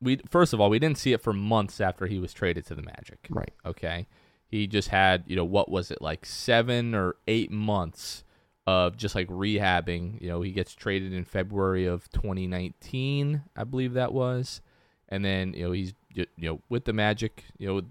we 0.00 0.18
first 0.28 0.52
of 0.52 0.60
all 0.60 0.70
we 0.70 0.78
didn't 0.78 0.98
see 0.98 1.12
it 1.12 1.20
for 1.20 1.32
months 1.32 1.80
after 1.80 2.06
he 2.06 2.18
was 2.18 2.32
traded 2.32 2.66
to 2.66 2.74
the 2.74 2.82
Magic. 2.82 3.18
Right. 3.30 3.52
Okay. 3.64 4.06
He 4.48 4.66
just 4.66 4.88
had, 4.88 5.24
you 5.26 5.34
know, 5.36 5.44
what 5.44 5.68
was 5.68 5.90
it, 5.90 6.00
like 6.00 6.24
seven 6.24 6.94
or 6.94 7.16
eight 7.26 7.50
months 7.50 8.22
of 8.66 8.96
just 8.96 9.14
like 9.14 9.28
rehabbing. 9.28 10.20
You 10.20 10.28
know, 10.28 10.42
he 10.42 10.52
gets 10.52 10.74
traded 10.74 11.12
in 11.12 11.24
February 11.24 11.86
of 11.86 12.08
2019, 12.12 13.42
I 13.56 13.64
believe 13.64 13.94
that 13.94 14.12
was. 14.12 14.60
And 15.08 15.24
then, 15.24 15.54
you 15.54 15.64
know, 15.64 15.72
he's, 15.72 15.94
you 16.14 16.26
know, 16.38 16.60
with 16.68 16.84
the 16.84 16.92
Magic, 16.92 17.44
you 17.58 17.66
know, 17.66 17.82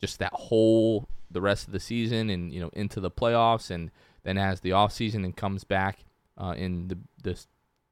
just 0.00 0.20
that 0.20 0.32
whole, 0.32 1.08
the 1.30 1.40
rest 1.40 1.66
of 1.66 1.72
the 1.72 1.80
season 1.80 2.30
and, 2.30 2.52
you 2.52 2.60
know, 2.60 2.70
into 2.72 3.00
the 3.00 3.10
playoffs 3.10 3.70
and 3.70 3.90
then 4.22 4.36
has 4.36 4.60
the 4.60 4.72
off 4.72 4.92
season 4.92 5.24
and 5.24 5.36
comes 5.36 5.64
back 5.64 6.04
uh, 6.38 6.54
in 6.56 6.88
the, 6.88 6.98
the, 7.22 7.38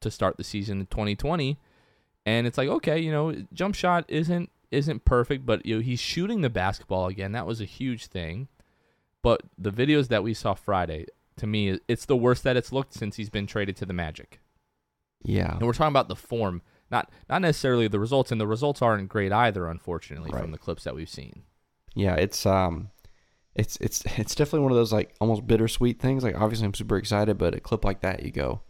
to 0.00 0.10
start 0.10 0.36
the 0.36 0.44
season 0.44 0.80
in 0.80 0.86
2020. 0.86 1.58
And 2.26 2.46
it's 2.46 2.58
like, 2.58 2.68
okay, 2.68 2.98
you 2.98 3.10
know, 3.10 3.34
jump 3.52 3.74
shot 3.74 4.04
isn't 4.08 4.50
isn't 4.70 5.04
perfect, 5.06 5.46
but 5.46 5.64
you 5.64 5.76
know 5.76 5.80
he's 5.80 5.98
shooting 6.00 6.42
the 6.42 6.50
basketball 6.50 7.06
again. 7.06 7.32
That 7.32 7.46
was 7.46 7.60
a 7.60 7.64
huge 7.64 8.06
thing. 8.06 8.48
But 9.22 9.40
the 9.56 9.70
videos 9.72 10.08
that 10.08 10.22
we 10.22 10.34
saw 10.34 10.52
Friday, 10.54 11.06
to 11.38 11.46
me, 11.46 11.78
it's 11.88 12.04
the 12.04 12.16
worst 12.16 12.44
that 12.44 12.56
it's 12.56 12.70
looked 12.70 12.92
since 12.92 13.16
he's 13.16 13.30
been 13.30 13.46
traded 13.46 13.76
to 13.76 13.86
the 13.86 13.94
Magic. 13.94 14.40
Yeah. 15.22 15.52
And 15.56 15.62
we're 15.66 15.72
talking 15.72 15.92
about 15.92 16.08
the 16.08 16.16
form, 16.16 16.60
not 16.90 17.10
not 17.30 17.40
necessarily 17.42 17.88
the 17.88 17.98
results, 17.98 18.30
and 18.30 18.40
the 18.40 18.46
results 18.46 18.82
aren't 18.82 19.08
great 19.08 19.32
either, 19.32 19.66
unfortunately, 19.68 20.30
Right. 20.30 20.42
from 20.42 20.52
the 20.52 20.58
clips 20.58 20.84
that 20.84 20.94
we've 20.94 21.08
seen. 21.08 21.42
Yeah, 21.94 22.14
it's 22.16 22.44
um 22.46 22.90
it's 23.58 23.76
it's 23.80 24.02
it's 24.16 24.34
definitely 24.34 24.60
one 24.60 24.72
of 24.72 24.78
those 24.78 24.92
like 24.92 25.14
almost 25.20 25.46
bittersweet 25.46 26.00
things. 26.00 26.22
Like 26.22 26.40
obviously 26.40 26.64
I'm 26.64 26.74
super 26.74 26.96
excited, 26.96 27.36
but 27.36 27.54
a 27.54 27.60
clip 27.60 27.84
like 27.84 28.00
that 28.00 28.22
you 28.22 28.30
go, 28.30 28.62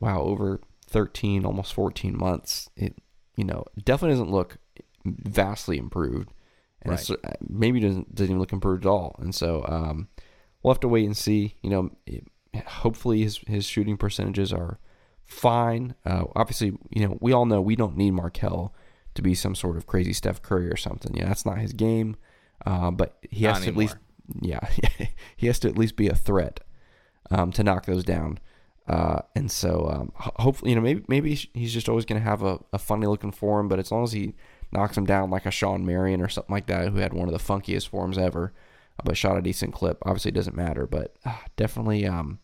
Wow, 0.00 0.22
over 0.22 0.60
thirteen, 0.86 1.44
almost 1.44 1.74
fourteen 1.74 2.16
months, 2.16 2.68
it 2.76 2.96
you 3.36 3.44
know, 3.44 3.64
definitely 3.84 4.14
doesn't 4.14 4.32
look 4.32 4.56
vastly 5.04 5.78
improved. 5.78 6.30
And 6.82 6.94
it's, 6.94 7.08
uh, 7.10 7.16
maybe 7.48 7.78
doesn't 7.78 8.14
doesn't 8.14 8.30
even 8.30 8.40
look 8.40 8.52
improved 8.52 8.84
at 8.84 8.88
all. 8.88 9.14
And 9.20 9.34
so 9.34 9.64
um 9.68 10.08
we'll 10.62 10.74
have 10.74 10.80
to 10.80 10.88
wait 10.88 11.06
and 11.06 11.16
see. 11.16 11.56
You 11.62 11.70
know, 11.70 11.90
it, 12.06 12.26
hopefully 12.66 13.22
his 13.22 13.38
his 13.46 13.66
shooting 13.66 13.96
percentages 13.96 14.52
are 14.52 14.78
fine. 15.24 15.94
Uh, 16.04 16.24
obviously, 16.34 16.72
you 16.90 17.06
know, 17.06 17.18
we 17.20 17.32
all 17.32 17.46
know 17.46 17.60
we 17.60 17.76
don't 17.76 17.96
need 17.96 18.12
Markelle 18.12 18.74
to 19.14 19.22
be 19.22 19.34
some 19.34 19.54
sort 19.54 19.76
of 19.76 19.86
crazy 19.86 20.12
Steph 20.12 20.40
Curry 20.40 20.70
or 20.70 20.76
something. 20.76 21.14
Yeah, 21.14 21.26
that's 21.26 21.44
not 21.44 21.58
his 21.58 21.74
game. 21.74 22.16
Uh, 22.64 22.90
but 22.90 23.16
he 23.30 23.44
Not 23.44 23.54
has 23.54 23.64
to 23.64 23.70
at 23.70 23.76
least, 23.76 23.96
yeah, 24.40 24.60
he 25.36 25.46
has 25.46 25.58
to 25.60 25.68
at 25.68 25.78
least 25.78 25.96
be 25.96 26.08
a 26.08 26.14
threat 26.14 26.60
um, 27.30 27.52
to 27.52 27.64
knock 27.64 27.86
those 27.86 28.04
down. 28.04 28.38
Uh, 28.88 29.20
and 29.36 29.50
so, 29.50 29.88
um, 29.88 30.12
hopefully, 30.16 30.70
you 30.70 30.74
know, 30.74 30.82
maybe 30.82 31.04
maybe 31.08 31.34
he's 31.54 31.72
just 31.72 31.88
always 31.88 32.04
going 32.04 32.20
to 32.20 32.28
have 32.28 32.42
a, 32.42 32.58
a 32.72 32.78
funny 32.78 33.06
looking 33.06 33.30
form. 33.30 33.68
But 33.68 33.78
as 33.78 33.92
long 33.92 34.04
as 34.04 34.12
he 34.12 34.34
knocks 34.72 34.96
him 34.96 35.06
down 35.06 35.30
like 35.30 35.46
a 35.46 35.50
Shawn 35.50 35.86
Marion 35.86 36.20
or 36.20 36.28
something 36.28 36.52
like 36.52 36.66
that, 36.66 36.88
who 36.88 36.98
had 36.98 37.12
one 37.12 37.28
of 37.28 37.32
the 37.32 37.38
funkiest 37.38 37.88
forms 37.88 38.18
ever, 38.18 38.52
uh, 38.98 39.02
but 39.04 39.16
shot 39.16 39.38
a 39.38 39.42
decent 39.42 39.72
clip, 39.72 39.98
obviously 40.04 40.30
it 40.30 40.34
doesn't 40.34 40.56
matter. 40.56 40.86
But 40.86 41.14
uh, 41.24 41.36
definitely, 41.56 42.06
um, 42.06 42.40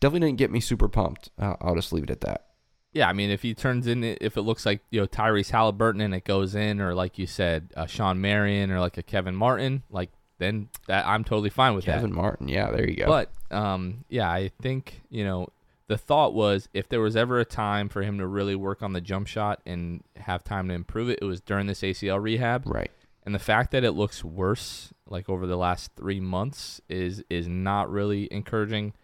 definitely 0.00 0.28
didn't 0.28 0.38
get 0.38 0.50
me 0.50 0.60
super 0.60 0.88
pumped. 0.88 1.30
Uh, 1.38 1.56
I'll 1.60 1.74
just 1.74 1.92
leave 1.92 2.04
it 2.04 2.10
at 2.10 2.22
that. 2.22 2.46
Yeah, 2.92 3.08
I 3.08 3.12
mean, 3.14 3.30
if 3.30 3.42
he 3.42 3.54
turns 3.54 3.86
in, 3.86 4.04
if 4.04 4.36
it 4.36 4.42
looks 4.42 4.66
like 4.66 4.80
you 4.90 5.00
know 5.00 5.06
Tyrese 5.06 5.50
Halliburton 5.50 6.00
and 6.00 6.14
it 6.14 6.24
goes 6.24 6.54
in, 6.54 6.80
or 6.80 6.94
like 6.94 7.18
you 7.18 7.26
said, 7.26 7.72
uh, 7.76 7.86
Shawn 7.86 8.20
Marion 8.20 8.70
or 8.70 8.80
like 8.80 8.98
a 8.98 9.02
Kevin 9.02 9.34
Martin, 9.34 9.82
like 9.90 10.10
then 10.38 10.68
that 10.88 11.06
I'm 11.06 11.24
totally 11.24 11.50
fine 11.50 11.74
with 11.74 11.86
that. 11.86 11.96
Kevin 11.96 12.14
Martin, 12.14 12.48
yeah, 12.48 12.70
there 12.70 12.88
you 12.88 12.96
go. 12.96 13.06
But 13.06 13.30
um, 13.50 14.04
yeah, 14.08 14.30
I 14.30 14.50
think 14.60 15.02
you 15.08 15.24
know 15.24 15.48
the 15.88 15.96
thought 15.98 16.34
was 16.34 16.68
if 16.72 16.88
there 16.88 17.00
was 17.00 17.16
ever 17.16 17.38
a 17.40 17.44
time 17.44 17.88
for 17.88 18.02
him 18.02 18.18
to 18.18 18.26
really 18.26 18.54
work 18.54 18.82
on 18.82 18.92
the 18.92 19.00
jump 19.00 19.26
shot 19.26 19.60
and 19.66 20.02
have 20.16 20.42
time 20.42 20.68
to 20.68 20.74
improve 20.74 21.08
it, 21.08 21.18
it 21.20 21.24
was 21.24 21.40
during 21.40 21.66
this 21.66 21.80
ACL 21.82 22.22
rehab. 22.22 22.62
right, 22.66 22.90
And 23.24 23.34
the 23.34 23.38
fact 23.38 23.72
that 23.72 23.84
it 23.84 23.92
looks 23.92 24.24
worse, 24.24 24.92
like 25.08 25.28
over 25.28 25.46
the 25.46 25.56
last 25.56 25.92
three 25.96 26.20
months, 26.20 26.80
is 26.88 27.24
is 27.30 27.48
not 27.48 27.90
really 27.90 28.28
encouraging. 28.32 28.94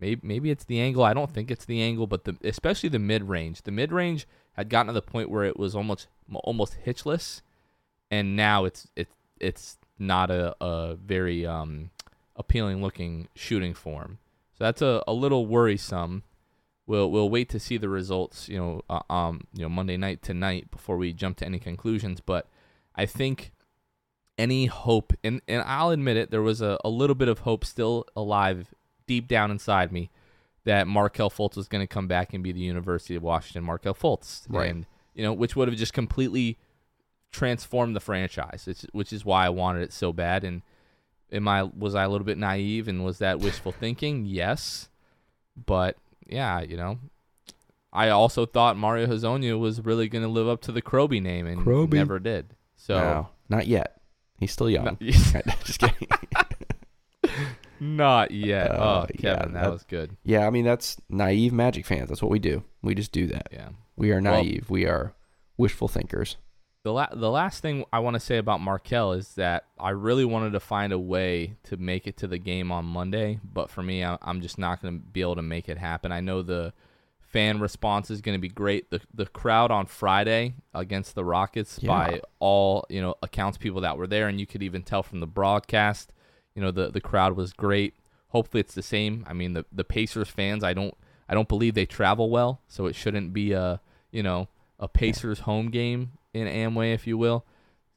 Maybe 0.00 0.20
maybe 0.22 0.50
it's 0.50 0.64
the 0.64 0.80
angle. 0.80 1.02
I 1.02 1.14
don't 1.14 1.32
think 1.32 1.50
it's 1.50 1.64
the 1.64 1.82
angle, 1.82 2.06
but 2.06 2.24
the 2.24 2.36
especially 2.44 2.88
the 2.88 2.98
mid 2.98 3.28
range. 3.28 3.62
The 3.62 3.72
mid 3.72 3.92
range 3.92 4.26
had 4.52 4.68
gotten 4.68 4.88
to 4.88 4.92
the 4.92 5.02
point 5.02 5.30
where 5.30 5.44
it 5.44 5.58
was 5.58 5.74
almost 5.74 6.06
almost 6.32 6.76
hitchless, 6.86 7.42
and 8.10 8.36
now 8.36 8.64
it's 8.64 8.88
it's 8.94 9.14
it's 9.40 9.78
not 9.98 10.30
a, 10.30 10.54
a 10.60 10.94
very 10.94 11.44
um, 11.44 11.90
appealing 12.36 12.80
looking 12.80 13.28
shooting 13.34 13.74
form. 13.74 14.18
So 14.56 14.64
that's 14.64 14.82
a, 14.82 15.02
a 15.06 15.12
little 15.12 15.46
worrisome. 15.46 16.22
We'll 16.86 17.10
we'll 17.10 17.28
wait 17.28 17.48
to 17.50 17.60
see 17.60 17.76
the 17.76 17.88
results. 17.88 18.48
You 18.48 18.58
know, 18.58 18.82
uh, 18.88 19.12
um, 19.12 19.42
you 19.52 19.62
know 19.62 19.68
Monday 19.68 19.96
night 19.96 20.22
tonight 20.22 20.70
before 20.70 20.96
we 20.96 21.12
jump 21.12 21.36
to 21.38 21.44
any 21.44 21.58
conclusions. 21.58 22.20
But 22.20 22.48
I 22.94 23.04
think 23.04 23.52
any 24.38 24.66
hope, 24.66 25.12
and, 25.24 25.42
and 25.48 25.62
I'll 25.62 25.90
admit 25.90 26.16
it, 26.16 26.30
there 26.30 26.42
was 26.42 26.62
a, 26.62 26.78
a 26.84 26.88
little 26.88 27.16
bit 27.16 27.28
of 27.28 27.40
hope 27.40 27.64
still 27.64 28.06
alive 28.14 28.72
deep 29.08 29.26
down 29.26 29.50
inside 29.50 29.90
me 29.90 30.10
that 30.64 30.86
Markelle 30.86 31.30
Fultz 31.30 31.56
was 31.56 31.66
going 31.66 31.82
to 31.82 31.86
come 31.86 32.06
back 32.06 32.34
and 32.34 32.44
be 32.44 32.52
the 32.52 32.60
University 32.60 33.16
of 33.16 33.22
Washington 33.22 33.64
Markelle 33.64 33.94
Fultz. 33.94 34.42
Right. 34.48 34.70
And, 34.70 34.86
you 35.14 35.24
know, 35.24 35.32
which 35.32 35.56
would 35.56 35.66
have 35.66 35.76
just 35.76 35.94
completely 35.94 36.58
transformed 37.32 37.96
the 37.96 38.00
franchise, 38.00 38.64
it's, 38.68 38.86
which 38.92 39.12
is 39.12 39.24
why 39.24 39.46
I 39.46 39.48
wanted 39.48 39.82
it 39.82 39.92
so 39.92 40.12
bad. 40.12 40.44
And 40.44 40.62
am 41.32 41.48
I, 41.48 41.62
was 41.62 41.94
I 41.94 42.04
a 42.04 42.08
little 42.08 42.26
bit 42.26 42.38
naive 42.38 42.86
and 42.86 43.04
was 43.04 43.18
that 43.18 43.40
wishful 43.40 43.72
thinking? 43.72 44.26
Yes. 44.26 44.88
But 45.66 45.96
yeah, 46.26 46.60
you 46.60 46.76
know, 46.76 46.98
I 47.92 48.10
also 48.10 48.44
thought 48.44 48.76
Mario 48.76 49.06
Hezonja 49.06 49.58
was 49.58 49.80
really 49.80 50.08
going 50.08 50.22
to 50.22 50.28
live 50.28 50.48
up 50.48 50.60
to 50.62 50.72
the 50.72 50.82
Kroby 50.82 51.22
name 51.22 51.46
and 51.46 51.62
Kroby. 51.62 51.94
never 51.94 52.18
did. 52.18 52.54
So 52.76 52.98
no, 52.98 53.28
not 53.48 53.66
yet. 53.66 54.00
He's 54.38 54.52
still 54.52 54.70
young. 54.70 54.84
Not- 54.84 55.00
just 55.64 55.80
kidding. 55.80 56.08
Not 57.80 58.30
yet. 58.30 58.70
Uh, 58.72 59.04
oh, 59.04 59.06
yeah, 59.14 59.34
Kevin, 59.36 59.52
that, 59.54 59.62
that- 59.64 59.72
was 59.72 59.84
good. 59.84 60.16
yeah, 60.24 60.46
I 60.46 60.50
mean 60.50 60.64
that's 60.64 60.96
naive 61.08 61.52
Magic 61.52 61.86
fans. 61.86 62.08
That's 62.08 62.22
what 62.22 62.30
we 62.30 62.38
do. 62.38 62.62
We 62.82 62.94
just 62.94 63.12
do 63.12 63.26
that. 63.28 63.48
Yeah. 63.52 63.68
We 63.96 64.10
are 64.12 64.20
Well- 64.20 64.34
naive. 64.42 64.70
we 64.70 64.86
are 64.86 65.12
wishful 65.56 65.88
thinkers. 65.88 66.36
The 66.84 66.92
la- 66.92 67.12
the 67.12 67.30
last 67.30 67.60
thing 67.60 67.84
I 67.92 67.98
want 67.98 68.14
to 68.14 68.20
say 68.20 68.38
about 68.38 68.60
Markelle 68.60 69.12
is 69.12 69.34
that 69.34 69.64
I 69.78 69.90
really 69.90 70.24
wanted 70.24 70.52
to 70.52 70.60
find 70.60 70.92
a 70.92 70.98
way 70.98 71.56
to 71.64 71.76
make 71.76 72.06
it 72.06 72.16
to 72.18 72.26
the 72.28 72.38
game 72.38 72.70
on 72.72 72.84
Monday, 72.84 73.40
but 73.42 73.68
for 73.68 73.82
me, 73.82 74.04
I- 74.04 74.16
I'm 74.22 74.40
just 74.40 74.58
not 74.58 74.80
going 74.80 74.94
to 74.94 75.04
be 75.04 75.20
able 75.20 75.34
to 75.36 75.42
make 75.42 75.68
it 75.68 75.76
happen. 75.76 76.12
I 76.12 76.20
know 76.20 76.40
the 76.42 76.72
fan 77.20 77.60
response 77.60 78.10
is 78.10 78.20
going 78.22 78.36
to 78.38 78.40
be 78.40 78.48
great. 78.48 78.90
The 78.90 79.00
the 79.12 79.26
crowd 79.26 79.70
on 79.70 79.84
Friday 79.86 80.54
against 80.72 81.14
the 81.14 81.24
Rockets, 81.24 81.78
Yeah. 81.82 81.88
by 81.88 82.20
all 82.38 82.86
you 82.88 83.02
know 83.02 83.16
accounts, 83.22 83.58
people 83.58 83.82
that 83.82 83.98
were 83.98 84.06
there, 84.06 84.28
and 84.28 84.38
you 84.40 84.46
could 84.46 84.62
even 84.62 84.82
tell 84.82 85.02
from 85.02 85.20
the 85.20 85.26
broadcast, 85.26 86.12
you 86.58 86.64
know 86.64 86.72
the 86.72 86.90
the 86.90 87.00
crowd 87.00 87.36
was 87.36 87.52
great. 87.52 87.94
Hopefully, 88.30 88.60
it's 88.60 88.74
the 88.74 88.82
same. 88.82 89.24
I 89.28 89.32
mean, 89.32 89.52
the 89.52 89.64
the 89.70 89.84
Pacers 89.84 90.28
fans, 90.28 90.64
I 90.64 90.72
don't 90.72 90.92
I 91.28 91.34
don't 91.34 91.48
believe 91.48 91.74
they 91.74 91.86
travel 91.86 92.30
well, 92.30 92.62
so 92.66 92.86
it 92.86 92.96
shouldn't 92.96 93.32
be 93.32 93.52
a 93.52 93.80
you 94.10 94.24
know 94.24 94.48
a 94.80 94.88
Pacers 94.88 95.40
home 95.40 95.70
game 95.70 96.14
in 96.34 96.48
Amway, 96.48 96.94
if 96.94 97.06
you 97.06 97.16
will. 97.16 97.46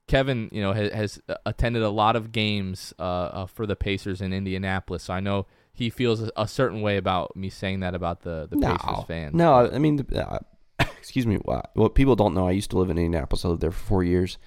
Kevin, 0.08 0.48
you 0.52 0.62
know, 0.62 0.74
has, 0.74 0.92
has 0.92 1.22
attended 1.44 1.82
a 1.82 1.90
lot 1.90 2.16
of 2.16 2.32
games 2.32 2.94
uh, 3.00 3.02
uh, 3.02 3.46
for 3.48 3.66
the 3.66 3.76
Pacers 3.76 4.22
in 4.22 4.32
Indianapolis, 4.32 5.04
so 5.04 5.14
I 5.16 5.22
know 5.22 5.48
he 5.74 5.90
feels 5.90 6.30
a, 6.36 6.48
certain 6.48 6.82
way 6.82 6.98
about 6.98 7.36
me 7.36 7.50
saying 7.50 7.80
that 7.80 7.96
about 7.96 8.22
the 8.22 8.48
the 8.48 8.58
Pacers 8.58 9.06
fans. 9.08 9.34
No, 9.34 9.56
I 9.56 9.80
mean, 9.80 10.06
uh, 10.16 10.38
excuse 10.80 11.26
me. 11.26 11.38
What 11.38 11.72
what 11.74 11.96
people 11.96 12.16
don't 12.16 12.36
know, 12.36 12.48
I 12.48 12.52
used 12.52 12.70
to 12.72 12.78
live 12.78 12.92
in 12.92 13.00
Indianapolis. 13.00 13.44
I 13.44 13.48
lived 13.48 13.62
there 13.62 13.72
for 13.72 13.86
four 13.88 14.04
years. 14.04 14.38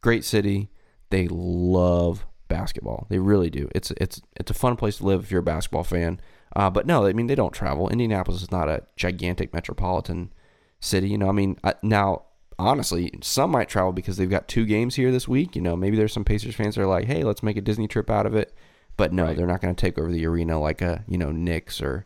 Great 0.00 0.24
city. 0.24 0.70
They 1.10 1.28
love 1.28 2.26
basketball. 2.50 3.06
They 3.08 3.18
really 3.18 3.48
do. 3.48 3.70
It's 3.74 3.90
it's 3.92 4.20
it's 4.38 4.50
a 4.50 4.54
fun 4.54 4.76
place 4.76 4.98
to 4.98 5.06
live 5.06 5.22
if 5.24 5.30
you're 5.30 5.40
a 5.40 5.42
basketball 5.42 5.84
fan. 5.84 6.20
Uh, 6.54 6.68
but 6.68 6.86
no, 6.86 7.06
I 7.06 7.14
mean 7.14 7.26
they 7.28 7.34
don't 7.34 7.52
travel. 7.54 7.88
Indianapolis 7.88 8.42
is 8.42 8.50
not 8.50 8.68
a 8.68 8.82
gigantic 8.96 9.54
metropolitan 9.54 10.32
city. 10.80 11.08
You 11.08 11.16
know, 11.18 11.28
I 11.28 11.32
mean 11.32 11.56
I, 11.64 11.74
now 11.82 12.24
honestly, 12.58 13.10
some 13.22 13.50
might 13.52 13.70
travel 13.70 13.92
because 13.92 14.18
they've 14.18 14.28
got 14.28 14.46
two 14.48 14.66
games 14.66 14.96
here 14.96 15.10
this 15.10 15.26
week. 15.26 15.56
You 15.56 15.62
know, 15.62 15.76
maybe 15.76 15.96
there's 15.96 16.12
some 16.12 16.24
Pacers 16.26 16.54
fans 16.54 16.74
that 16.74 16.82
are 16.82 16.86
like, 16.86 17.06
hey, 17.06 17.22
let's 17.24 17.42
make 17.42 17.56
a 17.56 17.62
Disney 17.62 17.88
trip 17.88 18.10
out 18.10 18.26
of 18.26 18.34
it. 18.34 18.52
But 18.98 19.14
no, 19.14 19.24
Right. 19.24 19.36
they're 19.36 19.46
not 19.46 19.62
going 19.62 19.74
to 19.74 19.80
take 19.80 19.98
over 19.98 20.12
the 20.12 20.26
arena 20.26 20.60
like 20.60 20.82
a 20.82 21.04
you 21.08 21.16
know 21.16 21.30
Knicks 21.30 21.80
or 21.80 22.04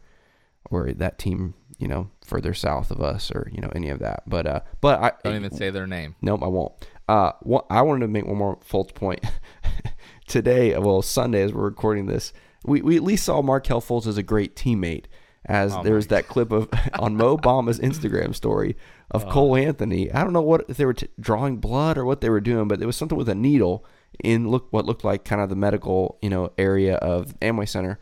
or 0.71 0.93
that 0.93 1.19
team 1.19 1.55
you 1.79 1.89
know 1.89 2.09
further 2.25 2.55
south 2.55 2.91
of 2.91 3.01
us 3.01 3.31
or 3.33 3.49
you 3.53 3.61
know 3.61 3.71
any 3.75 3.89
of 3.89 3.99
that. 3.99 4.23
But 4.29 4.47
uh, 4.47 4.61
but 4.81 5.01
I 5.01 5.13
Don't 5.25 5.37
even 5.37 5.51
say 5.57 5.71
their 5.71 5.87
name. 5.87 6.15
Nope, 6.23 6.43
I 6.43 6.47
won't. 6.49 6.73
Uh, 7.09 7.33
one, 7.41 7.65
I 7.69 7.83
wanted 7.83 8.01
to 8.01 8.09
make 8.09 8.27
one 8.27 8.37
more 8.39 8.59
false 8.63 8.93
point. 8.93 9.25
Today, 10.27 10.77
well, 10.79 11.03
Sunday, 11.03 11.43
as 11.43 11.53
we're 11.53 11.65
recording 11.65 12.07
this, 12.07 12.33
we, 12.65 12.81
we 12.83 12.97
at 12.97 13.03
least 13.03 13.25
saw 13.25 13.43
Markelle 13.43 13.83
Fultz 13.83 14.07
as 14.07 14.17
a 14.17 14.23
great 14.23 14.57
teammate. 14.57 15.05
As 15.47 15.75
Oh 15.75 15.83
there 15.83 15.95
was 15.95 16.07
that 16.07 16.27
clip 16.27 16.51
of 16.53 16.71
on 16.99 17.17
Mo 17.17 17.37
Bamba's 17.37 17.79
Instagram 17.79 18.35
story 18.35 18.77
of 19.11 19.27
uh. 19.27 19.31
Cole 19.31 19.57
Anthony. 19.57 20.11
I 20.11 20.25
don't 20.25 20.33
know 20.33 20.41
what 20.41 20.65
if 20.69 20.77
they 20.77 20.87
were 20.87 20.95
t- 20.95 21.09
drawing 21.21 21.59
blood 21.59 21.99
or 21.99 22.05
what 22.05 22.21
they 22.21 22.31
were 22.31 22.41
doing, 22.41 22.69
but 22.69 22.79
there 22.79 22.87
was 22.87 22.97
something 22.97 23.19
with 23.19 23.29
a 23.29 23.35
needle 23.35 23.85
in 24.23 24.49
look 24.49 24.69
what 24.71 24.87
looked 24.87 25.05
like 25.05 25.25
kind 25.25 25.43
of 25.43 25.49
the 25.49 25.57
medical 25.57 26.19
you 26.23 26.31
know 26.31 26.53
area 26.57 26.97
of 26.97 27.39
Amway 27.41 27.69
Center, 27.69 27.99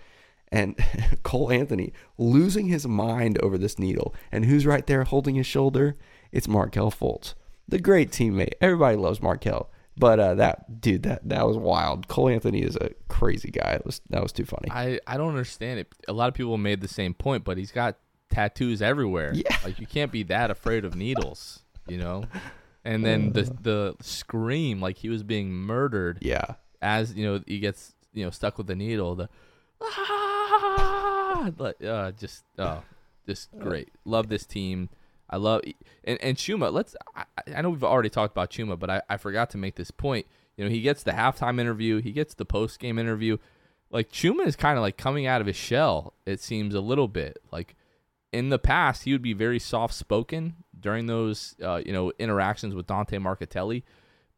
and 0.53 0.77
Cole 1.25 1.51
Anthony 1.51 1.93
losing 2.19 2.69
his 2.69 2.87
mind 2.87 3.39
over 3.43 3.59
this 3.59 3.79
needle. 3.79 4.15
And 4.31 4.45
who's 4.45 4.67
right 4.67 4.87
there 4.87 5.05
holding 5.05 5.35
his 5.35 5.47
shoulder? 5.47 5.97
It's 6.31 6.47
Markelle 6.47 6.93
Fultz, 6.93 7.35
the 7.67 7.81
great 7.81 8.11
teammate. 8.11 8.53
Everybody 8.61 8.97
loves 8.97 9.21
Markelle. 9.21 9.69
But 9.97 10.21
uh, 10.21 10.35
that 10.37 10.81
dude, 10.81 11.03
that 11.03 11.29
that 11.29 11.47
was 11.47 11.57
wild. 11.57 12.09
Cole 12.09 12.29
Anthony 12.29 12.63
is 12.63 12.77
a 12.77 12.91
crazy 13.09 13.51
guy. 13.51 13.73
It 13.73 13.85
was 13.85 14.01
that 14.11 14.23
was 14.23 14.33
too 14.33 14.45
funny. 14.45 14.71
I, 14.71 15.01
I 15.07 15.17
don't 15.17 15.29
understand 15.29 15.81
it. 15.81 15.95
A 16.09 16.13
lot 16.13 16.29
of 16.29 16.35
people 16.35 16.57
made 16.57 16.81
the 16.81 16.89
same 16.89 17.13
point, 17.13 17.45
but 17.45 17.59
he's 17.59 17.73
got 17.73 17.97
tattoos 18.31 18.81
everywhere. 18.81 19.33
Yeah. 19.35 19.57
Like 19.65 19.79
you 19.79 19.87
can't 19.87 20.11
be 20.11 20.23
that 20.25 20.51
afraid 20.51 20.85
of 20.85 20.97
needles, 20.97 21.63
you 21.87 21.99
know? 21.99 22.25
And 22.85 23.05
then 23.05 23.33
the 23.33 23.43
the 23.61 23.95
scream 24.01 24.81
like 24.81 24.97
he 24.99 25.09
was 25.09 25.23
being 25.23 25.53
murdered 25.53 26.19
yeah, 26.21 26.55
as, 26.81 27.15
you 27.15 27.25
know, 27.25 27.41
he 27.47 27.61
gets, 27.61 27.95
you 28.13 28.25
know, 28.25 28.31
stuck 28.31 28.59
with 28.59 28.67
the 28.67 28.75
needle, 28.75 29.15
the 29.15 29.29
ah, 29.81 31.53
like, 31.59 31.83
uh, 31.85 32.11
just 32.13 32.45
oh, 32.59 32.83
just 33.27 33.57
great. 33.59 33.91
Love 34.05 34.29
this 34.29 34.47
team. 34.47 34.89
I 35.33 35.37
love 35.39 35.63
and 36.05 36.21
and 36.23 36.37
Chuma. 36.37 36.73
Let's. 36.73 36.95
I, 37.17 37.25
I 37.57 37.63
know 37.63 37.71
we've 37.71 37.83
already 37.83 38.11
talked 38.11 38.33
about 38.33 38.51
Chuma, 38.51 38.79
but 38.79 38.91
I, 38.91 39.03
I 39.09 39.17
forgot 39.17 39.51
to 39.51 39.59
make 39.59 39.77
this 39.77 39.91
point. 39.91 40.27
You 40.57 40.65
know, 40.65 40.71
he 40.71 40.83
gets 40.83 41.03
the 41.03 41.13
halftime 41.13 41.59
interview. 41.59 42.01
He 42.01 42.13
gets 42.13 42.35
the 42.35 42.45
post 42.45 42.79
game 42.79 42.99
interview. 42.99 43.39
Like 43.91 44.13
Chuma 44.13 44.47
is 44.47 44.57
kind 44.57 44.77
of 44.77 44.83
like 44.83 44.97
coming 44.97 45.27
out 45.27 45.41
of 45.41 45.47
his 45.47 45.57
shell. 45.57 46.15
It 46.27 46.41
seems 46.41 46.75
a 46.75 46.81
little 46.81 47.09
bit 47.09 47.39
like 47.51 47.75
in 48.33 48.49
the 48.49 48.59
past 48.59 49.05
he 49.05 49.13
would 49.13 49.23
be 49.23 49.35
very 49.35 49.59
soft 49.59 49.95
spoken 49.95 50.57
during 50.79 51.07
those 51.07 51.55
uh, 51.63 51.81
you 51.85 51.93
know 51.93 52.13
interactions 52.19 52.75
with 52.75 52.87
Dante 52.87 53.19
Marchitelli. 53.19 53.83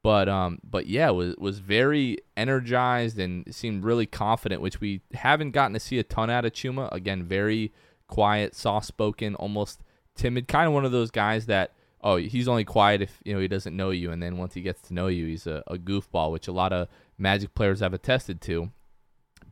But 0.03 0.29
um, 0.29 0.59
but 0.63 0.87
yeah, 0.87 1.11
was 1.11 1.35
was 1.39 1.61
very 1.61 2.19
energized 2.37 3.19
and 3.19 3.53
seemed 3.55 3.85
really 3.85 4.07
confident, 4.07 4.61
which 4.61 4.81
we 4.81 5.01
haven't 5.15 5.53
gotten 5.53 5.73
to 5.73 5.81
see 5.81 5.99
a 5.99 6.03
ton 6.05 6.31
out 6.31 6.45
of 6.45 6.53
Chuma. 6.53 6.93
Again, 6.93 7.25
very 7.25 7.73
quiet, 8.07 8.55
soft 8.55 8.87
spoken, 8.87 9.35
almost 9.37 9.83
timid, 10.15 10.49
kind 10.49 10.67
of 10.67 10.73
one 10.73 10.85
of 10.85 10.93
those 10.93 11.11
guys 11.11 11.47
that 11.47 11.73
oh 12.03 12.17
he's 12.17 12.49
only 12.49 12.65
quiet 12.65 13.03
if 13.03 13.19
you 13.25 13.35
know 13.35 13.41
he 13.41 13.49
doesn't 13.49 13.77
know 13.77 13.91
you, 13.91 14.11
and 14.11 14.23
then 14.23 14.37
once 14.37 14.55
he 14.55 14.61
gets 14.61 14.81
to 14.83 14.95
know 14.95 15.09
you, 15.09 15.27
he's 15.27 15.47
a, 15.47 15.63
a 15.67 15.77
goofball, 15.77 16.33
which 16.33 16.49
a 16.49 16.53
lot 16.53 16.73
of 16.73 16.89
Magic 17.17 17.55
players 17.55 17.81
have 17.81 17.95
attested 17.95 18.41
to. 18.43 18.71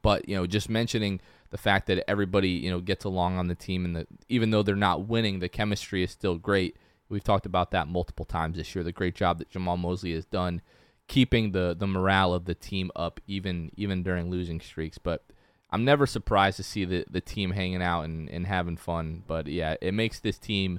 But 0.03 0.29
you 0.29 0.37
know, 0.37 0.47
just 0.47 0.69
mentioning 0.69 1.21
the 1.51 1.59
fact 1.59 1.87
that 1.87 2.03
everybody 2.09 2.51
you 2.51 2.71
know 2.71 2.81
gets 2.81 3.05
along 3.05 3.39
on 3.39 3.49
the 3.49 3.55
team, 3.55 3.85
and 3.85 3.97
that 3.97 4.07
even 4.29 4.51
though 4.51 4.63
they're 4.63 4.75
not 4.75 5.07
winning, 5.07 5.39
the 5.39 5.49
chemistry 5.49 6.03
is 6.03 6.11
still 6.11 6.39
great. 6.39 6.77
We've 7.09 7.23
talked 7.23 7.47
about 7.47 7.71
that 7.73 7.89
multiple 7.89 8.25
times 8.25 8.57
this 8.57 8.75
year. 8.75 8.83
The 8.83 8.91
great 8.93 9.15
job 9.15 9.39
that 9.39 9.51
Jamahl 9.51 9.79
Mosley 9.79 10.15
has 10.15 10.25
done 10.25 10.63
keeping 11.09 11.53
the 11.53 11.77
the 11.79 11.87
morale 11.87 12.33
of 12.33 12.47
the 12.47 12.55
team 12.55 12.91
up, 12.97 13.21
even 13.27 13.71
even 13.77 14.03
during 14.03 14.31
losing 14.31 14.61
streaks. 14.61 14.99
But 14.99 15.25
I'm 15.73 15.85
never 15.85 16.07
surprised 16.07 16.59
to 16.59 16.63
see 16.63 16.85
the 16.85 17.05
the 17.11 17.21
team 17.21 17.53
hanging 17.53 17.83
out 17.83 18.03
and, 18.03 18.29
and 18.29 18.47
having 18.47 18.77
fun. 18.77 19.25
But 19.27 19.47
yeah, 19.47 19.77
it 19.81 19.95
makes 19.95 20.21
this 20.21 20.39
team 20.39 20.79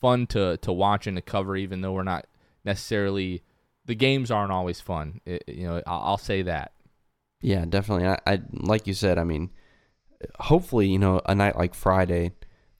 fun 0.00 0.26
to 0.28 0.56
to 0.58 0.72
watch 0.72 1.06
and 1.06 1.16
to 1.16 1.22
cover, 1.22 1.56
even 1.56 1.80
though 1.80 1.92
we're 1.92 2.02
not 2.02 2.26
necessarily 2.64 3.42
the 3.86 3.94
games 3.94 4.30
aren't 4.30 4.52
always 4.52 4.80
fun. 4.80 5.20
It, 5.24 5.44
you 5.46 5.66
know, 5.66 5.82
I'll, 5.86 6.02
I'll 6.02 6.18
say 6.18 6.42
that. 6.42 6.72
yeah, 7.40 7.64
definitely. 7.64 8.06
I, 8.08 8.18
I 8.26 8.40
like 8.52 8.86
you 8.86 8.94
said. 8.94 9.18
I 9.18 9.24
mean, 9.24 9.50
hopefully, 10.40 10.88
you 10.88 10.98
know, 10.98 11.20
a 11.26 11.34
night 11.34 11.56
like 11.56 11.74
Friday 11.74 12.32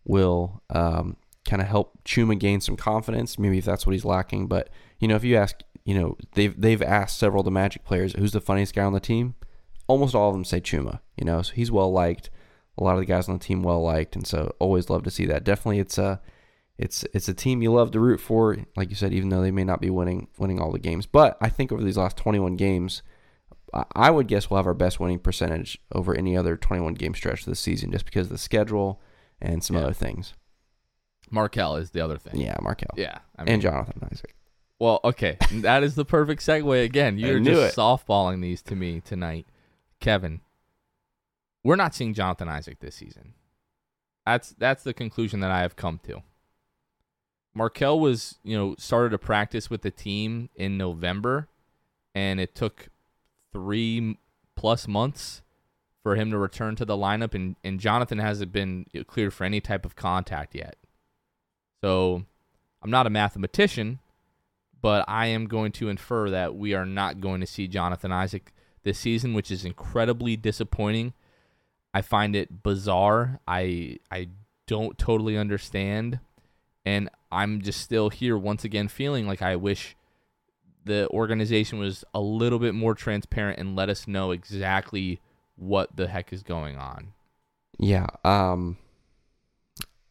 will 0.04 0.62
um, 0.70 1.16
kind 1.48 1.62
of 1.62 1.68
help 1.68 1.98
Chuma 2.04 2.38
gain 2.38 2.60
some 2.60 2.76
confidence. 2.76 3.38
Maybe 3.38 3.58
if 3.58 3.64
that's 3.64 3.86
what 3.86 3.92
he's 3.92 4.04
lacking. 4.04 4.46
But 4.46 4.68
you 4.98 5.08
know, 5.08 5.16
if 5.16 5.24
you 5.24 5.36
ask, 5.36 5.60
you 5.84 5.98
know, 5.98 6.16
they've 6.34 6.60
they've 6.60 6.82
asked 6.82 7.18
several 7.18 7.40
of 7.40 7.44
the 7.44 7.50
Magic 7.50 7.84
players 7.84 8.14
who's 8.14 8.32
the 8.32 8.40
funniest 8.40 8.74
guy 8.74 8.84
on 8.84 8.92
the 8.92 9.00
team. 9.00 9.34
Almost 9.92 10.14
all 10.14 10.28
of 10.30 10.34
them 10.34 10.44
say 10.44 10.60
Chuma. 10.60 11.00
You 11.18 11.24
know, 11.26 11.42
so 11.42 11.52
he's 11.52 11.70
well 11.70 11.92
liked. 11.92 12.30
A 12.78 12.82
lot 12.84 12.94
of 12.94 13.00
the 13.00 13.06
guys 13.06 13.28
on 13.28 13.34
the 13.38 13.44
team 13.44 13.62
well 13.62 13.82
liked, 13.82 14.16
and 14.16 14.26
so 14.26 14.54
always 14.58 14.88
love 14.88 15.02
to 15.02 15.10
see 15.10 15.26
that. 15.26 15.44
Definitely, 15.44 15.78
it's 15.80 15.98
a 15.98 16.20
it's 16.78 17.04
it's 17.12 17.28
a 17.28 17.34
team 17.34 17.60
you 17.60 17.70
love 17.72 17.90
to 17.90 18.00
root 18.00 18.20
for. 18.20 18.56
Like 18.76 18.88
you 18.88 18.96
said, 18.96 19.12
even 19.12 19.28
though 19.28 19.42
they 19.42 19.50
may 19.50 19.64
not 19.64 19.80
be 19.82 19.90
winning 19.90 20.28
winning 20.38 20.58
all 20.60 20.72
the 20.72 20.78
games, 20.78 21.04
but 21.04 21.36
I 21.40 21.48
think 21.50 21.70
over 21.72 21.82
these 21.82 21.98
last 21.98 22.16
21 22.16 22.56
games. 22.56 23.02
I- 23.94 24.10
would 24.10 24.28
guess 24.28 24.50
we'll 24.50 24.58
have 24.58 24.66
our 24.66 24.74
best 24.74 25.00
winning 25.00 25.18
percentage 25.18 25.78
over 25.94 26.14
any 26.14 26.36
other 26.36 26.58
21 26.58 26.92
game 26.92 27.14
stretch 27.14 27.46
this 27.46 27.58
season 27.58 27.90
just 27.90 28.04
because 28.04 28.26
of 28.26 28.32
the 28.32 28.36
schedule 28.36 29.00
and 29.40 29.64
some 29.64 29.76
Yeah. 29.76 29.84
other 29.84 29.94
things. 29.94 30.34
Markelle 31.30 31.76
is 31.76 31.90
the 31.92 32.00
other 32.04 32.18
thing. 32.18 32.38
Yeah, 32.38 32.54
Markelle. 32.60 32.90
Yeah. 32.96 33.18
I 33.38 33.44
mean, 33.44 33.54
and 33.54 33.62
Jonathan 33.62 34.06
Isaac. 34.12 34.34
Well, 34.78 35.00
okay, 35.04 35.38
that 35.52 35.82
is 35.84 35.94
the 35.94 36.04
perfect 36.04 36.42
segue. 36.42 36.84
Again, 36.84 37.16
you're 37.18 37.40
just 37.40 37.78
it. 37.78 37.80
softballing 37.80 38.42
these 38.42 38.60
to 38.62 38.76
me 38.76 39.00
tonight, 39.00 39.46
Kevin. 40.02 40.40
We're 41.64 41.76
not 41.76 41.94
seeing 41.94 42.12
Jonathan 42.12 42.48
Isaac 42.48 42.80
this 42.80 42.96
season. 42.96 43.32
That's 44.26 44.50
that's 44.58 44.82
the 44.82 44.92
conclusion 44.92 45.40
that 45.40 45.50
I 45.50 45.60
have 45.62 45.76
come 45.76 46.00
to. 46.04 46.22
Markelle 47.54 48.00
was, 48.00 48.36
you 48.42 48.56
know, 48.56 48.74
started 48.78 49.10
to 49.10 49.18
practice 49.18 49.70
with 49.70 49.82
the 49.82 49.90
team 49.90 50.50
in 50.56 50.76
November, 50.76 51.48
and 52.14 52.40
it 52.40 52.54
took 52.54 52.88
three 53.52 54.18
plus 54.56 54.88
months 54.88 55.42
for 56.02 56.16
him 56.16 56.30
to 56.30 56.38
return 56.38 56.74
to 56.76 56.84
the 56.84 56.96
lineup, 56.96 57.34
and, 57.34 57.56
and 57.62 57.78
Jonathan 57.78 58.18
hasn't 58.18 58.52
been 58.52 58.86
cleared 59.06 59.34
for 59.34 59.44
any 59.44 59.60
type 59.60 59.84
of 59.84 59.94
contact 59.94 60.54
yet. 60.54 60.76
So, 61.82 62.24
I'm 62.82 62.90
not 62.90 63.06
a 63.06 63.10
mathematician, 63.10 64.00
but 64.80 65.04
I 65.06 65.26
am 65.26 65.46
going 65.46 65.72
to 65.72 65.90
infer 65.90 66.30
that 66.30 66.56
we 66.56 66.74
are 66.74 66.86
not 66.86 67.20
going 67.20 67.40
to 67.40 67.46
see 67.46 67.68
Jonathan 67.68 68.12
Isaac 68.12 68.52
this 68.82 68.98
season, 68.98 69.34
which 69.34 69.50
is 69.50 69.64
incredibly 69.64 70.36
disappointing. 70.36 71.12
I 71.94 72.02
find 72.02 72.34
it 72.34 72.62
bizarre. 72.62 73.40
I 73.46 73.98
I 74.10 74.28
don't 74.66 74.96
totally 74.98 75.36
understand, 75.36 76.20
and 76.84 77.08
I'm 77.30 77.60
just 77.62 77.80
still 77.80 78.10
here 78.10 78.36
once 78.38 78.64
again 78.64 78.88
feeling 78.88 79.26
like 79.26 79.42
I 79.42 79.56
wish 79.56 79.96
the 80.84 81.08
organization 81.10 81.78
was 81.78 82.04
a 82.12 82.20
little 82.20 82.58
bit 82.58 82.74
more 82.74 82.94
transparent 82.94 83.58
and 83.58 83.76
let 83.76 83.88
us 83.88 84.08
know 84.08 84.30
exactly 84.32 85.20
what 85.56 85.94
the 85.96 86.08
heck 86.08 86.32
is 86.32 86.42
going 86.42 86.76
on. 86.76 87.12
Yeah. 87.78 88.06
Um, 88.24 88.78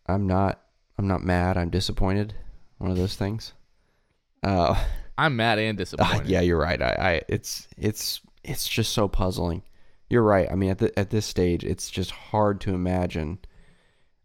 I'm 0.07 0.27
not. 0.27 0.61
I'm 0.97 1.07
not 1.07 1.23
mad. 1.23 1.57
I'm 1.57 1.69
disappointed. 1.69 2.35
One 2.77 2.91
of 2.91 2.97
those 2.97 3.15
things. 3.15 3.53
Uh, 4.43 4.81
I'm 5.17 5.35
mad 5.35 5.59
and 5.59 5.77
Uh, 5.77 5.83
disappointed. 5.83 6.27
yeah, 6.27 6.41
you're 6.41 6.59
right. 6.59 6.81
I, 6.81 6.93
I 6.99 7.21
it's 7.27 7.67
it's 7.77 8.21
it's 8.43 8.67
just 8.67 8.93
so 8.93 9.07
puzzling. 9.07 9.63
You're 10.09 10.23
right. 10.23 10.51
I 10.51 10.55
mean, 10.55 10.69
at 10.71 10.79
the, 10.79 10.97
at 10.99 11.09
this 11.09 11.25
stage, 11.25 11.63
it's 11.63 11.89
just 11.89 12.11
hard 12.11 12.59
to 12.61 12.73
imagine 12.73 13.39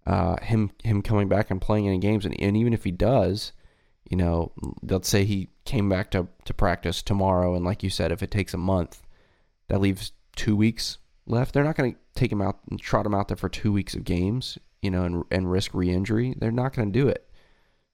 uh, 0.07 0.37
him 0.43 0.71
him 0.83 1.03
coming 1.03 1.29
back 1.29 1.51
and 1.51 1.61
playing 1.61 1.87
any 1.87 1.99
games. 1.99 2.25
And, 2.25 2.41
and 2.41 2.57
even 2.57 2.73
if 2.73 2.85
he 2.85 2.91
does, 2.91 3.53
you 4.09 4.17
know, 4.17 4.53
let's 4.83 5.09
say 5.09 5.25
he 5.25 5.51
came 5.64 5.89
back 5.89 6.11
to 6.12 6.29
to 6.45 6.55
practice 6.55 7.03
tomorrow, 7.03 7.55
and 7.55 7.64
like 7.64 7.83
you 7.83 7.91
said, 7.91 8.12
if 8.12 8.23
it 8.23 8.31
takes 8.31 8.55
a 8.55 8.59
month, 8.59 9.03
that 9.69 9.81
leaves 9.81 10.12
two 10.35 10.57
weeks 10.57 10.99
left. 11.27 11.53
They're 11.53 11.64
not 11.64 11.77
going 11.77 11.95
to 11.95 11.99
take 12.14 12.33
him 12.33 12.43
out 12.43 12.59
and 12.71 12.81
trot 12.81 13.07
him 13.07 13.14
out 13.14 13.29
there 13.29 13.37
for 13.37 13.49
two 13.49 13.73
weeks 13.73 13.95
of 13.95 14.05
games, 14.05 14.59
you 14.81 14.91
know, 14.91 15.05
and 15.05 15.25
and 15.31 15.51
risk 15.51 15.75
re-injury. 15.75 16.35
They're 16.39 16.53
not 16.53 16.75
going 16.75 16.93
to 16.93 16.99
do 16.99 17.09
it. 17.09 17.29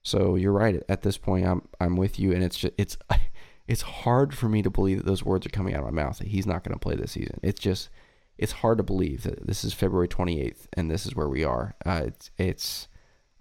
So 0.03 0.35
you're 0.35 0.51
right. 0.51 0.81
At 0.89 1.01
this 1.01 1.17
point, 1.17 1.47
I'm 1.47 1.67
I'm 1.79 1.95
with 1.95 2.19
you, 2.19 2.31
and 2.31 2.43
it's 2.43 2.57
just 2.57 2.73
it's 2.77 2.97
it's 3.67 3.81
hard 3.81 4.33
for 4.35 4.49
me 4.49 4.61
to 4.61 4.69
believe 4.69 4.97
that 4.97 5.05
those 5.05 5.23
words 5.23 5.45
are 5.45 5.49
coming 5.49 5.73
out 5.73 5.83
of 5.83 5.93
my 5.93 6.03
mouth 6.03 6.17
that 6.19 6.27
he's 6.27 6.45
not 6.45 6.63
going 6.63 6.73
to 6.73 6.79
play 6.79 6.95
this 6.95 7.11
season. 7.13 7.39
It's 7.43 7.59
just 7.59 7.89
it's 8.37 8.51
hard 8.51 8.77
to 8.79 8.83
believe 8.83 9.23
that 9.23 9.45
this 9.47 9.63
is 9.63 9.73
February 9.73 10.07
28th 10.07 10.65
and 10.73 10.89
this 10.91 11.05
is 11.05 11.15
where 11.15 11.29
we 11.29 11.43
are. 11.43 11.75
Uh, 11.85 12.01
it's 12.05 12.31
it's 12.37 12.87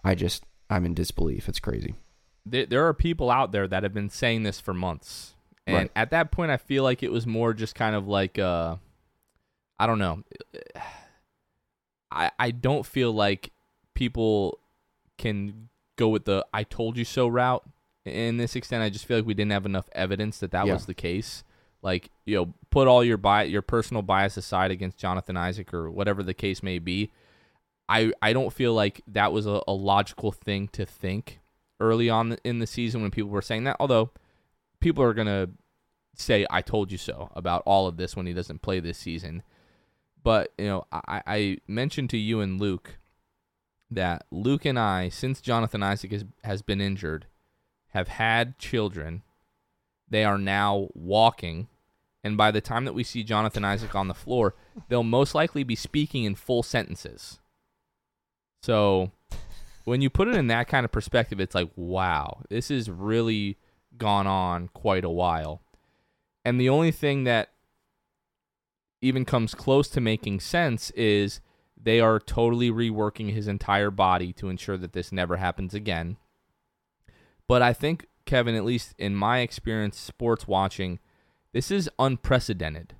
I 0.04 0.14
just 0.14 0.44
I'm 0.70 0.84
in 0.86 0.94
disbelief. 0.94 1.48
It's 1.48 1.60
crazy. 1.60 1.94
there, 2.46 2.66
there 2.66 2.86
are 2.86 2.94
people 2.94 3.30
out 3.30 3.52
there 3.52 3.66
that 3.68 3.82
have 3.82 3.94
been 3.94 4.10
saying 4.10 4.42
this 4.44 4.60
for 4.60 4.72
months 4.74 5.34
and 5.66 5.76
Right. 5.76 5.90
at 5.94 6.10
that 6.10 6.32
point 6.32 6.50
i 6.50 6.56
feel 6.56 6.82
like 6.82 7.04
it 7.04 7.12
was 7.12 7.24
more 7.24 7.54
just 7.54 7.76
kind 7.76 7.94
of 7.94 8.08
like 8.08 8.36
uh 8.36 8.74
i 9.78 9.86
don't 9.86 10.00
know 10.00 10.24
i 12.10 12.30
i 12.38 12.50
don't 12.50 12.84
feel 12.86 13.12
like 13.12 13.50
people 13.94 14.58
can 15.18 15.68
go 15.96 16.08
with 16.08 16.24
the 16.24 16.44
i 16.52 16.64
told 16.64 16.96
you 16.96 17.04
so 17.04 17.28
route 17.28 17.62
in 18.04 18.36
this 18.36 18.56
extent 18.56 18.82
i 18.82 18.88
just 18.90 19.04
feel 19.06 19.18
like 19.18 19.26
we 19.26 19.34
didn't 19.34 19.52
have 19.52 19.66
enough 19.66 19.88
evidence 19.92 20.38
that 20.38 20.50
that 20.50 20.66
Yeah. 20.66 20.72
was 20.74 20.86
the 20.86 20.94
case 20.94 21.44
like 21.82 22.10
you 22.26 22.36
know 22.36 22.54
put 22.70 22.88
all 22.88 23.02
your 23.04 23.16
bi- 23.16 23.44
your 23.44 23.62
personal 23.62 24.02
bias 24.02 24.36
aside 24.36 24.70
against 24.70 24.98
jonathan 24.98 25.36
isaac 25.36 25.72
or 25.72 25.90
whatever 25.90 26.22
the 26.22 26.34
case 26.34 26.62
may 26.62 26.78
be 26.78 27.10
I, 27.88 28.12
I 28.22 28.32
don't 28.32 28.52
feel 28.52 28.72
like 28.72 29.02
that 29.08 29.32
was 29.32 29.44
a, 29.46 29.60
a 29.68 29.72
logical 29.72 30.32
thing 30.32 30.68
to 30.68 30.86
think 30.86 31.40
early 31.78 32.08
on 32.08 32.38
in 32.42 32.58
the 32.58 32.66
season 32.66 33.02
when 33.02 33.10
people 33.10 33.28
were 33.30 33.42
saying 33.42 33.64
that. 33.64 33.76
Although 33.80 34.12
people 34.80 35.02
are 35.04 35.12
gonna 35.12 35.48
say 36.14 36.46
"I 36.48 36.62
told 36.62 36.90
you 36.90 36.96
so" 36.96 37.28
about 37.34 37.62
all 37.66 37.86
of 37.88 37.98
this 37.98 38.16
when 38.16 38.24
he 38.24 38.32
doesn't 38.32 38.62
play 38.62 38.80
this 38.80 38.96
season. 38.96 39.42
But 40.22 40.52
you 40.56 40.66
know, 40.66 40.84
I, 40.90 41.22
I 41.26 41.58
mentioned 41.66 42.08
to 42.10 42.16
you 42.18 42.40
and 42.40 42.58
Luke 42.58 42.98
that 43.90 44.24
Luke 44.30 44.64
and 44.64 44.78
I, 44.78 45.10
since 45.10 45.40
Jonathan 45.42 45.82
Isaac 45.82 46.12
has, 46.12 46.24
has 46.44 46.62
been 46.62 46.80
injured, 46.80 47.26
have 47.92 48.08
had 48.08 48.58
children. 48.58 49.22
They 50.08 50.24
are 50.24 50.38
now 50.38 50.88
walking, 50.94 51.68
and 52.22 52.36
by 52.36 52.50
the 52.50 52.60
time 52.60 52.84
that 52.84 52.92
we 52.92 53.04
see 53.04 53.22
Jonathan 53.22 53.64
Isaac 53.64 53.94
on 53.94 54.08
the 54.08 54.14
floor, 54.14 54.54
they'll 54.88 55.02
most 55.02 55.34
likely 55.34 55.64
be 55.64 55.74
speaking 55.74 56.24
in 56.24 56.34
full 56.34 56.62
sentences. 56.62 57.38
So 58.62 59.10
when 59.84 60.00
you 60.00 60.10
put 60.10 60.28
it 60.28 60.36
in 60.36 60.46
that 60.48 60.68
kind 60.68 60.84
of 60.84 60.92
perspective, 60.92 61.40
it's 61.40 61.54
like, 61.54 61.70
wow, 61.76 62.42
this 62.48 62.68
has 62.68 62.90
really 62.90 63.58
gone 63.96 64.26
on 64.26 64.68
quite 64.68 65.04
a 65.04 65.10
while. 65.10 65.62
And 66.44 66.60
the 66.60 66.68
only 66.68 66.92
thing 66.92 67.24
that 67.24 67.50
even 69.00 69.24
comes 69.24 69.54
close 69.54 69.88
to 69.88 70.00
making 70.00 70.40
sense 70.40 70.90
is 70.90 71.40
they 71.80 72.00
are 72.00 72.20
totally 72.20 72.70
reworking 72.70 73.32
his 73.32 73.48
entire 73.48 73.90
body 73.90 74.32
to 74.34 74.48
ensure 74.48 74.76
that 74.76 74.92
this 74.92 75.10
never 75.10 75.36
happens 75.38 75.74
again. 75.74 76.16
But 77.52 77.60
I 77.60 77.74
think, 77.74 78.06
Kevin, 78.24 78.54
at 78.54 78.64
least 78.64 78.94
in 78.96 79.14
my 79.14 79.40
experience 79.40 79.98
sports 79.98 80.48
watching, 80.48 81.00
this 81.52 81.70
is 81.70 81.90
unprecedented 81.98 82.94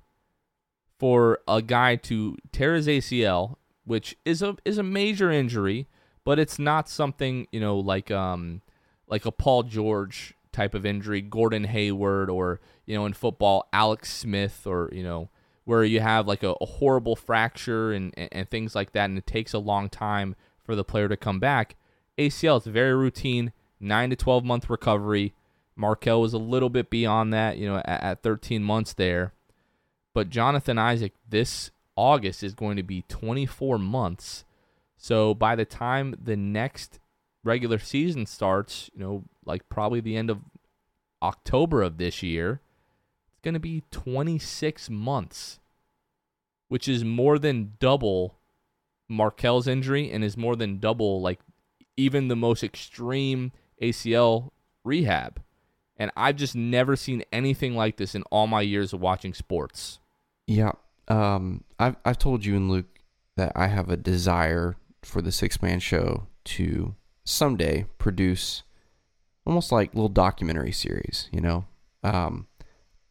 for 0.99 1.39
a 1.47 1.59
guy 1.59 1.95
to 1.95 2.37
tear 2.51 2.75
his 2.75 2.85
ACL, 2.85 3.55
which 3.83 4.15
is 4.25 4.43
a 4.43 4.55
is 4.63 4.77
a 4.77 4.83
major 4.83 5.31
injury, 5.31 5.87
but 6.23 6.37
it's 6.37 6.59
not 6.59 6.87
something 6.87 7.47
you 7.51 7.59
know 7.59 7.79
like 7.79 8.11
um 8.11 8.61
like 9.07 9.25
a 9.25 9.31
Paul 9.31 9.63
George 9.63 10.35
type 10.51 10.75
of 10.75 10.85
injury, 10.85 11.21
Gordon 11.21 11.63
Hayward, 11.63 12.29
or 12.29 12.59
you 12.85 12.95
know 12.95 13.07
in 13.07 13.13
football 13.13 13.67
Alex 13.73 14.13
Smith, 14.13 14.67
or 14.67 14.87
you 14.93 15.01
know 15.01 15.31
where 15.63 15.83
you 15.83 15.99
have 15.99 16.27
like 16.27 16.43
a, 16.43 16.53
a 16.61 16.65
horrible 16.67 17.15
fracture 17.15 17.91
and, 17.91 18.13
and 18.15 18.29
and 18.31 18.49
things 18.51 18.75
like 18.75 18.91
that, 18.91 19.05
and 19.05 19.17
it 19.17 19.25
takes 19.25 19.53
a 19.53 19.57
long 19.57 19.89
time 19.89 20.35
for 20.63 20.75
the 20.75 20.83
player 20.83 21.09
to 21.09 21.17
come 21.17 21.39
back. 21.39 21.75
ACL 22.19 22.61
is 22.61 22.67
very 22.67 22.93
routine, 22.93 23.51
nine 23.83 24.09
to 24.09 24.15
twelve 24.15 24.43
month 24.43 24.69
recovery. 24.69 25.33
Markelle 25.75 26.21
was 26.21 26.33
a 26.33 26.39
little 26.39 26.69
bit 26.69 26.89
beyond 26.89 27.33
that, 27.33 27.57
you 27.57 27.67
know, 27.67 27.77
at, 27.77 28.03
at 28.03 28.23
13 28.23 28.63
months 28.63 28.93
there. 28.93 29.33
But 30.13 30.29
Jonathan 30.29 30.77
Isaac 30.77 31.13
this 31.27 31.71
August 31.95 32.43
is 32.43 32.53
going 32.53 32.77
to 32.77 32.83
be 32.83 33.03
24 33.07 33.79
months. 33.79 34.45
So 34.97 35.33
by 35.33 35.55
the 35.55 35.65
time 35.65 36.15
the 36.21 36.35
next 36.35 36.99
regular 37.43 37.79
season 37.79 38.25
starts, 38.25 38.89
you 38.93 39.01
know, 39.01 39.23
like 39.45 39.67
probably 39.69 39.99
the 39.99 40.15
end 40.15 40.29
of 40.29 40.39
October 41.21 41.81
of 41.81 41.97
this 41.97 42.23
year, 42.23 42.61
it's 43.31 43.41
going 43.41 43.53
to 43.53 43.59
be 43.59 43.83
26 43.91 44.89
months, 44.89 45.59
which 46.67 46.87
is 46.87 47.03
more 47.03 47.37
than 47.37 47.73
double 47.79 48.35
Markelle's 49.09 49.67
injury 49.67 50.11
and 50.11 50.23
is 50.23 50.37
more 50.37 50.55
than 50.55 50.79
double 50.79 51.21
like 51.21 51.39
even 51.95 52.27
the 52.27 52.35
most 52.35 52.63
extreme 52.63 53.51
ACL 53.83 54.51
rehab. 54.83 55.41
And 55.97 56.11
I've 56.15 56.35
just 56.35 56.55
never 56.55 56.95
seen 56.95 57.23
anything 57.31 57.75
like 57.75 57.97
this 57.97 58.15
in 58.15 58.23
all 58.23 58.47
my 58.47 58.61
years 58.61 58.93
of 58.93 59.01
watching 59.01 59.33
sports. 59.33 59.99
Yeah. 60.47 60.71
Um, 61.07 61.63
I've 61.79 61.95
I've 62.03 62.17
told 62.17 62.45
you 62.45 62.55
and 62.55 62.69
Luke 62.69 62.99
that 63.35 63.51
I 63.55 63.67
have 63.67 63.89
a 63.89 63.97
desire 63.97 64.75
for 65.03 65.21
the 65.21 65.31
Sixth 65.31 65.61
Man 65.61 65.79
Show 65.79 66.27
to 66.45 66.95
someday 67.25 67.85
produce 67.97 68.63
almost 69.45 69.71
like 69.71 69.93
little 69.93 70.09
documentary 70.09 70.71
series. 70.71 71.29
You 71.31 71.41
know, 71.41 71.65
um, 72.03 72.47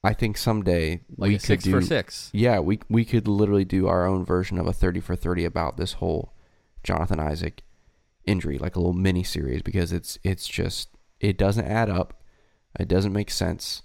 I 0.02 0.14
think 0.14 0.36
someday 0.36 1.00
Like 1.16 1.28
we 1.28 1.34
a 1.36 1.40
six 1.40 1.64
could 1.64 1.70
do, 1.70 1.80
for 1.80 1.86
six. 1.86 2.30
Yeah, 2.32 2.58
we 2.60 2.80
we 2.88 3.04
could 3.04 3.28
literally 3.28 3.64
do 3.64 3.86
our 3.86 4.06
own 4.06 4.24
version 4.24 4.58
of 4.58 4.66
a 4.66 4.72
thirty 4.72 5.00
for 5.00 5.14
thirty 5.14 5.44
about 5.44 5.76
this 5.76 5.94
whole 5.94 6.32
Jonathan 6.82 7.20
Isaac 7.20 7.62
injury, 8.26 8.58
like 8.58 8.76
a 8.76 8.78
little 8.78 8.92
mini 8.92 9.22
series, 9.22 9.62
because 9.62 9.92
it's 9.92 10.18
it's 10.22 10.46
just 10.46 10.88
it 11.20 11.38
doesn't 11.38 11.66
add 11.66 11.90
up. 11.90 12.22
It 12.78 12.88
doesn't 12.88 13.12
make 13.12 13.30
sense. 13.30 13.82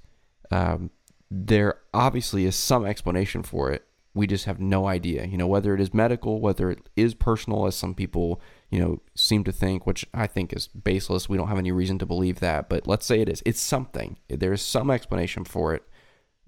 Um, 0.51 0.91
there 1.29 1.79
obviously 1.93 2.45
is 2.45 2.55
some 2.55 2.85
explanation 2.85 3.43
for 3.43 3.71
it. 3.71 3.83
We 4.13 4.25
just 4.25 4.45
have 4.45 4.59
no 4.59 4.88
idea. 4.88 5.25
You 5.25 5.38
know, 5.38 5.47
whether 5.47 5.75
it 5.75 5.81
is 5.81 5.93
medical, 5.93 6.39
whether 6.41 6.71
it 6.71 6.89
is 6.95 7.13
personal, 7.13 7.67
as 7.67 7.75
some 7.75 7.93
people, 7.93 8.41
you 8.71 8.79
know, 8.79 9.01
seem 9.13 9.43
to 9.43 9.51
think, 9.51 9.85
which 9.85 10.05
I 10.13 10.25
think 10.25 10.53
is 10.53 10.67
baseless. 10.67 11.29
We 11.29 11.38
don't 11.38 11.49
have 11.49 11.59
any 11.59 11.71
reason 11.71 11.99
to 11.99 12.05
believe 12.05 12.39
that. 12.39 12.69
But 12.69 12.88
let's 12.88 13.05
say 13.05 13.19
it 13.19 13.29
is. 13.29 13.43
It's 13.45 13.61
something. 13.61 14.17
There 14.27 14.53
is 14.53 14.61
some 14.61 14.89
explanation 14.89 15.45
for 15.45 15.75
it. 15.75 15.83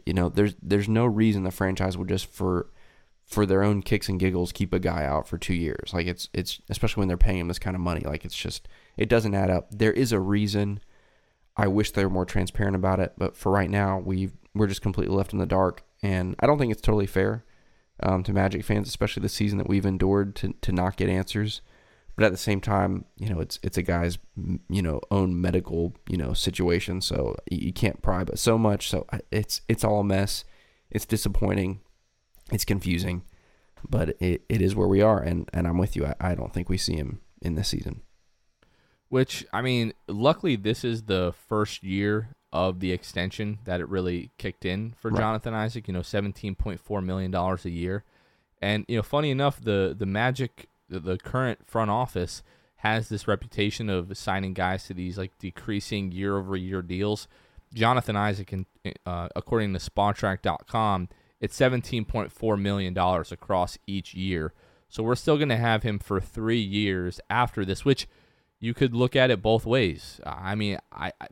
You 0.06 0.14
know, 0.14 0.30
there's 0.30 0.56
there's 0.62 0.90
no 0.90 1.06
reason 1.06 1.44
the 1.44 1.52
franchise 1.52 1.98
would 1.98 2.10
just 2.10 2.26
for 2.26 2.72
for 3.30 3.46
their 3.46 3.64
own 3.64 3.84
kicks 3.84 4.10
and 4.10 4.20
giggles 4.20 4.52
keep 4.52 4.74
a 4.74 4.80
guy 4.80 5.06
out 5.06 5.28
for 5.28 5.38
two 5.38 5.54
years. 5.54 5.94
Like 5.94 6.08
it's 6.08 6.30
it's 6.34 6.60
especially 6.68 7.02
when 7.02 7.08
they're 7.08 7.18
paying 7.18 7.38
him 7.40 7.48
this 7.48 7.60
kind 7.60 7.76
of 7.76 7.82
money. 7.82 8.02
Like 8.02 8.26
it's 8.26 8.36
just 8.36 8.68
it 8.98 9.08
doesn't 9.08 9.36
add 9.36 9.52
up. 9.52 9.68
There 9.72 9.94
is 9.94 10.12
a 10.12 10.20
reason. 10.20 10.80
I 11.56 11.68
wish 11.68 11.92
they 11.92 12.04
were 12.04 12.10
more 12.10 12.26
transparent 12.26 12.76
about 12.76 13.00
it, 13.00 13.14
but 13.18 13.38
for 13.38 13.52
right 13.52 13.70
now, 13.70 14.00
we 14.00 14.32
we're 14.56 14.68
just 14.68 14.82
completely 14.82 15.16
left 15.16 15.32
in 15.32 15.40
the 15.40 15.46
dark, 15.46 15.84
and 16.02 16.36
I 16.40 16.48
don't 16.48 16.58
think 16.58 16.72
it's 16.72 16.82
totally 16.82 17.06
fair 17.06 17.46
um, 18.02 18.24
to 18.24 18.34
Magic 18.34 18.64
fans, 18.64 18.88
especially 18.88 19.22
the 19.22 19.30
season 19.30 19.60
that 19.60 19.70
we've 19.70 19.86
endured 19.86 20.36
to 20.38 20.56
to 20.62 20.72
not 20.72 20.98
get 20.98 21.10
answers. 21.10 21.62
But 22.16 22.26
at 22.26 22.32
the 22.32 22.38
same 22.38 22.60
time, 22.60 23.06
you 23.18 23.30
know, 23.30 23.40
it's 23.40 23.60
it's 23.62 23.78
a 23.78 23.84
guy's 23.84 24.18
you 24.70 24.82
know 24.82 25.02
own 25.12 25.40
medical 25.40 25.96
you 26.10 26.18
know 26.18 26.34
situation, 26.34 27.02
so 27.02 27.36
you, 27.50 27.72
can't 27.72 28.02
pry 28.02 28.24
but 28.24 28.40
so 28.40 28.58
much. 28.58 28.90
So 28.90 29.06
it's 29.32 29.62
it's 29.70 29.84
all 29.84 30.00
a 30.00 30.04
mess. 30.04 30.46
It's 30.90 31.06
disappointing. 31.06 31.82
It's 32.52 32.66
confusing, 32.66 33.24
but 33.88 34.10
it, 34.20 34.44
it 34.50 34.62
is 34.62 34.76
where 34.76 34.88
we 34.88 35.02
are, 35.02 35.20
and 35.22 35.50
and 35.54 35.68
I'm 35.68 35.78
with 35.78 35.96
you. 35.96 36.06
I, 36.06 36.16
I 36.20 36.36
don't 36.36 36.54
think 36.54 36.70
we 36.70 36.78
see 36.78 36.96
him 36.96 37.22
in 37.42 37.56
this 37.56 37.70
season. 37.70 38.02
Which 39.10 39.46
I 39.52 39.62
mean, 39.62 39.94
luckily 40.08 40.56
this 40.56 40.84
is 40.84 41.04
the 41.04 41.34
first 41.48 41.84
year 41.84 42.30
of 42.52 42.80
the 42.80 42.92
extension 42.92 43.60
that 43.66 43.80
it 43.80 43.88
really 43.88 44.32
kicked 44.38 44.66
in 44.66 44.94
for 45.00 45.10
Right. 45.12 45.20
Jonathan 45.20 45.54
Isaac. 45.54 45.88
You 45.88 45.94
know, 45.94 46.02
seventeen 46.02 46.56
point 46.56 46.80
four 46.80 47.02
million 47.02 47.32
dollars 47.32 47.66
a 47.66 47.70
year, 47.70 48.04
and 48.62 48.86
you 48.88 48.98
know, 48.98 49.04
funny 49.04 49.32
enough, 49.32 49.60
the 49.62 49.96
the 49.98 50.06
Magic, 50.06 50.68
the, 50.90 51.00
the 51.00 51.18
current 51.18 51.68
front 51.68 51.90
office 51.92 52.44
has 52.78 53.10
this 53.10 53.28
reputation 53.28 53.90
of 53.90 54.16
signing 54.18 54.54
guys 54.54 54.86
to 54.86 54.94
these 54.94 55.18
like 55.18 55.38
decreasing 55.38 56.12
year 56.12 56.38
over 56.38 56.56
year 56.56 56.82
deals. 56.82 57.28
Jonathan 57.74 58.16
Isaac, 58.16 58.54
uh, 59.06 59.28
according 59.36 59.74
to 59.74 59.80
Spotrac.com, 59.80 61.10
it's 61.42 61.56
seventeen 61.56 62.06
point 62.06 62.32
four 62.32 62.58
million 62.58 62.94
dollars 62.94 63.32
across 63.32 63.78
each 63.88 64.14
year. 64.14 64.54
So 64.88 65.04
we're 65.04 65.16
still 65.16 65.38
going 65.38 65.50
to 65.50 65.58
have 65.58 65.84
him 65.84 66.00
for 66.00 66.20
three 66.20 66.60
years 66.62 67.20
after 67.30 67.64
this, 67.64 67.86
which 67.86 68.08
you 68.60 68.74
could 68.74 68.96
look 68.96 69.16
at 69.16 69.30
it 69.30 69.42
both 69.42 69.66
ways. 69.66 70.20
I 70.26 70.56
mean, 70.56 70.80
I, 70.92 71.14
I 71.22 71.28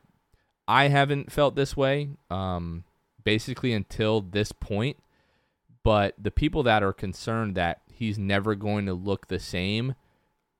I 0.68 0.88
haven't 0.90 1.32
felt 1.32 1.56
this 1.56 1.76
way, 1.76 2.10
um, 2.30 2.84
basically 3.24 3.74
until 3.74 4.22
this 4.22 4.52
point. 4.52 4.98
But 5.84 6.16
the 6.22 6.32
people 6.32 6.64
that 6.64 6.84
are 6.84 6.94
concerned 6.94 7.56
that 7.56 7.82
he's 7.92 8.20
never 8.20 8.56
going 8.56 8.86
to 8.88 8.94
look 8.94 9.28
the 9.28 9.40
same, 9.40 9.96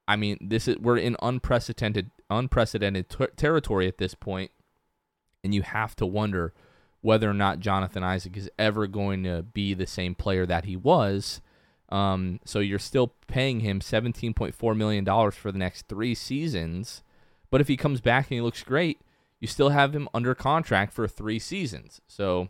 I 0.08 0.16
mean, 0.16 0.38
this 0.40 0.68
is 0.68 0.78
we're 0.78 0.98
in 0.98 1.18
unprecedented 1.22 2.12
unprecedented 2.30 3.10
ter- 3.10 3.28
territory 3.28 3.88
at 3.88 3.98
this 3.98 4.16
point, 4.16 4.52
and 5.44 5.54
you 5.54 5.62
have 5.62 5.96
to 5.98 6.06
wonder 6.06 6.54
whether 7.08 7.30
or 7.30 7.34
not 7.34 7.62
Jonathan 7.62 8.04
Isaac 8.04 8.36
is 8.36 8.52
ever 8.60 8.86
going 8.86 9.24
to 9.24 9.42
be 9.42 9.74
the 9.74 9.88
same 9.88 10.14
player 10.14 10.46
that 10.46 10.66
he 10.66 10.76
was. 10.76 11.40
Um, 11.88 12.42
so 12.44 12.60
you're 12.60 12.80
still 12.80 13.14
paying 13.28 13.62
him 13.62 13.80
$17.4 13.80 14.76
million 14.76 15.32
for 15.32 15.50
the 15.54 15.58
next 15.58 15.88
three 15.88 16.14
seasons. 16.14 17.04
But 17.50 17.62
if 17.62 17.70
he 17.70 17.78
comes 17.78 18.02
back 18.02 18.26
and 18.26 18.36
he 18.36 18.42
looks 18.42 18.62
great, 18.62 19.00
you 19.40 19.48
still 19.48 19.70
have 19.70 19.96
him 19.96 20.10
under 20.14 20.36
contract 20.36 20.92
for 20.92 21.08
three 21.08 21.40
seasons. 21.40 22.02
So, 22.10 22.50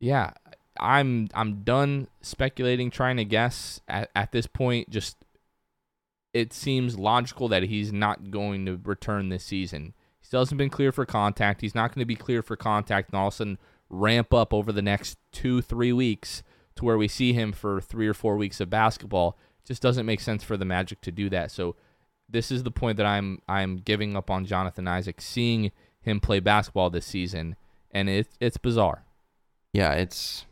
yeah, 0.00 0.30
I'm 0.80 1.28
I'm 1.34 1.62
done 1.62 2.08
speculating, 2.22 2.90
trying 2.90 3.18
to 3.18 3.24
guess 3.26 3.82
at, 3.86 4.08
at 4.16 4.32
this 4.32 4.46
point. 4.46 4.88
Just 4.88 5.18
it 6.32 6.54
seems 6.54 6.98
logical 6.98 7.48
that 7.48 7.64
he's 7.64 7.92
not 7.92 8.30
going 8.30 8.64
to 8.64 8.80
return 8.82 9.28
this 9.28 9.44
season. 9.44 9.92
He 10.30 10.36
hasn't 10.36 10.58
been 10.58 10.70
clear 10.70 10.92
for 10.92 11.06
contact. 11.06 11.60
He's 11.60 11.74
not 11.74 11.94
going 11.94 12.00
to 12.00 12.06
be 12.06 12.16
clear 12.16 12.42
for 12.42 12.56
contact, 12.56 13.10
and 13.10 13.18
all 13.18 13.28
of 13.28 13.34
a 13.34 13.36
sudden 13.36 13.58
ramp 13.88 14.34
up 14.34 14.52
over 14.52 14.72
the 14.72 14.82
next 14.82 15.18
two 15.32 15.62
three 15.62 15.92
weeks 15.92 16.42
to 16.74 16.84
where 16.84 16.98
we 16.98 17.08
see 17.08 17.32
him 17.32 17.52
for 17.52 17.80
three 17.80 18.08
or 18.08 18.14
four 18.14 18.36
weeks 18.36 18.60
of 18.60 18.70
basketball. 18.70 19.38
Just 19.64 19.82
doesn't 19.82 20.06
make 20.06 20.20
sense 20.20 20.44
for 20.44 20.56
the 20.56 20.64
Magic 20.64 21.00
to 21.02 21.10
do 21.10 21.28
that. 21.30 21.50
So 21.50 21.76
this 22.28 22.50
is 22.50 22.62
the 22.62 22.70
point 22.70 22.96
that 22.96 23.06
I'm 23.06 23.40
I'm 23.48 23.76
giving 23.76 24.16
up 24.16 24.30
on 24.30 24.44
Jonathan 24.44 24.88
Isaac, 24.88 25.20
seeing 25.20 25.72
him 26.00 26.20
play 26.20 26.40
basketball 26.40 26.90
this 26.90 27.06
season, 27.06 27.56
and 27.90 28.08
it 28.08 28.28
it's 28.40 28.56
bizarre. 28.56 29.04
Yeah, 29.72 29.92
it's 29.92 30.46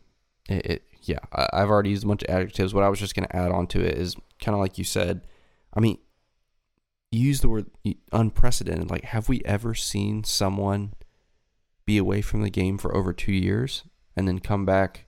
it. 0.48 0.66
it 0.66 0.82
yeah, 1.06 1.18
I, 1.32 1.48
I've 1.52 1.70
already 1.70 1.90
used 1.90 2.04
a 2.04 2.06
bunch 2.06 2.22
of 2.24 2.34
adjectives. 2.34 2.74
What 2.74 2.84
I 2.84 2.88
was 2.88 2.98
just 2.98 3.14
going 3.14 3.28
to 3.28 3.36
add 3.36 3.50
on 3.50 3.66
to 3.68 3.80
it 3.80 3.98
is 3.98 4.16
kind 4.40 4.54
of 4.54 4.60
like 4.60 4.78
you 4.78 4.84
said. 4.84 5.20
I 5.74 5.80
mean, 5.80 5.98
use 7.18 7.40
the 7.40 7.48
word 7.48 7.66
unprecedented. 8.12 8.90
Like, 8.90 9.04
have 9.04 9.28
we 9.28 9.42
ever 9.44 9.74
seen 9.74 10.24
someone 10.24 10.94
be 11.86 11.98
away 11.98 12.22
from 12.22 12.42
the 12.42 12.50
game 12.50 12.78
for 12.78 12.94
over 12.96 13.12
two 13.12 13.32
years 13.32 13.84
and 14.16 14.26
then 14.28 14.38
come 14.38 14.64
back 14.64 15.06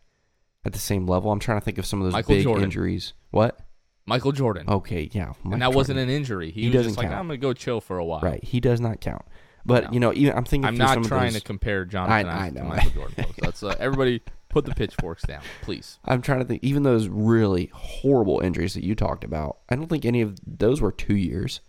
at 0.64 0.72
the 0.72 0.78
same 0.78 1.06
level? 1.06 1.30
I'm 1.32 1.38
trying 1.40 1.58
to 1.60 1.64
think 1.64 1.78
of 1.78 1.86
some 1.86 2.00
of 2.00 2.04
those 2.04 2.12
Michael 2.12 2.34
big 2.34 2.44
Jordan. 2.44 2.64
injuries. 2.64 3.12
What? 3.30 3.58
Michael 4.06 4.32
Jordan. 4.32 4.68
Okay, 4.68 5.08
yeah. 5.12 5.32
Mike 5.42 5.54
and 5.54 5.62
that 5.62 5.72
wasn't 5.72 5.98
an 5.98 6.08
injury. 6.08 6.50
He, 6.50 6.62
He 6.62 6.66
was 6.68 6.74
doesn't 6.74 6.90
just 6.90 6.98
like, 6.98 7.08
count. 7.08 7.18
I'm 7.18 7.26
gonna 7.26 7.38
go 7.38 7.52
chill 7.52 7.80
for 7.80 7.98
a 7.98 8.04
while. 8.04 8.20
Right, 8.20 8.42
he 8.42 8.60
does 8.60 8.80
not 8.80 9.00
count. 9.00 9.24
But 9.64 9.84
No. 9.86 9.90
you 9.92 9.98
know, 10.00 10.12
even 10.14 10.36
I'm 10.36 10.44
thinking. 10.44 10.68
I'm 10.68 10.76
not 10.76 11.02
trying 11.02 11.32
those- 11.32 11.40
to 11.42 11.46
compare 11.46 11.84
Jonathan 11.84 12.28
I 12.28 12.46
Isaac 12.46 12.58
to. 12.58 12.64
Michael 12.64 12.90
Jordan. 12.90 13.14
folks. 13.24 13.38
That's 13.40 13.62
uh, 13.64 13.74
everybody 13.80 14.20
put 14.48 14.64
the 14.64 14.72
pitchforks 14.76 15.24
down, 15.24 15.40
please. 15.62 15.98
I'm 16.04 16.22
trying 16.22 16.38
to 16.38 16.44
think. 16.44 16.62
Even 16.62 16.84
those 16.84 17.08
really 17.08 17.68
horrible 17.74 18.38
injuries 18.38 18.74
that 18.74 18.84
you 18.84 18.94
talked 18.94 19.24
about, 19.24 19.58
I 19.68 19.74
don't 19.74 19.88
think 19.88 20.04
any 20.04 20.22
of 20.22 20.38
those 20.46 20.80
were 20.80 20.92
two 20.92 21.16
years. 21.16 21.60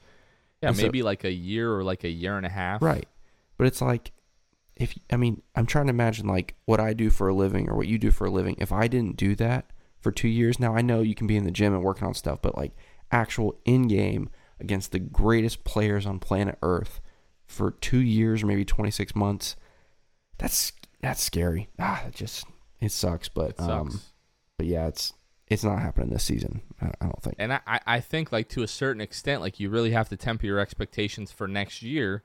Yeah, 0.62 0.70
And 0.70 0.78
so- 0.78 0.84
maybe 0.84 1.04
like 1.04 1.24
a 1.24 1.32
year 1.32 1.74
or 1.74 1.84
like 1.84 2.04
a 2.04 2.10
year 2.10 2.36
and 2.38 2.46
a 2.46 2.50
half. 2.50 2.82
Right. 2.82 3.08
But 3.58 3.68
it's 3.68 3.82
like 3.82 4.12
if 4.76 4.96
I 5.12 5.18
mean, 5.18 5.42
I'm 5.56 5.66
trying 5.66 5.88
to 5.88 5.92
imagine 5.92 6.28
like 6.28 6.56
what 6.66 6.80
I 6.80 6.94
do 6.94 7.10
for 7.10 7.28
a 7.28 7.34
living 7.34 7.68
or 7.70 7.76
what 7.76 7.88
you 7.88 7.98
do 7.98 8.12
for 8.12 8.26
a 8.28 8.30
living. 8.32 8.56
If 8.60 8.72
I 8.72 8.88
didn't 8.88 9.18
do 9.18 9.34
that 9.36 9.72
for 10.00 10.12
2 10.12 10.28
years, 10.28 10.60
now 10.60 10.76
I 10.76 10.82
know 10.82 11.02
you 11.02 11.16
can 11.16 11.26
be 11.28 11.36
in 11.36 11.44
the 11.46 11.52
gym 11.52 11.74
and 11.74 11.84
working 11.84 12.06
on 12.08 12.14
stuff, 12.14 12.42
but 12.44 12.56
like 12.56 12.74
actual 13.12 13.60
in 13.66 13.88
game 13.88 14.30
against 14.60 14.92
the 14.92 15.00
greatest 15.00 15.64
players 15.64 16.06
on 16.06 16.20
planet 16.20 16.58
Earth 16.62 17.00
for 17.48 17.72
2 17.72 17.98
years 17.98 18.44
or 18.44 18.46
maybe 18.48 18.66
26 18.66 19.16
months, 19.16 19.56
that's 20.38 20.72
that's 21.02 21.24
scary. 21.24 21.70
Ah, 21.80 22.06
it 22.06 22.14
just 22.16 22.46
it 22.80 22.92
sucks, 22.92 23.30
but 23.30 23.52
It 23.52 23.58
sucks. 23.58 23.70
um 23.96 24.02
but 24.58 24.68
yeah, 24.68 24.88
it's 24.88 25.14
it's 25.50 25.64
not 25.64 25.80
happening 25.80 26.10
this 26.10 26.24
season. 26.24 26.62
I, 26.82 26.92
don't 27.02 27.22
think. 27.22 27.36
And 27.40 27.54
I, 27.54 27.80
I- 27.86 28.00
think 28.00 28.32
like 28.32 28.50
to 28.50 28.64
a 28.64 28.68
certain 28.68 29.02
extent, 29.02 29.42
like 29.42 29.60
you 29.60 29.70
really 29.70 29.92
have 29.92 30.10
to 30.10 30.18
temper 30.18 30.46
your 30.46 30.60
expectations 30.60 31.32
for 31.32 31.48
next 31.48 31.82
year 31.82 32.24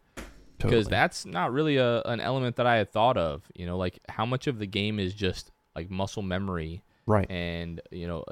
because 0.59 0.85
Totally. 0.87 0.91
that's 0.91 1.27
not 1.27 1.53
really 1.53 1.77
a 1.77 2.03
an 2.03 2.21
element 2.21 2.57
that 2.57 2.67
I 2.67 2.77
had 2.77 2.93
thought 2.93 3.17
of. 3.17 3.43
You 3.55 3.67
know, 3.67 3.77
like 3.77 4.01
how 4.09 4.27
much 4.27 4.47
of 4.47 4.59
the 4.59 4.67
game 4.67 4.99
is 4.99 5.15
just 5.15 5.51
like 5.75 5.91
muscle 5.91 6.23
memory 6.23 6.83
right. 7.07 7.31
and 7.31 7.81
you 7.91 8.07
know 8.07 8.25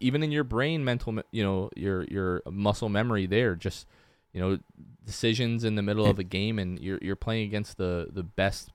even 0.00 0.22
in 0.22 0.30
your 0.30 0.44
brain 0.44 0.84
mental 0.84 1.18
you 1.30 1.42
know 1.42 1.70
your 1.76 2.04
your 2.04 2.42
muscle 2.50 2.88
memory 2.88 3.26
there 3.26 3.54
just 3.54 3.86
you 4.32 4.40
know 4.40 4.58
decisions 5.04 5.64
in 5.64 5.74
the 5.74 5.82
middle 5.82 6.06
of 6.06 6.18
a 6.18 6.24
game 6.24 6.58
and 6.58 6.78
you're 6.80 6.98
you're 7.02 7.16
playing 7.16 7.46
against 7.46 7.76
the 7.76 8.08
the 8.12 8.22
best 8.22 8.70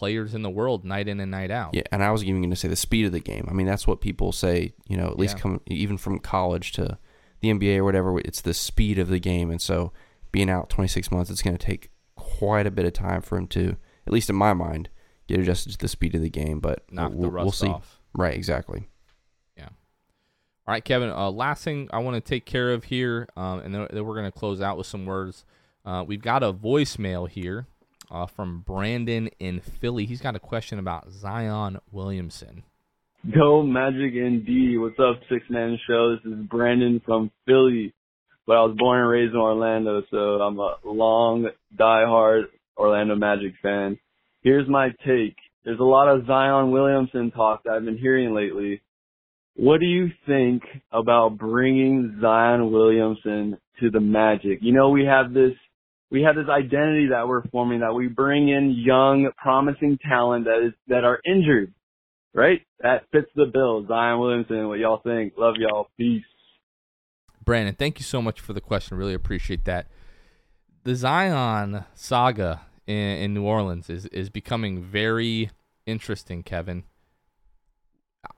players 0.00 0.34
in 0.34 0.40
the 0.40 0.48
world 0.48 0.82
night 0.82 1.06
in 1.08 1.20
and 1.20 1.30
night 1.30 1.50
out 1.50 1.74
Yeah, 1.74 1.82
and 1.92 2.02
I 2.02 2.10
was 2.10 2.24
even 2.24 2.40
going 2.40 2.48
to 2.50 2.56
say 2.56 2.68
the 2.68 2.74
speed 2.74 3.04
of 3.04 3.12
the 3.12 3.20
game. 3.20 3.46
I 3.50 3.52
mean, 3.52 3.66
that's 3.66 3.86
what 3.86 4.00
people 4.00 4.32
say. 4.32 4.72
You 4.88 4.96
know, 4.96 5.08
at 5.08 5.18
least 5.18 5.36
Yeah. 5.36 5.42
come 5.42 5.60
even 5.66 5.98
from 5.98 6.18
college 6.18 6.72
to 6.72 6.96
the 7.40 7.50
NBA 7.50 7.76
or 7.76 7.84
whatever. 7.84 8.18
It's 8.18 8.40
the 8.40 8.54
speed 8.54 8.98
of 8.98 9.08
the 9.08 9.20
game, 9.20 9.50
and 9.50 9.60
so 9.60 9.92
being 10.32 10.48
out 10.48 10.70
26 10.70 11.10
months, 11.10 11.30
it's 11.30 11.42
going 11.42 11.56
to 11.56 11.66
take 11.66 11.90
quite 12.16 12.66
a 12.66 12.70
bit 12.70 12.86
of 12.86 12.92
time 12.94 13.20
for 13.20 13.36
him 13.36 13.46
to, 13.48 13.76
at 14.06 14.12
least 14.12 14.30
in 14.30 14.36
my 14.36 14.54
mind, 14.54 14.88
get 15.26 15.38
adjusted 15.38 15.72
to 15.72 15.78
the 15.78 15.88
speed 15.88 16.14
of 16.14 16.22
the 16.22 16.30
game. 16.30 16.60
But 16.60 16.84
knock 16.90 17.12
we'll, 17.14 17.30
we'll 17.30 17.52
see. 17.52 17.68
off 17.68 18.00
Right, 18.14 18.34
exactly. 18.34 18.88
Yeah. 19.56 19.64
All 20.66 20.72
right, 20.72 20.84
Kevin. 20.84 21.10
Uh, 21.10 21.30
last 21.30 21.62
thing 21.62 21.88
I 21.92 21.98
want 21.98 22.14
to 22.16 22.20
take 22.26 22.46
care 22.46 22.72
of 22.72 22.84
here, 22.84 23.28
um, 23.36 23.60
and 23.60 23.74
then, 23.74 23.86
then 23.92 24.04
we're 24.04 24.14
going 24.14 24.30
to 24.32 24.38
close 24.38 24.60
out 24.62 24.78
with 24.78 24.86
some 24.86 25.04
words. 25.04 25.44
Uh, 25.84 26.04
we've 26.06 26.22
got 26.22 26.42
a 26.42 26.52
voicemail 26.52 27.28
here 27.28 27.66
uh, 28.10 28.26
from 28.26 28.64
Brandon 28.66 29.28
in 29.38 29.60
Philly. 29.60 30.06
He's 30.06 30.20
got 30.20 30.36
a 30.36 30.40
question 30.40 30.78
about 30.78 31.10
Zion 31.10 31.78
Williamson. 31.92 32.64
Go 33.34 33.62
Magic 33.62 34.14
ND. 34.14 34.80
What's 34.80 34.98
up, 34.98 35.20
Sixth 35.30 35.50
Man 35.50 35.78
Show? 35.86 36.16
This 36.16 36.32
is 36.32 36.46
Brandon 36.46 37.02
from 37.04 37.30
Philly, 37.46 37.92
but 38.46 38.56
I 38.56 38.62
was 38.62 38.74
born 38.78 39.00
and 39.00 39.08
raised 39.10 39.34
in 39.34 39.40
Orlando, 39.40 40.02
so 40.10 40.16
I'm 40.16 40.58
a 40.58 40.76
long, 40.84 41.48
diehard 41.78 42.44
Orlando 42.78 43.16
Magic 43.16 43.52
fan. 43.62 43.98
Here's 44.42 44.66
my 44.68 44.88
take. 45.06 45.36
There's 45.64 45.78
a 45.78 45.84
lot 45.84 46.08
of 46.08 46.26
Zion 46.26 46.70
Williamson 46.70 47.30
talk 47.30 47.64
that 47.64 47.74
I've 47.74 47.84
been 47.84 47.98
hearing 47.98 48.34
lately. 48.34 48.80
What 49.54 49.80
do 49.80 49.86
you 49.86 50.08
think 50.26 50.62
about 50.90 51.36
bringing 51.36 52.18
Zion 52.22 52.72
Williamson 52.72 53.58
to 53.80 53.90
the 53.90 54.00
Magic? 54.00 54.60
You 54.62 54.72
know, 54.72 54.88
we 54.88 55.04
have 55.04 55.34
this 55.34 55.52
we 56.10 56.22
have 56.22 56.34
this 56.34 56.48
identity 56.48 57.08
that 57.10 57.28
we're 57.28 57.42
forming 57.48 57.80
that 57.80 57.94
we 57.94 58.08
bring 58.08 58.48
in 58.48 58.70
young, 58.70 59.30
promising 59.36 59.98
talent 60.08 60.46
that 60.46 60.66
is 60.66 60.72
that 60.88 61.04
are 61.04 61.20
injured 61.24 61.72
right? 62.34 62.62
That 62.80 63.04
fits 63.12 63.28
the 63.34 63.46
bill. 63.46 63.86
Zion 63.86 64.20
Williamson, 64.20 64.68
what 64.68 64.78
y'all 64.78 65.00
think? 65.02 65.34
Love 65.36 65.54
y'all. 65.58 65.88
Peace. 65.96 66.24
Brandon, 67.44 67.74
thank 67.74 67.98
you 67.98 68.04
so 68.04 68.22
much 68.22 68.40
for 68.40 68.52
the 68.52 68.60
question. 68.60 68.96
Really 68.96 69.14
appreciate 69.14 69.64
that. 69.64 69.86
The 70.84 70.94
Zion 70.94 71.84
saga 71.94 72.62
in, 72.86 72.96
in 72.96 73.34
New 73.34 73.44
Orleans 73.44 73.90
is 73.90 74.06
is 74.06 74.30
becoming 74.30 74.82
very 74.82 75.50
interesting, 75.86 76.42
Kevin. 76.42 76.84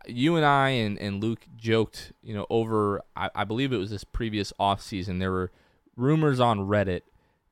You 0.06 0.36
and 0.36 0.44
I 0.44 0.70
and, 0.70 0.98
and 0.98 1.22
Luke 1.22 1.46
joked, 1.56 2.12
you 2.22 2.34
know, 2.34 2.46
over 2.48 3.02
I, 3.14 3.30
I 3.34 3.44
believe 3.44 3.72
it 3.72 3.76
was 3.76 3.90
this 3.90 4.04
previous 4.04 4.52
offseason. 4.58 5.18
There 5.18 5.30
were 5.30 5.50
rumors 5.96 6.40
on 6.40 6.60
Reddit 6.60 7.02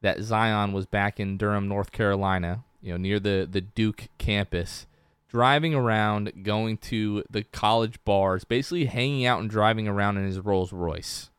that 0.02 0.22
Zion 0.22 0.72
was 0.72 0.86
back 0.86 1.20
in 1.20 1.36
Durham, 1.36 1.68
North 1.68 1.92
Carolina, 1.92 2.64
you 2.80 2.92
know, 2.92 2.96
near 2.96 3.20
the, 3.20 3.46
the 3.50 3.60
Duke 3.60 4.08
campus, 4.18 4.86
driving 5.28 5.74
around, 5.74 6.42
going 6.42 6.78
to 6.78 7.22
the 7.30 7.44
college 7.44 8.02
bars, 8.04 8.44
basically 8.44 8.86
hanging 8.86 9.26
out 9.26 9.40
and 9.40 9.50
driving 9.50 9.86
around 9.86 10.16
in 10.16 10.24
his 10.24 10.40
Rolls 10.40 10.72
Royce. 10.72 11.30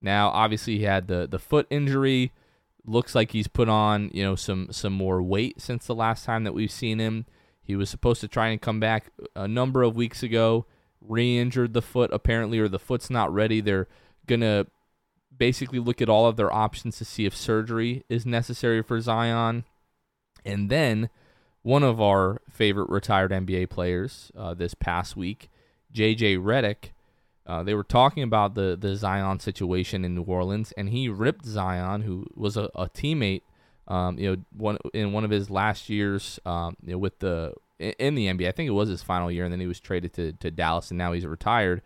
Now, 0.00 0.28
obviously, 0.28 0.78
he 0.78 0.84
had 0.84 1.08
the, 1.08 1.26
the 1.30 1.38
foot 1.38 1.66
injury. 1.70 2.32
Looks 2.86 3.14
like 3.14 3.32
he's 3.32 3.48
put 3.48 3.68
on, 3.68 4.10
you 4.14 4.22
know, 4.22 4.34
some 4.34 4.68
some 4.70 4.94
more 4.94 5.22
weight 5.22 5.60
since 5.60 5.86
the 5.86 5.94
last 5.94 6.24
time 6.24 6.44
that 6.44 6.54
we've 6.54 6.70
seen 6.70 6.98
him. 6.98 7.26
He 7.62 7.76
was 7.76 7.90
supposed 7.90 8.22
to 8.22 8.28
try 8.28 8.48
and 8.48 8.60
come 8.60 8.80
back 8.80 9.10
a 9.36 9.46
number 9.46 9.82
of 9.82 9.94
weeks 9.94 10.22
ago, 10.22 10.64
re-injured 11.02 11.74
the 11.74 11.82
foot 11.82 12.10
apparently, 12.12 12.58
or 12.58 12.68
the 12.68 12.78
foot's 12.78 13.10
not 13.10 13.32
ready. 13.32 13.60
They're 13.60 13.86
gonna 14.26 14.66
basically 15.40 15.78
look 15.78 16.02
at 16.02 16.08
all 16.10 16.26
of 16.26 16.36
their 16.36 16.52
options 16.52 16.98
to 16.98 17.04
see 17.04 17.24
if 17.24 17.34
surgery 17.34 18.04
is 18.10 18.26
necessary 18.26 18.82
for 18.82 19.00
Zion. 19.00 19.64
And 20.44 20.68
then 20.68 21.08
one 21.62 21.82
of 21.82 21.98
our 22.00 22.42
favorite 22.50 22.90
retired 22.90 23.32
NBA 23.32 23.70
players 23.70 24.30
uh, 24.36 24.52
this 24.52 24.74
past 24.74 25.16
week, 25.16 25.48
JJ 25.92 26.38
Redick, 26.38 26.90
uh, 27.46 27.62
they 27.62 27.74
were 27.74 27.82
talking 27.82 28.22
about 28.22 28.54
the 28.54 28.76
the 28.78 28.94
Zion 28.94 29.40
situation 29.40 30.04
in 30.04 30.14
New 30.14 30.22
Orleans, 30.22 30.72
and 30.76 30.90
he 30.90 31.08
ripped 31.08 31.46
Zion, 31.46 32.02
who 32.02 32.26
was 32.36 32.56
a, 32.56 32.68
a 32.74 32.88
teammate, 32.88 33.42
um, 33.88 34.18
you 34.18 34.30
know, 34.30 34.42
one 34.56 34.78
in 34.92 35.12
one 35.12 35.24
of 35.24 35.30
his 35.30 35.50
last 35.50 35.88
years, 35.88 36.38
um, 36.44 36.76
you 36.84 36.92
know, 36.92 36.98
with 36.98 37.18
the 37.18 37.54
in 37.78 37.94
in 37.98 38.14
the 38.14 38.26
NBA. 38.26 38.46
I 38.46 38.52
think 38.52 38.68
it 38.68 38.72
was 38.72 38.90
his 38.90 39.02
final 39.02 39.32
year, 39.32 39.44
and 39.44 39.52
then 39.52 39.58
he 39.58 39.66
was 39.66 39.80
traded 39.80 40.12
to 40.12 40.32
to 40.34 40.50
Dallas, 40.50 40.90
and 40.90 40.98
now 40.98 41.12
he's 41.12 41.26
retired. 41.26 41.80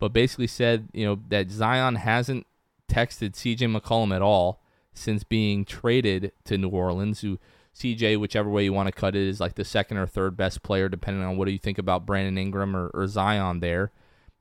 But 0.00 0.12
basically 0.12 0.46
said, 0.46 0.88
you 0.92 1.06
know, 1.06 1.20
that 1.28 1.50
Zion 1.50 1.94
hasn't 1.94 2.46
texted 2.88 3.32
CJ 3.32 3.74
McCollum 3.74 4.14
at 4.14 4.22
all 4.22 4.62
since 4.94 5.22
being 5.22 5.64
traded 5.64 6.32
to 6.44 6.58
New 6.58 6.68
Orleans, 6.68 7.20
who 7.20 7.38
CJ, 7.74 8.18
whichever 8.18 8.50
way 8.50 8.64
you 8.64 8.72
want 8.72 8.88
to 8.88 8.92
cut 8.92 9.14
it, 9.14 9.22
is 9.22 9.40
like 9.40 9.54
the 9.54 9.64
second 9.64 9.98
or 9.98 10.06
third 10.06 10.36
best 10.36 10.62
player, 10.62 10.88
depending 10.88 11.22
on 11.22 11.36
what 11.36 11.44
do 11.44 11.52
you 11.52 11.58
think 11.58 11.78
about 11.78 12.06
Brandon 12.06 12.36
Ingram 12.36 12.74
or, 12.74 12.88
or 12.88 13.06
Zion 13.06 13.60
there, 13.60 13.92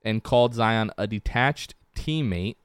and 0.03 0.23
called 0.23 0.55
Zion 0.55 0.91
a 0.97 1.05
detached 1.05 1.75
teammate. 1.95 2.55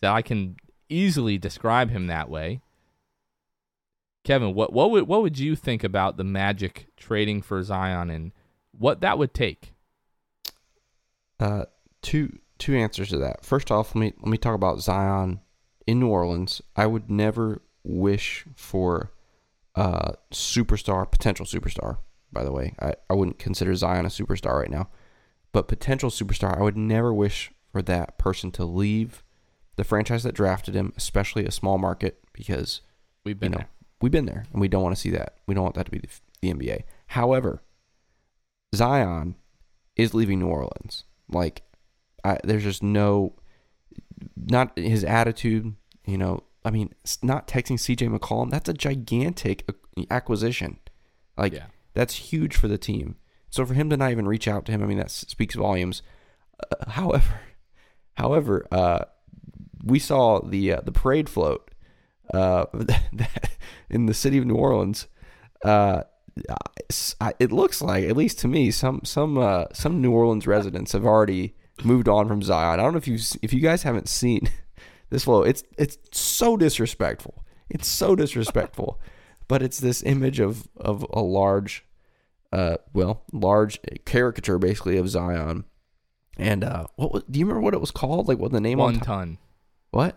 That 0.00 0.12
I 0.12 0.22
can 0.22 0.56
easily 0.88 1.38
describe 1.38 1.90
him 1.90 2.06
that 2.06 2.28
way. 2.30 2.60
Kevin, 4.24 4.54
what 4.54 4.72
what 4.72 4.90
would 4.90 5.08
what 5.08 5.22
would 5.22 5.38
you 5.38 5.56
think 5.56 5.82
about 5.82 6.16
the 6.16 6.24
Magic 6.24 6.88
trading 6.96 7.40
for 7.40 7.62
Zion 7.62 8.10
and 8.10 8.32
what 8.72 9.00
that 9.00 9.18
would 9.18 9.32
take? 9.32 9.72
Uh, 11.40 11.64
two 12.02 12.38
two 12.58 12.76
answers 12.76 13.10
to 13.10 13.18
that. 13.18 13.44
First 13.44 13.70
off, 13.70 13.94
let 13.94 14.00
me 14.00 14.12
let 14.18 14.30
me 14.30 14.38
talk 14.38 14.54
about 14.54 14.80
Zion 14.80 15.40
in 15.86 16.00
New 16.00 16.08
Orleans. 16.08 16.60
I 16.76 16.86
would 16.86 17.10
never 17.10 17.62
wish 17.82 18.44
for 18.54 19.12
a 19.74 20.14
superstar, 20.32 21.10
potential 21.10 21.46
superstar. 21.46 21.98
By 22.30 22.44
the 22.44 22.52
way, 22.52 22.74
I, 22.80 22.94
I 23.08 23.14
wouldn't 23.14 23.38
consider 23.38 23.74
Zion 23.74 24.04
a 24.04 24.10
superstar 24.10 24.60
right 24.60 24.70
now, 24.70 24.90
but 25.52 25.68
potential 25.68 26.10
superstar. 26.10 26.58
I 26.58 26.62
would 26.62 26.76
never 26.76 27.14
wish 27.14 27.50
for 27.72 27.80
that 27.82 28.18
person 28.18 28.50
to 28.52 28.64
leave 28.64 29.22
the 29.76 29.84
franchise 29.84 30.24
that 30.24 30.34
drafted 30.34 30.74
him, 30.74 30.92
especially 30.96 31.46
a 31.46 31.50
small 31.50 31.78
market, 31.78 32.18
because 32.32 32.82
we've 33.24 33.38
been 33.38 33.52
you 33.52 33.58
know, 33.58 33.58
there. 33.58 33.70
We've 34.02 34.12
been 34.12 34.26
there, 34.26 34.44
and 34.52 34.60
we 34.60 34.68
don't 34.68 34.82
want 34.82 34.94
to 34.94 35.00
see 35.00 35.10
that. 35.10 35.36
We 35.46 35.54
don't 35.54 35.64
want 35.64 35.76
that 35.76 35.86
to 35.86 35.90
be 35.90 36.00
the, 36.00 36.08
the 36.42 36.52
NBA. 36.52 36.82
However, 37.08 37.62
Zion 38.74 39.36
is 39.96 40.14
leaving 40.14 40.40
New 40.40 40.48
Orleans. 40.48 41.04
Like, 41.28 41.62
I, 42.24 42.38
there's 42.44 42.64
just 42.64 42.82
no, 42.82 43.34
not 44.36 44.76
his 44.78 45.04
attitude. 45.04 45.74
You 46.04 46.18
know, 46.18 46.42
I 46.64 46.70
mean, 46.70 46.94
not 47.22 47.46
texting 47.48 47.78
CJ 47.78 48.16
McCollum. 48.16 48.50
That's 48.50 48.68
a 48.68 48.74
gigantic 48.74 49.68
acquisition. 50.10 50.78
Like, 51.36 51.52
Yeah. 51.52 51.66
that's 51.94 52.14
huge 52.14 52.56
for 52.56 52.68
the 52.68 52.78
team. 52.78 53.16
So 53.50 53.64
for 53.64 53.74
him 53.74 53.88
to 53.90 53.96
not 53.96 54.10
even 54.10 54.26
reach 54.28 54.48
out 54.48 54.64
to 54.66 54.72
him, 54.72 54.82
I 54.82 54.86
mean, 54.86 54.98
that 54.98 55.10
speaks 55.10 55.54
volumes. 55.54 56.02
Uh, 56.60 56.90
however, 56.90 57.40
however, 58.16 58.66
uh, 58.72 59.04
we 59.84 59.98
saw 59.98 60.40
the 60.40 60.72
uh, 60.72 60.80
the 60.82 60.92
parade 60.92 61.28
float 61.28 61.70
uh, 62.34 62.66
in 63.90 64.06
the 64.06 64.12
city 64.14 64.36
of 64.38 64.44
New 64.44 64.56
Orleans. 64.56 65.06
Uh, 65.64 66.02
it 67.38 67.52
looks 67.52 67.80
like, 67.82 68.04
at 68.04 68.16
least 68.16 68.38
to 68.40 68.48
me, 68.48 68.70
some 68.70 69.00
some 69.04 69.38
uh, 69.38 69.64
some 69.72 70.00
New 70.02 70.12
Orleans 70.12 70.46
residents 70.46 70.92
have 70.92 71.04
already 71.04 71.54
moved 71.84 72.08
on 72.08 72.28
from 72.28 72.42
Zion. 72.42 72.78
I 72.78 72.82
don't 72.82 72.92
know 72.92 72.98
if 72.98 73.08
you 73.08 73.18
if 73.42 73.52
you 73.52 73.60
guys 73.60 73.82
haven't 73.82 74.08
seen 74.08 74.50
this 75.10 75.24
flow. 75.24 75.42
It's 75.42 75.62
it's 75.76 75.98
so 76.12 76.56
disrespectful. 76.56 77.44
It's 77.70 77.86
so 77.86 78.16
disrespectful. 78.16 79.00
but 79.48 79.62
it's 79.62 79.80
this 79.80 80.02
image 80.02 80.40
of 80.40 80.68
of 80.76 81.04
a 81.12 81.20
large, 81.20 81.84
uh, 82.52 82.76
well, 82.92 83.22
large 83.32 83.78
caricature 84.04 84.58
basically 84.58 84.96
of 84.98 85.08
Zion. 85.08 85.64
And 86.36 86.62
uh, 86.62 86.86
what 86.96 87.12
was, 87.12 87.22
do 87.30 87.38
you 87.38 87.46
remember 87.46 87.62
what 87.62 87.74
it 87.74 87.80
was 87.80 87.90
called? 87.90 88.28
Like 88.28 88.38
what 88.38 88.52
the 88.52 88.60
name 88.60 88.80
on 88.80 88.92
One 88.94 89.00
ton. 89.00 89.38
What? 89.90 90.16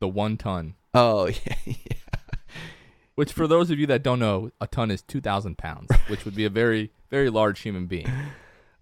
The 0.00 0.08
one 0.08 0.36
ton. 0.36 0.74
Oh 0.94 1.26
yeah, 1.26 1.54
yeah. 1.64 1.74
Which, 3.14 3.32
for 3.32 3.46
those 3.46 3.70
of 3.70 3.78
you 3.78 3.86
that 3.88 4.02
don't 4.02 4.18
know, 4.18 4.50
a 4.62 4.66
ton 4.66 4.90
is 4.90 5.02
2,000 5.02 5.58
pounds, 5.58 5.90
which 6.08 6.24
would 6.24 6.34
be 6.34 6.46
a 6.46 6.50
very, 6.50 6.90
very 7.10 7.28
large 7.28 7.60
human 7.60 7.84
being. 7.86 8.08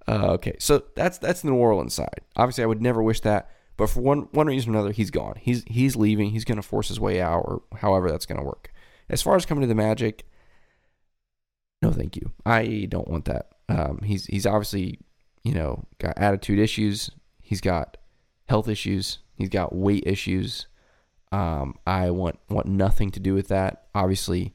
Uh, 0.08 0.32
okay, 0.32 0.56
so 0.58 0.82
that's 0.96 1.18
that's 1.18 1.42
the 1.42 1.50
New 1.50 1.56
Orleans 1.56 1.92
side. 1.92 2.20
Obviously, 2.34 2.64
I 2.64 2.66
would 2.66 2.80
never 2.80 3.02
wish 3.02 3.20
that, 3.20 3.50
but 3.76 3.90
for 3.90 4.00
one 4.00 4.28
one 4.32 4.46
reason 4.46 4.74
or 4.74 4.78
another, 4.78 4.92
he's 4.92 5.10
gone. 5.10 5.34
He's 5.38 5.64
he's 5.66 5.96
leaving. 5.96 6.30
He's 6.30 6.46
going 6.46 6.56
to 6.56 6.62
force 6.62 6.88
his 6.88 6.98
way 6.98 7.20
out, 7.20 7.40
or 7.40 7.62
however 7.76 8.10
that's 8.10 8.24
going 8.24 8.38
to 8.38 8.44
work. 8.44 8.72
As 9.10 9.20
far 9.20 9.36
as 9.36 9.44
coming 9.44 9.62
to 9.62 9.68
the 9.68 9.74
Magic, 9.74 10.24
no, 11.82 11.92
thank 11.92 12.16
you. 12.16 12.32
I 12.46 12.86
don't 12.88 13.08
want 13.08 13.26
that. 13.26 13.50
Um, 13.68 14.00
he's 14.02 14.24
he's 14.24 14.46
obviously 14.46 14.98
you 15.44 15.52
know 15.52 15.84
got 15.98 16.16
attitude 16.16 16.58
issues. 16.58 17.10
He's 17.42 17.60
got 17.60 17.98
health 18.48 18.68
issues. 18.68 19.18
He's 19.34 19.50
got 19.50 19.74
weight 19.74 20.04
issues. 20.06 20.68
Um, 21.32 21.74
I 21.86 22.10
want 22.10 22.38
want 22.48 22.66
nothing 22.66 23.10
to 23.10 23.20
do 23.20 23.34
with 23.34 23.48
that. 23.48 23.88
Obviously, 23.94 24.54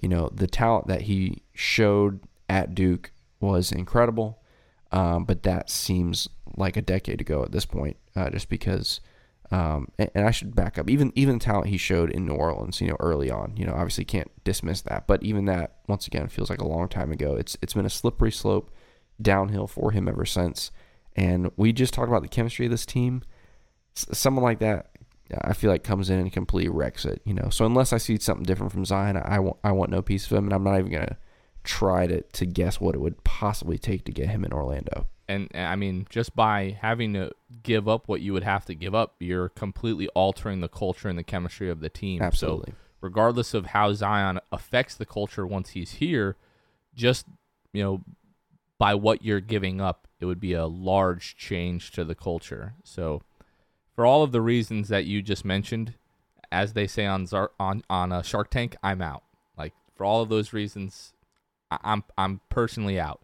you 0.00 0.08
know 0.08 0.30
the 0.32 0.46
talent 0.46 0.86
that 0.86 1.02
he 1.02 1.42
showed 1.52 2.20
at 2.48 2.74
Duke 2.74 3.12
was 3.40 3.72
incredible. 3.72 4.40
Um, 4.92 5.24
but 5.24 5.42
that 5.42 5.70
seems 5.70 6.28
like 6.56 6.76
a 6.76 6.82
decade 6.82 7.20
ago 7.20 7.42
at 7.42 7.52
this 7.52 7.66
point, 7.66 7.96
uh, 8.14 8.30
just 8.30 8.48
because. 8.48 9.00
Um, 9.52 9.92
and, 9.96 10.10
and 10.12 10.26
I 10.26 10.32
should 10.32 10.56
back 10.56 10.76
up. 10.76 10.90
Even 10.90 11.12
even 11.14 11.38
the 11.38 11.44
talent 11.44 11.68
he 11.68 11.76
showed 11.76 12.10
in 12.10 12.26
New 12.26 12.34
Orleans, 12.34 12.80
you 12.80 12.88
know, 12.88 12.96
early 12.98 13.30
on, 13.30 13.56
you 13.56 13.64
know, 13.64 13.74
obviously 13.74 14.04
can't 14.04 14.30
dismiss 14.42 14.80
that. 14.82 15.06
But 15.06 15.22
even 15.22 15.44
that, 15.44 15.76
once 15.86 16.08
again, 16.08 16.26
feels 16.26 16.50
like 16.50 16.60
a 16.60 16.66
long 16.66 16.88
time 16.88 17.12
ago. 17.12 17.36
It's 17.36 17.56
it's 17.62 17.74
been 17.74 17.86
a 17.86 17.90
slippery 17.90 18.32
slope 18.32 18.72
downhill 19.22 19.68
for 19.68 19.92
him 19.92 20.08
ever 20.08 20.24
since. 20.24 20.72
And 21.14 21.50
we 21.56 21.72
just 21.72 21.94
talked 21.94 22.08
about 22.08 22.22
the 22.22 22.28
chemistry 22.28 22.66
of 22.66 22.72
this 22.72 22.84
team. 22.86 23.22
S- 23.96 24.18
someone 24.18 24.44
like 24.44 24.58
that, 24.58 24.90
I 25.42 25.52
feel 25.54 25.70
like 25.70 25.82
comes 25.82 26.10
in 26.10 26.18
and 26.18 26.32
completely 26.32 26.68
wrecks 26.68 27.04
it. 27.04 27.22
You 27.24 27.34
know, 27.34 27.48
so 27.48 27.64
unless 27.64 27.92
I 27.92 27.98
see 27.98 28.18
something 28.18 28.44
different 28.44 28.72
from 28.72 28.84
Zion, 28.84 29.16
I 29.16 29.38
want 29.38 29.58
I 29.62 29.72
want 29.72 29.90
no 29.90 30.02
piece 30.02 30.26
of 30.26 30.36
him, 30.36 30.44
and 30.44 30.52
I'm 30.52 30.64
not 30.64 30.78
even 30.78 30.90
gonna 30.90 31.16
try 31.66 32.06
to 32.06 32.22
to 32.22 32.46
guess 32.46 32.80
what 32.80 32.94
it 32.94 32.98
would 32.98 33.22
possibly 33.24 33.76
take 33.76 34.04
to 34.04 34.12
get 34.12 34.28
him 34.28 34.44
in 34.44 34.52
Orlando. 34.52 35.06
And 35.28 35.50
I 35.54 35.74
mean, 35.74 36.06
just 36.08 36.36
by 36.36 36.78
having 36.80 37.12
to 37.14 37.32
give 37.62 37.88
up 37.88 38.08
what 38.08 38.20
you 38.20 38.32
would 38.32 38.44
have 38.44 38.64
to 38.66 38.74
give 38.74 38.94
up, 38.94 39.16
you're 39.18 39.48
completely 39.48 40.08
altering 40.10 40.60
the 40.60 40.68
culture 40.68 41.08
and 41.08 41.18
the 41.18 41.24
chemistry 41.24 41.68
of 41.68 41.80
the 41.80 41.88
team. 41.88 42.22
Absolutely. 42.22 42.70
So, 42.70 42.76
regardless 43.00 43.52
of 43.52 43.66
how 43.66 43.92
Zion 43.92 44.38
affects 44.52 44.94
the 44.94 45.04
culture 45.04 45.44
once 45.44 45.70
he's 45.70 45.94
here, 45.94 46.36
just 46.94 47.26
you 47.72 47.82
know, 47.82 48.02
by 48.78 48.94
what 48.94 49.24
you're 49.24 49.40
giving 49.40 49.80
up, 49.80 50.06
it 50.20 50.26
would 50.26 50.40
be 50.40 50.52
a 50.52 50.66
large 50.66 51.36
change 51.36 51.90
to 51.92 52.04
the 52.04 52.14
culture. 52.14 52.74
So, 52.84 53.22
for 53.96 54.06
all 54.06 54.22
of 54.22 54.30
the 54.30 54.40
reasons 54.40 54.88
that 54.88 55.06
you 55.06 55.22
just 55.22 55.44
mentioned, 55.44 55.94
as 56.52 56.74
they 56.74 56.86
say 56.86 57.04
on 57.04 57.26
Zar- 57.26 57.50
on 57.58 57.82
on 57.90 58.12
uh, 58.12 58.22
Shark 58.22 58.50
Tank, 58.50 58.76
I'm 58.80 59.02
out. 59.02 59.24
Like 59.58 59.74
for 59.96 60.04
all 60.04 60.22
of 60.22 60.28
those 60.28 60.52
reasons, 60.52 61.14
I'm 61.70 62.04
I'm 62.16 62.40
personally 62.48 62.98
out. 62.98 63.22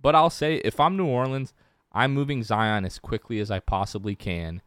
But 0.00 0.14
I'll 0.14 0.30
say 0.30 0.56
if 0.56 0.80
I'm 0.80 0.96
New 0.96 1.06
Orleans, 1.06 1.54
I'm 1.92 2.12
moving 2.12 2.42
Zion 2.42 2.84
as 2.84 2.98
quickly 2.98 3.38
as 3.38 3.50
I 3.50 3.60
possibly 3.60 4.14
can 4.14 4.62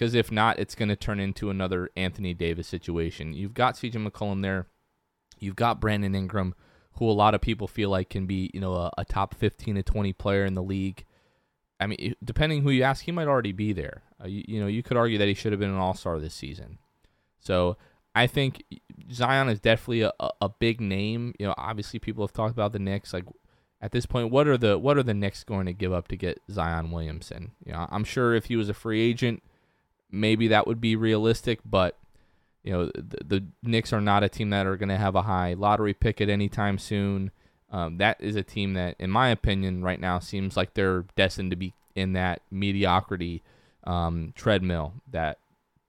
because 0.00 0.14
if 0.14 0.32
not, 0.32 0.58
it's 0.58 0.74
going 0.74 0.88
to 0.88 0.96
turn 0.96 1.20
into 1.20 1.50
another 1.50 1.90
Anthony 1.94 2.32
Davis 2.32 2.66
situation. 2.66 3.34
You've 3.34 3.52
got 3.52 3.74
CJ 3.74 4.08
McCollum 4.08 4.40
there. 4.40 4.66
You've 5.38 5.56
got 5.56 5.78
Brandon 5.78 6.14
Ingram, 6.14 6.54
who 6.92 7.04
a 7.04 7.12
lot 7.12 7.34
of 7.34 7.42
people 7.42 7.68
feel 7.68 7.90
like 7.90 8.08
can 8.08 8.24
be, 8.24 8.50
you 8.54 8.62
know, 8.62 8.72
a, 8.76 8.90
a 8.96 9.04
top 9.04 9.34
15 9.34 9.74
to 9.74 9.82
20 9.82 10.14
player 10.14 10.46
in 10.46 10.54
the 10.54 10.62
league. 10.62 11.04
I 11.78 11.86
mean, 11.86 12.14
depending 12.24 12.62
who 12.62 12.70
you 12.70 12.82
ask, 12.82 13.04
he 13.04 13.12
might 13.12 13.28
already 13.28 13.52
be 13.52 13.74
there. 13.74 14.02
Uh, 14.18 14.26
you, 14.26 14.42
you 14.48 14.58
know, 14.58 14.68
you 14.68 14.82
could 14.82 14.96
argue 14.96 15.18
that 15.18 15.28
he 15.28 15.34
should 15.34 15.52
have 15.52 15.60
been 15.60 15.68
an 15.68 15.76
All 15.76 15.92
Star 15.92 16.18
this 16.18 16.32
season. 16.32 16.78
So 17.38 17.76
I 18.14 18.26
think 18.26 18.64
Zion 19.12 19.48
is 19.48 19.60
definitely 19.60 20.02
a, 20.02 20.12
a, 20.40 20.48
big 20.48 20.80
name. 20.80 21.34
You 21.38 21.46
know, 21.46 21.54
obviously 21.56 21.98
people 21.98 22.24
have 22.24 22.32
talked 22.32 22.52
about 22.52 22.72
the 22.72 22.78
Knicks. 22.78 23.12
Like 23.12 23.24
at 23.80 23.92
this 23.92 24.06
point, 24.06 24.30
what 24.30 24.48
are 24.48 24.58
the 24.58 24.78
what 24.78 24.96
are 24.96 25.02
the 25.02 25.14
Knicks 25.14 25.44
going 25.44 25.66
to 25.66 25.72
give 25.72 25.92
up 25.92 26.08
to 26.08 26.16
get 26.16 26.40
Zion 26.50 26.90
Williamson? 26.90 27.52
You 27.64 27.72
know, 27.72 27.86
I'm 27.90 28.04
sure 28.04 28.34
if 28.34 28.46
he 28.46 28.56
was 28.56 28.68
a 28.68 28.74
free 28.74 29.00
agent, 29.00 29.42
maybe 30.10 30.48
that 30.48 30.66
would 30.66 30.80
be 30.80 30.96
realistic, 30.96 31.60
but 31.64 31.96
you 32.62 32.72
know, 32.72 32.90
the, 32.94 33.24
the 33.24 33.46
Knicks 33.62 33.92
are 33.92 34.00
not 34.00 34.22
a 34.22 34.28
team 34.28 34.50
that 34.50 34.66
are 34.66 34.76
going 34.76 34.90
to 34.90 34.96
have 34.96 35.14
a 35.14 35.22
high 35.22 35.54
lottery 35.54 35.94
pick 35.94 36.20
at 36.20 36.28
any 36.28 36.48
time 36.48 36.78
soon. 36.78 37.30
Um, 37.70 37.98
that 37.98 38.20
is 38.20 38.36
a 38.36 38.42
team 38.42 38.74
that, 38.74 38.96
in 38.98 39.10
my 39.10 39.28
opinion, 39.28 39.82
right 39.82 40.00
now 40.00 40.18
seems 40.18 40.56
like 40.56 40.74
they're 40.74 41.04
destined 41.16 41.50
to 41.50 41.56
be 41.56 41.72
in 41.94 42.12
that 42.14 42.42
mediocrity 42.50 43.42
um, 43.84 44.32
treadmill 44.34 44.94
that 45.10 45.38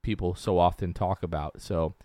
people 0.02 0.36
so 0.36 0.58
often 0.58 0.94
talk 0.94 1.24
about. 1.24 1.62
So, 1.62 1.96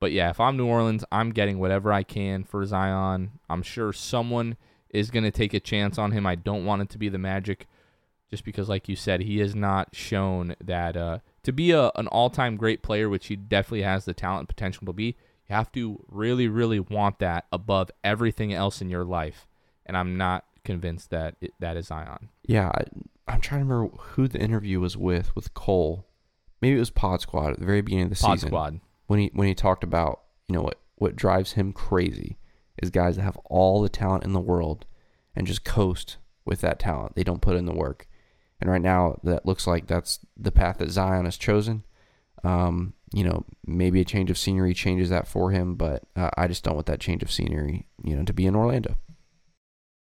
but 0.00 0.12
yeah, 0.12 0.30
if 0.30 0.40
I'm 0.40 0.56
New 0.56 0.66
Orleans, 0.66 1.04
I'm 1.10 1.30
getting 1.30 1.58
whatever 1.58 1.92
I 1.92 2.02
can 2.02 2.44
for 2.44 2.64
Zion. 2.64 3.32
I'm 3.50 3.62
sure 3.62 3.92
someone 3.92 4.56
is 4.90 5.10
going 5.10 5.24
to 5.24 5.30
take 5.30 5.54
a 5.54 5.60
chance 5.60 5.98
on 5.98 6.12
him. 6.12 6.26
I 6.26 6.34
don't 6.34 6.64
want 6.64 6.82
it 6.82 6.90
to 6.90 6.98
be 6.98 7.08
the 7.08 7.18
Magic, 7.18 7.66
just 8.30 8.44
because, 8.44 8.68
like 8.68 8.88
you 8.88 8.96
said, 8.96 9.22
he 9.22 9.38
has 9.38 9.54
not 9.54 9.94
shown 9.94 10.54
that 10.62 10.96
uh, 10.96 11.18
to 11.42 11.52
be 11.52 11.72
a, 11.72 11.90
an 11.96 12.06
all-time 12.08 12.56
great 12.56 12.82
player, 12.82 13.08
which 13.08 13.26
he 13.26 13.36
definitely 13.36 13.82
has 13.82 14.04
the 14.04 14.14
talent 14.14 14.40
and 14.40 14.48
potential 14.48 14.86
to 14.86 14.92
be. 14.92 15.16
You 15.48 15.56
have 15.56 15.72
to 15.72 16.04
really, 16.08 16.46
really 16.46 16.80
want 16.80 17.18
that 17.20 17.46
above 17.52 17.90
everything 18.04 18.52
else 18.52 18.80
in 18.82 18.90
your 18.90 19.04
life, 19.04 19.46
and 19.86 19.96
I'm 19.96 20.16
not 20.16 20.44
convinced 20.64 21.10
that 21.10 21.36
it, 21.40 21.54
that 21.58 21.76
is 21.76 21.86
Zion. 21.86 22.28
Yeah, 22.42 22.68
I, 22.68 22.84
I'm 23.26 23.40
trying 23.40 23.60
to 23.60 23.66
remember 23.66 23.96
who 23.96 24.28
the 24.28 24.38
interview 24.38 24.80
was 24.80 24.96
with 24.96 25.34
with 25.34 25.54
Cole. 25.54 26.06
Maybe 26.60 26.76
it 26.76 26.80
was 26.80 26.90
Pod 26.90 27.22
Squad 27.22 27.52
at 27.52 27.58
the 27.60 27.64
very 27.64 27.80
beginning 27.80 28.04
of 28.04 28.10
the 28.10 28.16
Pod 28.16 28.38
season 28.38 28.50
Pod 28.50 28.74
Squad. 28.74 28.80
When 29.08 29.18
he 29.18 29.30
when 29.34 29.48
he 29.48 29.54
talked 29.54 29.82
about 29.82 30.22
you 30.48 30.54
know 30.54 30.62
what 30.62 30.78
what 30.94 31.16
drives 31.16 31.52
him 31.52 31.72
crazy 31.72 32.38
is 32.80 32.90
guys 32.90 33.16
that 33.16 33.22
have 33.22 33.36
all 33.46 33.82
the 33.82 33.88
talent 33.88 34.24
in 34.24 34.32
the 34.32 34.40
world 34.40 34.86
and 35.34 35.46
just 35.46 35.64
coast 35.64 36.16
with 36.44 36.60
that 36.60 36.78
talent. 36.78 37.14
They 37.14 37.24
don't 37.24 37.42
put 37.42 37.56
in 37.56 37.66
the 37.66 37.74
work. 37.74 38.08
And 38.60 38.70
right 38.70 38.82
now, 38.82 39.18
that 39.22 39.46
looks 39.46 39.66
like 39.66 39.86
that's 39.86 40.20
the 40.36 40.50
path 40.50 40.78
that 40.78 40.90
Zion 40.90 41.26
has 41.26 41.36
chosen. 41.36 41.84
Um, 42.42 42.94
you 43.12 43.24
know, 43.24 43.44
maybe 43.66 44.00
a 44.00 44.04
change 44.04 44.30
of 44.30 44.38
scenery 44.38 44.74
changes 44.74 45.10
that 45.10 45.28
for 45.28 45.50
him, 45.50 45.76
but 45.76 46.04
uh, 46.16 46.30
I 46.36 46.48
just 46.48 46.64
don't 46.64 46.74
want 46.74 46.86
that 46.86 47.00
change 47.00 47.22
of 47.22 47.30
scenery, 47.30 47.86
you 48.02 48.16
know, 48.16 48.24
to 48.24 48.32
be 48.32 48.46
in 48.46 48.56
Orlando. 48.56 48.96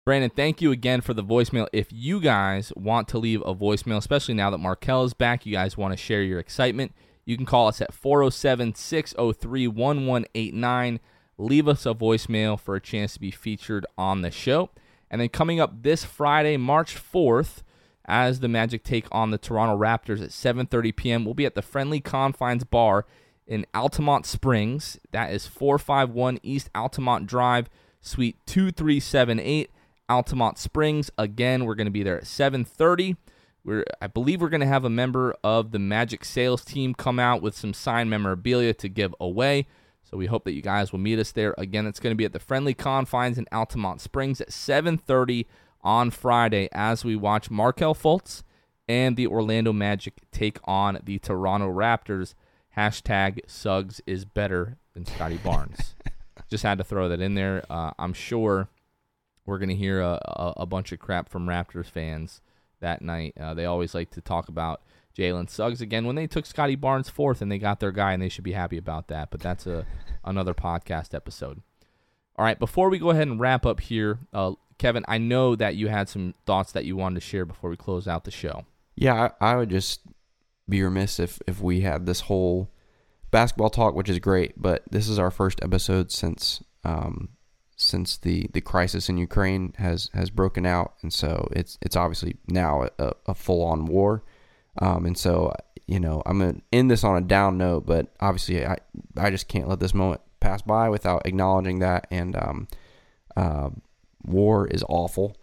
Brandon, 0.04 0.30
thank 0.30 0.60
you 0.60 0.70
again 0.70 1.00
for 1.00 1.14
the 1.14 1.24
voicemail. 1.24 1.66
If 1.72 1.88
you 1.90 2.20
guys 2.20 2.72
want 2.76 3.08
to 3.08 3.18
leave 3.18 3.40
a 3.42 3.54
voicemail, 3.54 3.96
especially 3.96 4.34
now 4.34 4.50
that 4.50 4.58
Markelle 4.58 5.04
is 5.04 5.14
back, 5.14 5.46
you 5.46 5.52
guys 5.52 5.76
want 5.76 5.92
to 5.92 5.96
share 5.96 6.22
your 6.22 6.38
excitement, 6.38 6.92
you 7.24 7.36
can 7.36 7.46
call 7.46 7.68
us 7.68 7.80
at 7.80 7.92
407 7.92 8.74
603 8.74 9.68
1189. 9.68 11.00
Leave 11.36 11.68
us 11.68 11.86
a 11.86 11.94
voicemail 11.94 12.58
for 12.58 12.76
a 12.76 12.80
chance 12.80 13.14
to 13.14 13.20
be 13.20 13.30
featured 13.30 13.86
on 13.98 14.22
the 14.22 14.30
show. 14.30 14.70
And 15.10 15.20
then 15.20 15.28
coming 15.28 15.60
up 15.60 15.82
this 15.82 16.04
Friday, 16.04 16.56
March 16.56 16.96
4th, 16.96 17.62
as 18.04 18.40
the 18.40 18.48
Magic 18.48 18.84
take 18.84 19.06
on 19.10 19.30
the 19.30 19.38
Toronto 19.38 19.76
Raptors 19.76 20.22
at 20.22 20.30
7:30 20.30 20.94
p.m., 20.94 21.24
we'll 21.24 21.34
be 21.34 21.46
at 21.46 21.54
the 21.54 21.62
Friendly 21.62 22.00
Confines 22.00 22.64
Bar 22.64 23.06
in 23.46 23.66
Altamonte 23.74 24.26
Springs. 24.26 24.98
That 25.12 25.32
is 25.32 25.46
451 25.46 26.38
East 26.42 26.70
Altamonte 26.74 27.26
Drive, 27.26 27.70
Suite 28.00 28.36
2378. 28.46 29.70
Altamonte 30.08 30.58
Springs. 30.58 31.10
Again, 31.16 31.64
we're 31.64 31.74
going 31.74 31.86
to 31.86 31.90
be 31.90 32.02
there 32.02 32.18
at 32.18 32.24
7:30. 32.24 33.16
We're, 33.64 33.84
I 34.00 34.08
believe 34.08 34.40
we're 34.40 34.50
going 34.50 34.60
to 34.60 34.66
have 34.66 34.84
a 34.84 34.90
member 34.90 35.34
of 35.42 35.70
the 35.70 35.78
Magic 35.78 36.24
sales 36.24 36.64
team 36.64 36.94
come 36.94 37.18
out 37.18 37.40
with 37.40 37.56
some 37.56 37.72
signed 37.72 38.10
memorabilia 38.10 38.74
to 38.74 38.88
give 38.88 39.14
away. 39.18 39.66
So 40.02 40.18
we 40.18 40.26
hope 40.26 40.44
that 40.44 40.52
you 40.52 40.60
guys 40.60 40.92
will 40.92 40.98
meet 40.98 41.18
us 41.18 41.32
there. 41.32 41.54
Again, 41.56 41.86
it's 41.86 41.98
going 41.98 42.12
to 42.12 42.16
be 42.16 42.26
at 42.26 42.34
the 42.34 42.38
Friendly 42.38 42.74
Confines 42.74 43.38
in 43.38 43.46
Altamonte 43.46 44.00
Springs 44.00 44.40
at 44.40 44.50
7:30 44.50 45.46
on 45.82 46.10
Friday 46.10 46.68
as 46.72 47.04
we 47.04 47.16
watch 47.16 47.50
Markelle 47.50 47.94
Fultz 47.94 48.42
and 48.86 49.16
the 49.16 49.26
Orlando 49.26 49.72
Magic 49.72 50.14
take 50.30 50.58
on 50.64 50.98
the 51.02 51.18
Toronto 51.18 51.72
Raptors. 51.72 52.34
Hashtag 52.76 53.40
Suggs 53.46 54.00
is 54.06 54.24
better 54.24 54.76
than 54.92 55.06
Scottie 55.06 55.38
Barnes. 55.38 55.94
Just 56.50 56.64
had 56.64 56.78
to 56.78 56.84
throw 56.84 57.08
that 57.08 57.20
in 57.20 57.34
there. 57.34 57.64
Uh, 57.70 57.92
I'm 57.98 58.12
sure 58.12 58.68
we're 59.46 59.58
going 59.58 59.68
to 59.68 59.74
hear 59.74 60.00
a, 60.00 60.20
a, 60.24 60.52
a, 60.58 60.66
bunch 60.66 60.92
of 60.92 60.98
crap 60.98 61.28
from 61.28 61.46
Raptors 61.46 61.86
fans 61.86 62.40
that 62.84 63.02
night. 63.02 63.34
Uh, 63.40 63.54
they 63.54 63.64
always 63.64 63.94
like 63.94 64.10
to 64.10 64.20
talk 64.20 64.48
about 64.48 64.82
Jalen 65.18 65.48
Suggs 65.48 65.80
again 65.80 66.06
when 66.06 66.16
they 66.16 66.26
took 66.26 66.46
Scottie 66.46 66.76
Barnes 66.76 67.08
fourth 67.08 67.42
and 67.42 67.50
they 67.50 67.58
got 67.58 67.80
their 67.80 67.92
guy, 67.92 68.12
and 68.12 68.22
they 68.22 68.28
should 68.28 68.44
be 68.44 68.52
happy 68.52 68.78
about 68.78 69.08
that. 69.08 69.30
But 69.30 69.40
that's 69.40 69.66
a 69.66 69.86
another 70.24 70.54
podcast 70.54 71.14
episode. 71.14 71.62
All 72.36 72.44
right, 72.44 72.58
before 72.58 72.88
we 72.90 72.98
go 72.98 73.10
ahead 73.10 73.28
and 73.28 73.40
wrap 73.40 73.64
up 73.64 73.80
here, 73.80 74.18
uh, 74.32 74.52
Kevin, 74.78 75.04
I 75.06 75.18
know 75.18 75.54
that 75.56 75.76
you 75.76 75.88
had 75.88 76.08
some 76.08 76.34
thoughts 76.46 76.72
that 76.72 76.84
you 76.84 76.96
wanted 76.96 77.16
to 77.16 77.20
share 77.20 77.44
before 77.44 77.70
we 77.70 77.76
close 77.76 78.08
out 78.08 78.24
the 78.24 78.30
show. 78.30 78.64
Yeah, 78.96 79.30
I, 79.40 79.52
I 79.52 79.56
would 79.56 79.70
just 79.70 80.00
be 80.68 80.82
remiss 80.82 81.18
if 81.18 81.40
if 81.46 81.60
we 81.60 81.80
had 81.80 82.06
this 82.06 82.20
whole 82.20 82.70
basketball 83.30 83.70
talk, 83.70 83.94
which 83.94 84.08
is 84.08 84.18
great, 84.18 84.60
but 84.60 84.82
this 84.90 85.08
is 85.08 85.18
our 85.18 85.30
first 85.30 85.62
episode 85.62 86.10
since 86.10 86.62
um, 86.84 87.30
since 87.84 88.16
the, 88.16 88.48
the 88.52 88.60
crisis 88.60 89.08
in 89.08 89.18
Ukraine 89.18 89.74
has, 89.78 90.10
has 90.14 90.30
broken 90.30 90.66
out, 90.66 90.94
and 91.02 91.12
so 91.12 91.48
it's 91.52 91.78
it's 91.82 91.96
obviously 91.96 92.36
now 92.48 92.88
a, 92.98 93.12
a 93.26 93.34
full 93.34 93.62
on 93.62 93.86
war, 93.86 94.22
um, 94.80 95.06
and 95.06 95.16
so 95.16 95.54
you 95.86 96.00
know 96.00 96.22
I'm 96.26 96.38
gonna 96.38 96.60
end 96.72 96.90
this 96.90 97.04
on 97.04 97.16
a 97.16 97.26
down 97.26 97.58
note, 97.58 97.86
but 97.86 98.12
obviously 98.20 98.66
I 98.66 98.78
I 99.16 99.30
just 99.30 99.48
can't 99.48 99.68
let 99.68 99.80
this 99.80 99.94
moment 99.94 100.20
pass 100.40 100.62
by 100.62 100.88
without 100.88 101.26
acknowledging 101.26 101.78
that, 101.80 102.06
and 102.10 102.36
um, 102.36 102.68
uh, 103.36 103.70
war 104.24 104.66
is 104.68 104.84
awful, 104.88 105.36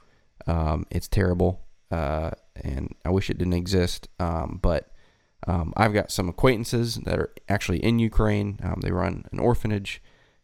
um, 0.48 0.86
it's 0.92 1.08
terrible, 1.08 1.62
uh, 1.92 2.32
and 2.56 2.96
I 3.06 3.10
wish 3.10 3.30
it 3.30 3.38
didn't 3.38 3.54
exist, 3.54 4.08
um, 4.20 4.60
but. 4.62 4.88
Um, 5.48 5.74
I've 5.76 5.92
got 5.92 6.12
some 6.12 6.30
acquaintances 6.30 6.98
that 6.98 7.18
are 7.18 7.34
actually 7.50 7.80
in 7.80 7.98
Ukraine. 7.98 8.60
Um, 8.62 8.82
they 8.84 8.92
run 8.92 9.26
an 9.32 9.40
orphanage 9.40 10.00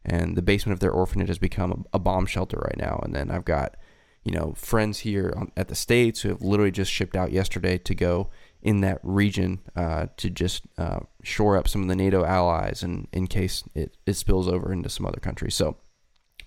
and 0.06 0.36
the 0.36 0.41
basement 0.41 0.74
of 0.74 0.80
their 0.80 0.91
orphanage 0.91 1.28
has 1.28 1.38
become 1.38 1.72
a, 1.93 1.98
a 1.98 2.00
bomb 2.00 2.26
shelter 2.26 2.58
right 2.58 2.78
now. 2.78 3.00
And 3.04 3.16
then 3.16 3.30
I've 3.30 3.45
got, 3.45 3.76
you 4.24 4.32
know, 4.32 4.54
friends 4.56 5.00
here 5.00 5.34
on, 5.36 5.52
at 5.58 5.68
the 5.68 5.76
states 5.76 6.22
who 6.22 6.30
have 6.30 6.41
literally 6.41 6.72
just 6.72 6.91
shipped 6.91 7.16
out 7.16 7.32
yesterday 7.32 7.78
to 7.80 7.95
go 7.95 8.30
in 8.62 8.82
that 8.82 9.00
region 9.04 9.60
uh, 9.76 10.08
to 10.18 10.30
just 10.30 10.64
uh, 10.78 11.00
shore 11.24 11.58
up 11.58 11.68
some 11.68 11.82
of 11.84 11.88
the 11.88 11.95
NATO 11.95 12.26
allies, 12.26 12.84
and 12.84 13.08
in 13.12 13.28
case 13.28 13.64
it, 13.76 13.95
it 14.06 14.16
spills 14.16 14.48
over 14.48 14.74
into 14.74 14.89
some 14.89 15.06
other 15.06 15.20
countries. 15.20 15.56
So, 15.56 15.78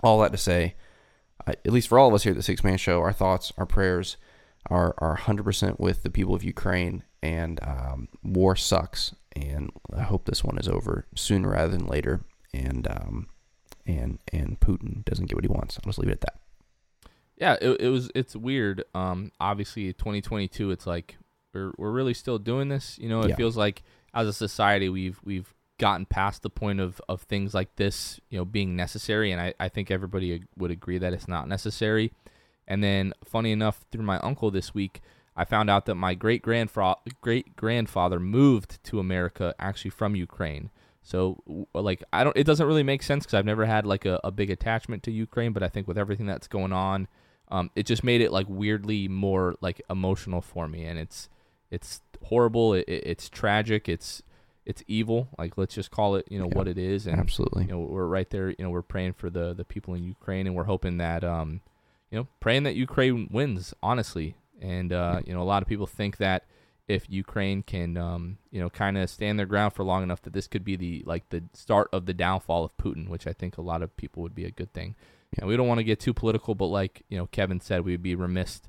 all 0.02 0.20
that 0.20 0.32
to 0.32 0.38
say, 0.38 0.74
uh, 1.46 1.52
at 1.52 1.72
least 1.72 1.88
for 1.88 1.98
all 1.98 2.08
of 2.08 2.14
us 2.14 2.24
here 2.24 2.32
at 2.32 2.36
the 2.36 2.42
Sixth 2.42 2.64
Man 2.64 2.78
Show, 2.78 3.00
our 3.00 3.12
thoughts, 3.12 3.52
our 3.56 3.66
prayers 3.66 4.16
are 4.68 4.94
are 4.98 5.16
100% 5.16 5.78
with 5.78 6.02
the 6.02 6.10
people 6.10 6.34
of 6.34 6.44
Ukraine. 6.44 7.04
And 7.22 7.60
um, 7.62 8.08
war 8.22 8.56
sucks, 8.56 9.14
and 9.36 9.70
I 9.94 10.02
hope 10.02 10.24
this 10.24 10.42
one 10.42 10.58
is 10.58 10.68
over 10.68 11.06
sooner 11.14 11.50
rather 11.50 11.76
than 11.76 11.86
later. 11.86 12.24
And 12.54 12.88
um, 12.88 13.26
and 13.96 14.18
and 14.32 14.60
Putin 14.60 15.04
doesn't 15.04 15.26
get 15.26 15.34
what 15.34 15.44
he 15.44 15.48
wants. 15.48 15.76
I'll 15.76 15.88
just 15.88 15.98
leave 15.98 16.10
it 16.10 16.14
at 16.14 16.20
that. 16.22 16.40
Yeah, 17.36 17.56
it, 17.60 17.80
it 17.80 17.88
was 17.88 18.10
it's 18.14 18.36
weird. 18.36 18.84
Um, 18.94 19.32
obviously, 19.40 19.92
2022, 19.92 20.70
it's 20.70 20.86
like 20.86 21.16
we're 21.54 21.72
we're 21.78 21.90
really 21.90 22.14
still 22.14 22.38
doing 22.38 22.68
this. 22.68 22.98
You 22.98 23.08
know, 23.08 23.22
it 23.22 23.30
yeah. 23.30 23.36
feels 23.36 23.56
like 23.56 23.82
as 24.14 24.26
a 24.26 24.32
society 24.32 24.88
we've 24.88 25.20
we've 25.24 25.54
gotten 25.78 26.04
past 26.04 26.42
the 26.42 26.50
point 26.50 26.78
of, 26.78 27.00
of 27.08 27.22
things 27.22 27.54
like 27.54 27.74
this, 27.76 28.20
you 28.28 28.38
know, 28.38 28.44
being 28.44 28.76
necessary, 28.76 29.32
and 29.32 29.40
I, 29.40 29.54
I 29.58 29.68
think 29.68 29.90
everybody 29.90 30.42
would 30.58 30.70
agree 30.70 30.98
that 30.98 31.14
it's 31.14 31.26
not 31.26 31.48
necessary. 31.48 32.12
And 32.68 32.84
then, 32.84 33.14
funny 33.24 33.50
enough, 33.50 33.84
through 33.90 34.04
my 34.04 34.18
uncle 34.18 34.50
this 34.50 34.74
week, 34.74 35.00
I 35.34 35.46
found 35.46 35.70
out 35.70 35.86
that 35.86 35.94
my 35.94 36.14
great 36.14 36.42
grandfather 36.42 37.00
great 37.22 37.56
grandfather 37.56 38.20
moved 38.20 38.84
to 38.84 39.00
America 39.00 39.54
actually 39.58 39.90
from 39.90 40.14
Ukraine. 40.14 40.70
So 41.02 41.66
like 41.74 42.04
I 42.12 42.24
don't 42.24 42.36
it 42.36 42.44
doesn't 42.44 42.66
really 42.66 42.82
make 42.82 43.02
sense 43.02 43.24
because 43.24 43.34
I've 43.34 43.46
never 43.46 43.64
had 43.64 43.86
like 43.86 44.04
a, 44.04 44.20
a 44.22 44.30
big 44.30 44.50
attachment 44.50 45.02
to 45.04 45.10
Ukraine, 45.10 45.52
but 45.52 45.62
I 45.62 45.68
think 45.68 45.88
with 45.88 45.98
everything 45.98 46.26
that's 46.26 46.46
going 46.46 46.72
on, 46.72 47.08
um, 47.48 47.70
it 47.74 47.86
just 47.86 48.04
made 48.04 48.20
it 48.20 48.32
like 48.32 48.46
weirdly 48.48 49.08
more 49.08 49.56
like 49.60 49.80
emotional 49.88 50.40
for 50.40 50.68
me, 50.68 50.84
and 50.84 50.98
it's 50.98 51.28
it's 51.70 52.00
horrible, 52.24 52.74
it, 52.74 52.84
it's 52.86 53.28
tragic, 53.28 53.88
it's 53.88 54.22
it's 54.66 54.84
evil. 54.86 55.28
Like 55.38 55.56
let's 55.56 55.74
just 55.74 55.90
call 55.90 56.16
it 56.16 56.26
you 56.30 56.38
know 56.38 56.48
yeah, 56.48 56.58
what 56.58 56.68
it 56.68 56.78
is, 56.78 57.06
and 57.06 57.18
absolutely, 57.18 57.64
you 57.64 57.70
know 57.70 57.80
we're 57.80 58.06
right 58.06 58.28
there. 58.30 58.50
You 58.50 58.56
know 58.60 58.70
we're 58.70 58.82
praying 58.82 59.14
for 59.14 59.30
the 59.30 59.54
the 59.54 59.64
people 59.64 59.94
in 59.94 60.04
Ukraine, 60.04 60.46
and 60.46 60.54
we're 60.54 60.64
hoping 60.64 60.98
that 60.98 61.24
um 61.24 61.60
you 62.10 62.18
know 62.18 62.28
praying 62.40 62.64
that 62.64 62.76
Ukraine 62.76 63.28
wins 63.32 63.74
honestly, 63.82 64.36
and 64.60 64.92
uh, 64.92 65.20
you 65.24 65.32
know 65.32 65.42
a 65.42 65.44
lot 65.44 65.62
of 65.62 65.68
people 65.68 65.86
think 65.86 66.18
that 66.18 66.44
if 66.90 67.08
Ukraine 67.08 67.62
can, 67.62 67.96
um, 67.96 68.38
you 68.50 68.60
know, 68.60 68.68
kind 68.68 68.98
of 68.98 69.08
stand 69.08 69.38
their 69.38 69.46
ground 69.46 69.72
for 69.72 69.84
long 69.84 70.02
enough 70.02 70.22
that 70.22 70.32
this 70.32 70.48
could 70.48 70.64
be 70.64 70.74
the 70.74 71.04
like 71.06 71.28
the 71.30 71.44
start 71.54 71.88
of 71.92 72.06
the 72.06 72.12
downfall 72.12 72.64
of 72.64 72.76
Putin, 72.76 73.08
which 73.08 73.28
I 73.28 73.32
think 73.32 73.56
a 73.56 73.62
lot 73.62 73.80
of 73.82 73.96
people 73.96 74.24
would 74.24 74.34
be 74.34 74.44
a 74.44 74.50
good 74.50 74.72
thing. 74.72 74.96
Yeah. 75.32 75.42
And 75.42 75.48
we 75.48 75.56
don't 75.56 75.68
want 75.68 75.78
to 75.78 75.84
get 75.84 76.00
too 76.00 76.12
political, 76.12 76.56
but 76.56 76.66
like 76.66 77.04
you 77.08 77.16
know, 77.16 77.26
Kevin 77.26 77.60
said, 77.60 77.84
we'd 77.84 78.02
be 78.02 78.16
remiss. 78.16 78.62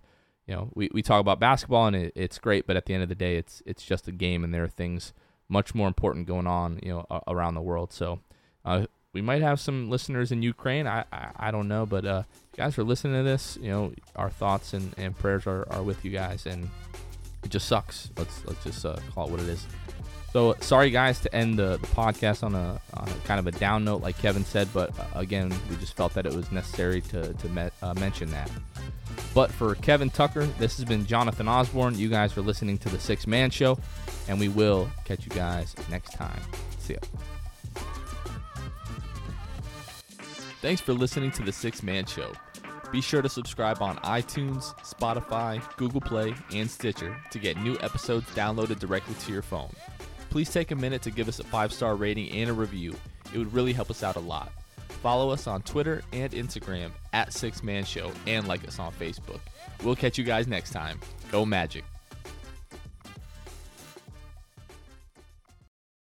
You 0.45 0.55
know, 0.55 0.69
we, 0.75 0.89
we 0.93 1.01
talk 1.01 1.19
about 1.19 1.39
basketball 1.39 1.87
and 1.87 1.95
it, 1.95 2.13
it's 2.15 2.37
great, 2.37 2.67
but 2.67 2.77
at 2.77 2.85
the 2.85 2.93
end 2.93 3.01
of 3.01 3.09
the 3.09 3.15
day, 3.15 3.37
it's 3.37 3.63
it's 3.65 3.83
just 3.83 4.07
a 4.07 4.11
game, 4.11 4.43
and 4.43 4.53
there 4.53 4.63
are 4.63 4.69
things 4.69 5.13
much 5.49 5.73
more 5.73 5.87
important 5.87 6.27
going 6.27 6.47
on, 6.47 6.79
you 6.83 6.91
know, 6.91 7.21
around 7.27 7.55
the 7.55 7.61
world. 7.61 7.91
So, 7.91 8.19
uh, 8.63 8.85
we 9.13 9.21
might 9.21 9.41
have 9.41 9.59
some 9.59 9.89
listeners 9.89 10.31
in 10.31 10.43
Ukraine. 10.43 10.85
I 10.85 11.05
I, 11.11 11.31
I 11.47 11.51
don't 11.51 11.67
know, 11.67 11.87
but 11.87 12.05
uh, 12.05 12.23
guys 12.55 12.77
are 12.77 12.83
listening 12.83 13.15
to 13.15 13.23
this. 13.23 13.57
You 13.59 13.71
know, 13.71 13.93
our 14.15 14.29
thoughts 14.29 14.73
and, 14.73 14.93
and 14.97 15.17
prayers 15.17 15.47
are, 15.47 15.67
are 15.71 15.81
with 15.81 16.05
you 16.05 16.11
guys, 16.11 16.45
and 16.45 16.69
it 17.43 17.49
just 17.49 17.67
sucks. 17.67 18.09
Let's 18.17 18.45
let's 18.45 18.63
just 18.63 18.85
uh, 18.85 18.97
call 19.13 19.27
it 19.27 19.31
what 19.31 19.39
it 19.39 19.49
is. 19.49 19.65
So 20.31 20.55
sorry 20.61 20.91
guys 20.91 21.19
to 21.21 21.35
end 21.35 21.59
the, 21.59 21.77
the 21.77 21.87
podcast 21.87 22.41
on 22.43 22.55
a, 22.55 22.79
on 22.93 23.07
kind 23.25 23.37
of 23.37 23.47
a 23.47 23.51
down 23.51 23.83
note, 23.83 24.01
like 24.01 24.17
Kevin 24.17 24.45
said, 24.45 24.69
but 24.73 24.97
uh, 24.97 25.05
again 25.15 25.53
we 25.69 25.75
just 25.75 25.95
felt 25.97 26.13
that 26.13 26.25
it 26.25 26.33
was 26.33 26.51
necessary 26.51 27.01
to 27.01 27.33
to 27.33 27.49
met, 27.49 27.73
uh, 27.81 27.93
mention 27.95 28.31
that. 28.31 28.49
But 29.33 29.51
for 29.51 29.75
Kevin 29.75 30.09
Tucker, 30.09 30.45
this 30.57 30.77
has 30.77 30.85
been 30.85 31.05
Jonathan 31.05 31.47
Osborne. 31.47 31.97
You 31.97 32.09
guys 32.09 32.37
are 32.37 32.41
listening 32.41 32.77
to 32.79 32.89
the 32.89 32.99
Sixth 32.99 33.27
Man 33.27 33.49
Show, 33.49 33.77
and 34.27 34.39
we 34.39 34.47
will 34.47 34.89
catch 35.05 35.25
you 35.25 35.31
guys 35.31 35.75
next 35.89 36.13
time. 36.13 36.39
See 36.79 36.93
ya. 36.93 36.99
Thanks 40.61 40.79
for 40.79 40.93
listening 40.93 41.31
to 41.31 41.43
the 41.43 41.51
Sixth 41.51 41.81
Man 41.83 42.05
Show. 42.05 42.31
Be 42.91 42.99
sure 42.99 43.21
to 43.21 43.29
subscribe 43.29 43.81
on 43.81 43.95
iTunes, 43.97 44.75
Spotify, 44.79 45.61
Google 45.77 46.01
Play, 46.01 46.35
and 46.53 46.69
Stitcher 46.69 47.15
to 47.31 47.39
get 47.39 47.55
new 47.61 47.77
episodes 47.79 48.25
downloaded 48.31 48.79
directly 48.79 49.15
to 49.15 49.31
your 49.31 49.41
phone. 49.41 49.71
Please 50.29 50.51
take 50.51 50.71
a 50.71 50.75
minute 50.75 51.01
to 51.03 51.11
give 51.11 51.29
us 51.29 51.39
a 51.39 51.43
five 51.45 51.71
star 51.71 51.95
rating 51.95 52.29
and 52.31 52.49
a 52.49 52.53
review. 52.53 52.93
It 53.33 53.37
would 53.37 53.53
really 53.53 53.71
help 53.71 53.89
us 53.89 54.03
out 54.03 54.17
a 54.17 54.19
lot. 54.19 54.51
Follow 55.01 55.29
us 55.29 55.47
on 55.47 55.61
Twitter 55.61 56.03
and 56.11 56.31
Instagram 56.33 56.91
at 57.13 57.31
Sixth 57.31 57.63
Man 57.63 57.85
Show 57.85 58.11
and 58.27 58.47
like 58.47 58.67
us 58.67 58.77
on 58.77 58.91
Facebook. 58.93 59.39
We'll 59.83 59.95
catch 59.95 60.17
you 60.17 60.25
guys 60.25 60.47
next 60.47 60.71
time. 60.71 60.99
Go 61.31 61.45
Magic. 61.45 61.85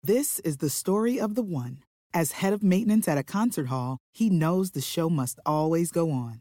This 0.03 0.41
is 0.41 0.57
the 0.57 0.70
story 0.70 1.20
of 1.20 1.34
the 1.36 1.43
one. 1.43 1.78
As 2.12 2.32
head 2.32 2.53
of 2.53 2.64
maintenance 2.64 3.07
at 3.07 3.18
a 3.18 3.22
concert 3.22 3.68
hall, 3.68 3.99
he 4.12 4.28
knows 4.28 4.72
the 4.72 4.80
show 4.80 5.09
must 5.09 5.38
always 5.47 5.93
go 5.93 6.11
on. 6.11 6.41